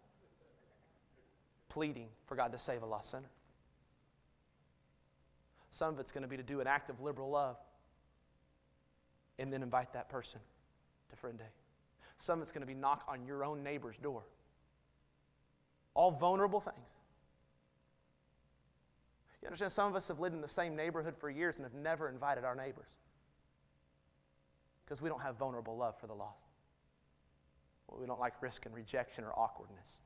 pleading 1.69 2.07
for 2.25 2.35
God 2.35 2.51
to 2.51 2.59
save 2.59 2.83
a 2.83 2.85
lost 2.85 3.11
sinner. 3.11 3.29
Some 5.71 5.93
of 5.93 5.99
it's 5.99 6.11
going 6.11 6.23
to 6.23 6.27
be 6.27 6.37
to 6.37 6.43
do 6.43 6.59
an 6.59 6.67
act 6.67 6.89
of 6.89 6.99
liberal 6.99 7.29
love 7.29 7.57
and 9.39 9.51
then 9.51 9.63
invite 9.63 9.93
that 9.93 10.09
person 10.09 10.41
to 11.09 11.15
Friend 11.15 11.37
Day. 11.37 11.45
Some 12.19 12.39
of 12.39 12.43
it's 12.43 12.51
going 12.51 12.61
to 12.61 12.67
be 12.67 12.75
knock 12.75 13.03
on 13.07 13.25
your 13.25 13.43
own 13.43 13.63
neighbor's 13.63 13.97
door. 13.97 14.23
All 15.93 16.11
vulnerable 16.11 16.59
things. 16.59 16.89
You 19.41 19.47
understand, 19.47 19.71
some 19.71 19.87
of 19.87 19.95
us 19.95 20.07
have 20.07 20.19
lived 20.19 20.35
in 20.35 20.41
the 20.41 20.47
same 20.47 20.75
neighborhood 20.75 21.15
for 21.17 21.29
years 21.29 21.55
and 21.55 21.63
have 21.63 21.73
never 21.73 22.09
invited 22.09 22.43
our 22.43 22.55
neighbors 22.55 22.89
because 24.85 25.01
we 25.01 25.09
don't 25.09 25.21
have 25.21 25.37
vulnerable 25.37 25.75
love 25.77 25.97
for 25.99 26.07
the 26.07 26.13
lost. 26.13 26.37
We 27.99 28.05
don't 28.05 28.19
like 28.19 28.41
risk 28.41 28.65
and 28.65 28.73
rejection 28.73 29.23
or 29.23 29.37
awkwardness. 29.37 29.99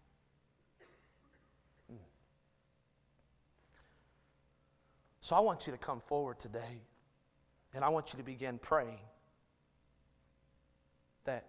Mm. 1.91 1.97
So 5.21 5.35
I 5.35 5.39
want 5.39 5.67
you 5.67 5.71
to 5.71 5.77
come 5.77 6.01
forward 6.07 6.39
today 6.39 6.81
and 7.73 7.83
I 7.83 7.89
want 7.89 8.13
you 8.13 8.17
to 8.17 8.23
begin 8.23 8.57
praying 8.57 8.99
that 11.25 11.45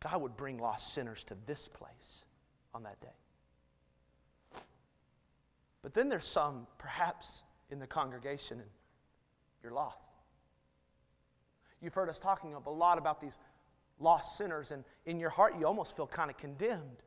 God 0.00 0.20
would 0.20 0.36
bring 0.36 0.58
lost 0.58 0.92
sinners 0.92 1.24
to 1.24 1.36
this 1.46 1.68
place 1.68 2.24
on 2.74 2.82
that 2.82 3.00
day. 3.00 3.08
But 5.84 5.92
then 5.92 6.08
there's 6.08 6.24
some, 6.24 6.66
perhaps, 6.78 7.42
in 7.70 7.78
the 7.78 7.86
congregation, 7.86 8.58
and 8.58 8.70
you're 9.62 9.70
lost. 9.70 10.12
You've 11.82 11.92
heard 11.92 12.08
us 12.08 12.18
talking 12.18 12.54
a 12.54 12.70
lot 12.70 12.96
about 12.96 13.20
these 13.20 13.38
lost 14.00 14.38
sinners, 14.38 14.70
and 14.70 14.82
in 15.04 15.20
your 15.20 15.28
heart, 15.28 15.56
you 15.58 15.66
almost 15.66 15.94
feel 15.94 16.06
kind 16.06 16.30
of 16.30 16.38
condemned. 16.38 17.02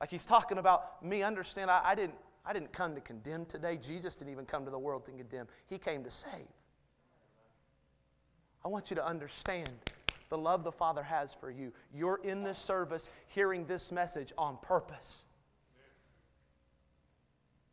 Like 0.00 0.08
he's 0.08 0.24
talking 0.24 0.58
about 0.58 1.04
me. 1.04 1.24
Understand, 1.24 1.68
I, 1.68 1.80
I, 1.84 1.94
didn't, 1.96 2.14
I 2.46 2.52
didn't 2.52 2.72
come 2.72 2.94
to 2.94 3.00
condemn 3.00 3.44
today. 3.44 3.76
Jesus 3.76 4.14
didn't 4.14 4.30
even 4.30 4.46
come 4.46 4.64
to 4.64 4.70
the 4.70 4.78
world 4.78 5.04
to 5.06 5.10
condemn, 5.10 5.48
He 5.66 5.78
came 5.78 6.04
to 6.04 6.12
save. 6.12 6.30
I 8.64 8.68
want 8.68 8.88
you 8.88 8.94
to 8.94 9.04
understand 9.04 9.70
the 10.28 10.38
love 10.38 10.62
the 10.62 10.70
Father 10.70 11.02
has 11.02 11.34
for 11.34 11.50
you. 11.50 11.72
You're 11.92 12.20
in 12.22 12.44
this 12.44 12.58
service 12.58 13.10
hearing 13.26 13.66
this 13.66 13.90
message 13.90 14.32
on 14.38 14.58
purpose. 14.62 15.24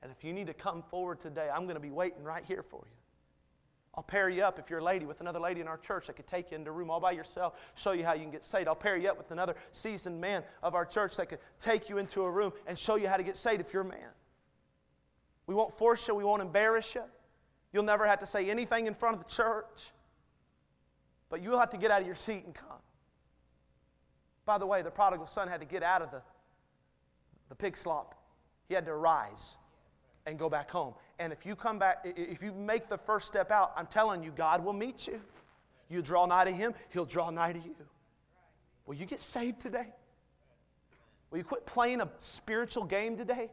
And 0.08 0.16
if 0.18 0.24
you 0.24 0.32
need 0.32 0.48
to 0.48 0.54
come 0.54 0.84
forward 0.84 1.20
today, 1.20 1.50
I'm 1.54 1.64
going 1.64 1.76
to 1.76 1.82
be 1.82 1.92
waiting 1.92 2.24
right 2.24 2.46
here 2.46 2.64
for 2.64 2.80
you. 2.86 2.96
I'll 3.94 4.04
pair 4.04 4.30
you 4.30 4.42
up 4.42 4.58
if 4.58 4.70
you're 4.70 4.80
a 4.80 4.84
lady 4.84 5.06
with 5.06 5.20
another 5.20 5.38
lady 5.42 5.60
in 5.60 5.68
our 5.68 5.78
church 5.78 6.08
that 6.08 6.16
could 6.16 6.28
take 6.28 6.50
you 6.50 6.56
into 6.56 6.70
a 6.70 6.74
room 6.74 6.90
all 6.90 7.02
by 7.02 7.12
yourself, 7.12 7.56
show 7.76 7.92
you 7.92 8.06
how 8.06 8.14
you 8.14 8.22
can 8.22 8.32
get 8.32 8.46
saved. 8.46 8.70
I'll 8.70 8.74
pair 8.76 8.96
you 8.96 9.10
up 9.10 9.18
with 9.18 9.32
another 9.32 9.58
seasoned 9.74 10.22
man 10.22 10.44
of 10.64 10.76
our 10.76 10.86
church 10.86 11.18
that 11.18 11.28
could 11.28 11.40
take 11.60 11.90
you 11.90 11.98
into 11.98 12.24
a 12.24 12.32
room 12.32 12.54
and 12.68 12.80
show 12.80 12.96
you 12.96 13.10
how 13.10 13.18
to 13.18 13.24
get 13.24 13.36
saved 13.36 13.60
if 13.60 13.74
you're 13.74 13.82
a 13.82 13.86
man. 13.86 14.08
We 15.46 15.56
won't 15.56 15.78
force 15.78 16.08
you, 16.08 16.16
we 16.16 16.24
won't 16.24 16.42
embarrass 16.42 16.96
you. 16.96 17.04
You'll 17.74 17.84
never 17.84 18.08
have 18.08 18.20
to 18.20 18.26
say 18.26 18.50
anything 18.50 18.88
in 18.88 18.94
front 18.94 19.18
of 19.18 19.26
the 19.26 19.30
church, 19.30 19.92
but 21.30 21.44
you'll 21.44 21.60
have 21.60 21.72
to 21.72 21.78
get 21.78 21.92
out 21.92 22.00
of 22.00 22.08
your 22.08 22.16
seat 22.16 22.46
and 22.46 22.56
come. 22.56 22.80
By 24.46 24.58
the 24.58 24.66
way, 24.66 24.84
the 24.84 24.90
prodigal 24.90 25.28
son 25.28 25.50
had 25.50 25.60
to 25.60 25.68
get 25.68 25.84
out 25.84 26.02
of 26.02 26.12
the, 26.12 26.22
the 27.50 27.56
pig 27.56 27.76
slop, 27.76 28.16
he 28.70 28.74
had 28.74 28.86
to 28.86 28.96
rise 28.96 29.58
and 30.28 30.38
go 30.38 30.50
back 30.50 30.70
home. 30.70 30.94
And 31.20 31.34
if 31.34 31.46
you 31.46 31.56
come 31.56 31.80
back, 31.80 32.00
if 32.04 32.44
you 32.44 32.52
make 32.52 32.90
the 32.90 32.98
first 32.98 33.26
step 33.26 33.50
out, 33.50 33.72
I'm 33.76 33.88
telling 33.88 34.22
you, 34.22 34.32
God 34.32 34.64
will 34.64 34.74
meet 34.74 35.08
you. 35.08 35.20
You 35.90 36.02
draw 36.02 36.26
nigh 36.26 36.44
to 36.44 36.52
Him, 36.52 36.76
He'll 36.90 37.06
draw 37.06 37.30
nigh 37.30 37.54
to 37.54 37.60
you. 37.60 37.76
Will 38.86 38.96
you 38.96 39.06
get 39.06 39.22
saved 39.22 39.62
today? 39.62 39.88
Will 41.32 41.40
you 41.40 41.44
quit 41.44 41.66
playing 41.66 42.02
a 42.02 42.10
spiritual 42.20 42.84
game 42.84 43.18
today? 43.18 43.50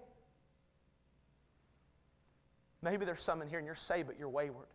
Maybe 2.83 3.05
there's 3.05 3.23
some 3.23 3.41
in 3.41 3.49
here 3.49 3.59
and 3.59 3.67
you're 3.67 3.75
saved, 3.75 4.09
but 4.09 4.19
you're 4.19 4.29
wayward. 4.29 4.67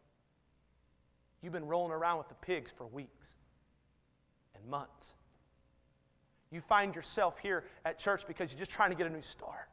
You've 1.42 1.54
been 1.54 1.68
rolling 1.68 1.92
around 1.92 2.18
with 2.18 2.30
the 2.30 2.36
pigs 2.36 2.72
for 2.76 2.88
weeks 2.88 3.30
and 4.56 4.66
months. 4.70 5.14
You 6.52 6.62
find 6.62 6.96
yourself 6.96 7.38
here 7.38 7.66
at 7.86 8.00
church 8.00 8.24
because 8.28 8.52
you're 8.52 8.60
just 8.60 8.72
trying 8.72 8.90
to 8.90 8.96
get 8.96 9.06
a 9.06 9.10
new 9.10 9.22
start. 9.22 9.70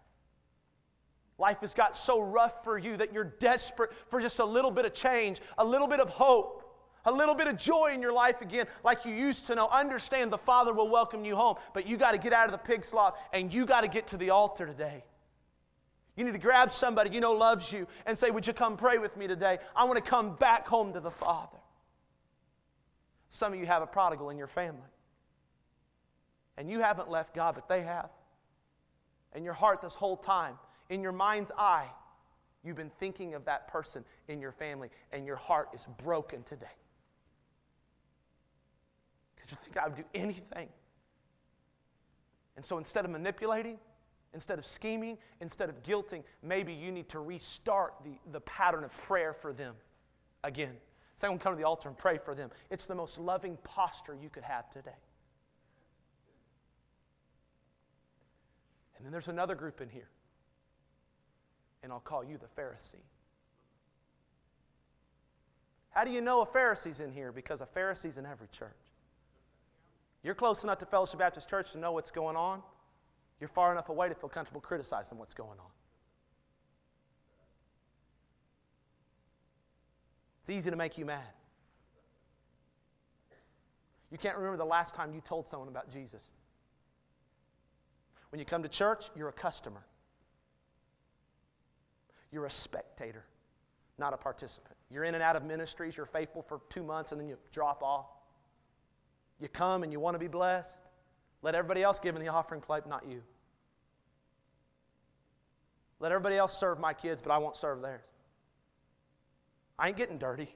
Life 1.38 1.58
has 1.60 1.74
got 1.74 1.96
so 1.96 2.20
rough 2.20 2.64
for 2.64 2.78
you 2.78 2.96
that 2.96 3.12
you're 3.12 3.24
desperate 3.24 3.90
for 4.08 4.20
just 4.20 4.38
a 4.38 4.44
little 4.44 4.70
bit 4.70 4.86
of 4.86 4.94
change, 4.94 5.40
a 5.58 5.64
little 5.64 5.86
bit 5.86 6.00
of 6.00 6.08
hope, 6.08 6.62
a 7.04 7.12
little 7.12 7.34
bit 7.34 7.46
of 7.46 7.56
joy 7.56 7.92
in 7.92 8.00
your 8.00 8.12
life 8.12 8.40
again, 8.40 8.66
like 8.82 9.04
you 9.04 9.14
used 9.14 9.46
to 9.46 9.54
know. 9.54 9.68
Understand 9.68 10.32
the 10.32 10.38
Father 10.38 10.72
will 10.72 10.88
welcome 10.88 11.24
you 11.24 11.36
home, 11.36 11.56
but 11.74 11.86
you 11.86 11.96
got 11.96 12.12
to 12.12 12.18
get 12.18 12.32
out 12.32 12.46
of 12.46 12.52
the 12.52 12.58
pig 12.58 12.84
slop 12.84 13.18
and 13.32 13.52
you 13.52 13.66
got 13.66 13.82
to 13.82 13.88
get 13.88 14.08
to 14.08 14.16
the 14.16 14.30
altar 14.30 14.66
today. 14.66 15.04
You 16.16 16.24
need 16.24 16.32
to 16.32 16.38
grab 16.38 16.72
somebody 16.72 17.10
you 17.10 17.20
know 17.20 17.32
loves 17.32 17.70
you 17.70 17.86
and 18.06 18.18
say, 18.18 18.30
Would 18.30 18.46
you 18.46 18.54
come 18.54 18.76
pray 18.76 18.96
with 18.96 19.16
me 19.16 19.26
today? 19.26 19.58
I 19.74 19.84
want 19.84 20.02
to 20.02 20.10
come 20.10 20.34
back 20.36 20.66
home 20.66 20.94
to 20.94 21.00
the 21.00 21.10
Father. 21.10 21.58
Some 23.28 23.52
of 23.52 23.58
you 23.58 23.66
have 23.66 23.82
a 23.82 23.86
prodigal 23.86 24.30
in 24.30 24.38
your 24.38 24.46
family. 24.46 24.80
And 26.56 26.70
you 26.70 26.80
haven't 26.80 27.10
left 27.10 27.34
God, 27.34 27.54
but 27.54 27.68
they 27.68 27.82
have. 27.82 28.08
In 29.34 29.44
your 29.44 29.52
heart, 29.52 29.82
this 29.82 29.94
whole 29.94 30.16
time, 30.16 30.54
in 30.90 31.02
your 31.02 31.12
mind's 31.12 31.50
eye, 31.56 31.88
you've 32.64 32.76
been 32.76 32.90
thinking 32.98 33.34
of 33.34 33.44
that 33.44 33.68
person 33.68 34.04
in 34.28 34.40
your 34.40 34.52
family, 34.52 34.88
and 35.12 35.26
your 35.26 35.36
heart 35.36 35.68
is 35.74 35.86
broken 36.04 36.42
today. 36.42 36.66
Because 39.34 39.52
you 39.52 39.58
think 39.62 39.76
I 39.76 39.88
would 39.88 39.96
do 39.96 40.04
anything. 40.14 40.68
And 42.56 42.64
so 42.64 42.78
instead 42.78 43.04
of 43.04 43.10
manipulating, 43.10 43.78
instead 44.34 44.58
of 44.58 44.66
scheming, 44.66 45.18
instead 45.40 45.68
of 45.68 45.82
guilting, 45.82 46.22
maybe 46.42 46.72
you 46.72 46.90
need 46.90 47.08
to 47.10 47.20
restart 47.20 47.94
the, 48.04 48.12
the 48.32 48.40
pattern 48.40 48.84
of 48.84 48.92
prayer 48.92 49.32
for 49.32 49.52
them 49.52 49.74
again. 50.44 50.74
Someone 51.16 51.38
come 51.38 51.52
to 51.52 51.58
the 51.58 51.64
altar 51.64 51.88
and 51.88 51.96
pray 51.96 52.18
for 52.18 52.34
them. 52.34 52.50
It's 52.70 52.86
the 52.86 52.94
most 52.94 53.18
loving 53.18 53.56
posture 53.64 54.14
you 54.20 54.28
could 54.28 54.42
have 54.42 54.70
today. 54.70 54.90
And 58.96 59.04
then 59.04 59.12
there's 59.12 59.28
another 59.28 59.54
group 59.54 59.80
in 59.80 59.88
here. 59.88 60.08
And 61.86 61.92
I'll 61.92 62.00
call 62.00 62.24
you 62.24 62.36
the 62.36 62.60
Pharisee. 62.60 62.96
How 65.90 66.02
do 66.02 66.10
you 66.10 66.20
know 66.20 66.40
a 66.40 66.46
Pharisee's 66.46 66.98
in 66.98 67.12
here? 67.12 67.30
Because 67.30 67.60
a 67.60 67.66
Pharisee's 67.66 68.18
in 68.18 68.26
every 68.26 68.48
church. 68.48 68.72
You're 70.24 70.34
close 70.34 70.64
enough 70.64 70.78
to 70.78 70.86
Fellowship 70.86 71.20
Baptist 71.20 71.48
Church 71.48 71.70
to 71.70 71.78
know 71.78 71.92
what's 71.92 72.10
going 72.10 72.34
on. 72.34 72.60
You're 73.38 73.46
far 73.46 73.70
enough 73.70 73.88
away 73.88 74.08
to 74.08 74.16
feel 74.16 74.28
comfortable 74.28 74.60
criticizing 74.60 75.16
what's 75.16 75.32
going 75.32 75.60
on. 75.60 75.70
It's 80.40 80.50
easy 80.50 80.70
to 80.70 80.76
make 80.76 80.98
you 80.98 81.04
mad. 81.04 81.22
You 84.10 84.18
can't 84.18 84.36
remember 84.36 84.56
the 84.56 84.64
last 84.64 84.96
time 84.96 85.14
you 85.14 85.20
told 85.20 85.46
someone 85.46 85.68
about 85.68 85.88
Jesus. 85.88 86.24
When 88.30 88.40
you 88.40 88.44
come 88.44 88.64
to 88.64 88.68
church, 88.68 89.08
you're 89.14 89.28
a 89.28 89.32
customer. 89.32 89.84
You're 92.36 92.44
a 92.44 92.50
spectator, 92.50 93.24
not 93.96 94.12
a 94.12 94.18
participant. 94.18 94.76
You're 94.90 95.04
in 95.04 95.14
and 95.14 95.22
out 95.22 95.36
of 95.36 95.44
ministries, 95.46 95.96
you're 95.96 96.04
faithful 96.04 96.42
for 96.42 96.60
two 96.68 96.82
months, 96.82 97.10
and 97.12 97.18
then 97.18 97.30
you 97.30 97.38
drop 97.50 97.82
off. 97.82 98.08
You 99.40 99.48
come 99.48 99.82
and 99.82 99.90
you 99.90 100.00
want 100.00 100.16
to 100.16 100.18
be 100.18 100.28
blessed. 100.28 100.82
Let 101.40 101.54
everybody 101.54 101.82
else 101.82 101.98
give 101.98 102.14
in 102.14 102.20
the 102.20 102.28
offering 102.28 102.60
plate, 102.60 102.86
not 102.86 103.08
you. 103.08 103.22
Let 105.98 106.12
everybody 106.12 106.36
else 106.36 106.54
serve 106.60 106.78
my 106.78 106.92
kids, 106.92 107.22
but 107.22 107.32
I 107.32 107.38
won't 107.38 107.56
serve 107.56 107.80
theirs. 107.80 108.04
I 109.78 109.88
ain't 109.88 109.96
getting 109.96 110.18
dirty. 110.18 110.54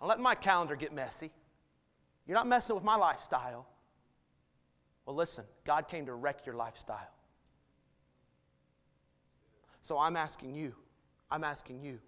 I'm 0.00 0.08
letting 0.08 0.24
my 0.24 0.34
calendar 0.34 0.76
get 0.76 0.94
messy. 0.94 1.30
You're 2.26 2.38
not 2.38 2.46
messing 2.46 2.74
with 2.74 2.84
my 2.84 2.96
lifestyle. 2.96 3.66
Well, 5.04 5.14
listen, 5.14 5.44
God 5.66 5.88
came 5.88 6.06
to 6.06 6.14
wreck 6.14 6.46
your 6.46 6.54
lifestyle. 6.54 7.10
So 9.86 10.00
I'm 10.00 10.16
asking 10.16 10.56
you, 10.56 10.72
I'm 11.30 11.44
asking 11.44 11.80
you 11.80 12.00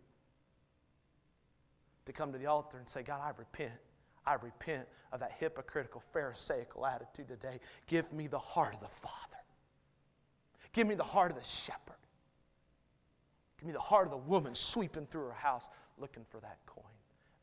to 2.07 2.13
come 2.13 2.33
to 2.33 2.39
the 2.39 2.47
altar 2.47 2.77
and 2.77 2.89
say, 2.89 3.05
God, 3.05 3.21
I 3.23 3.31
repent. 3.39 3.79
I 4.27 4.35
repent 4.35 4.89
of 5.13 5.21
that 5.21 5.31
hypocritical, 5.39 6.03
Pharisaical 6.13 6.85
attitude 6.85 7.29
today. 7.29 7.61
Give 7.87 8.13
me 8.13 8.27
the 8.27 8.39
heart 8.39 8.75
of 8.75 8.81
the 8.81 8.89
Father. 8.89 9.15
Give 10.73 10.89
me 10.89 10.97
the 10.97 11.05
heart 11.05 11.31
of 11.31 11.37
the 11.37 11.45
shepherd. 11.45 11.95
Give 13.61 13.69
me 13.69 13.73
the 13.73 13.79
heart 13.79 14.09
of 14.09 14.11
the 14.11 14.29
woman 14.29 14.57
sweeping 14.57 15.07
through 15.07 15.27
her 15.27 15.33
house 15.33 15.69
looking 15.99 16.25
for 16.29 16.41
that 16.41 16.59
coin. 16.67 16.85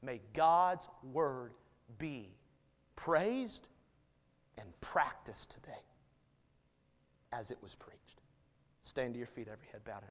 May 0.01 0.19
God's 0.33 0.85
word 1.13 1.53
be 1.97 2.35
praised 2.97 3.69
and 4.57 4.67
practiced 4.81 5.51
today 5.51 5.85
as 7.31 7.51
it 7.51 7.57
was 7.61 7.73
preached. 7.73 8.19
Stand 8.83 9.13
to 9.13 9.17
your 9.17 9.27
feet, 9.27 9.47
every 9.51 9.67
head 9.71 9.83
bowed. 9.85 10.03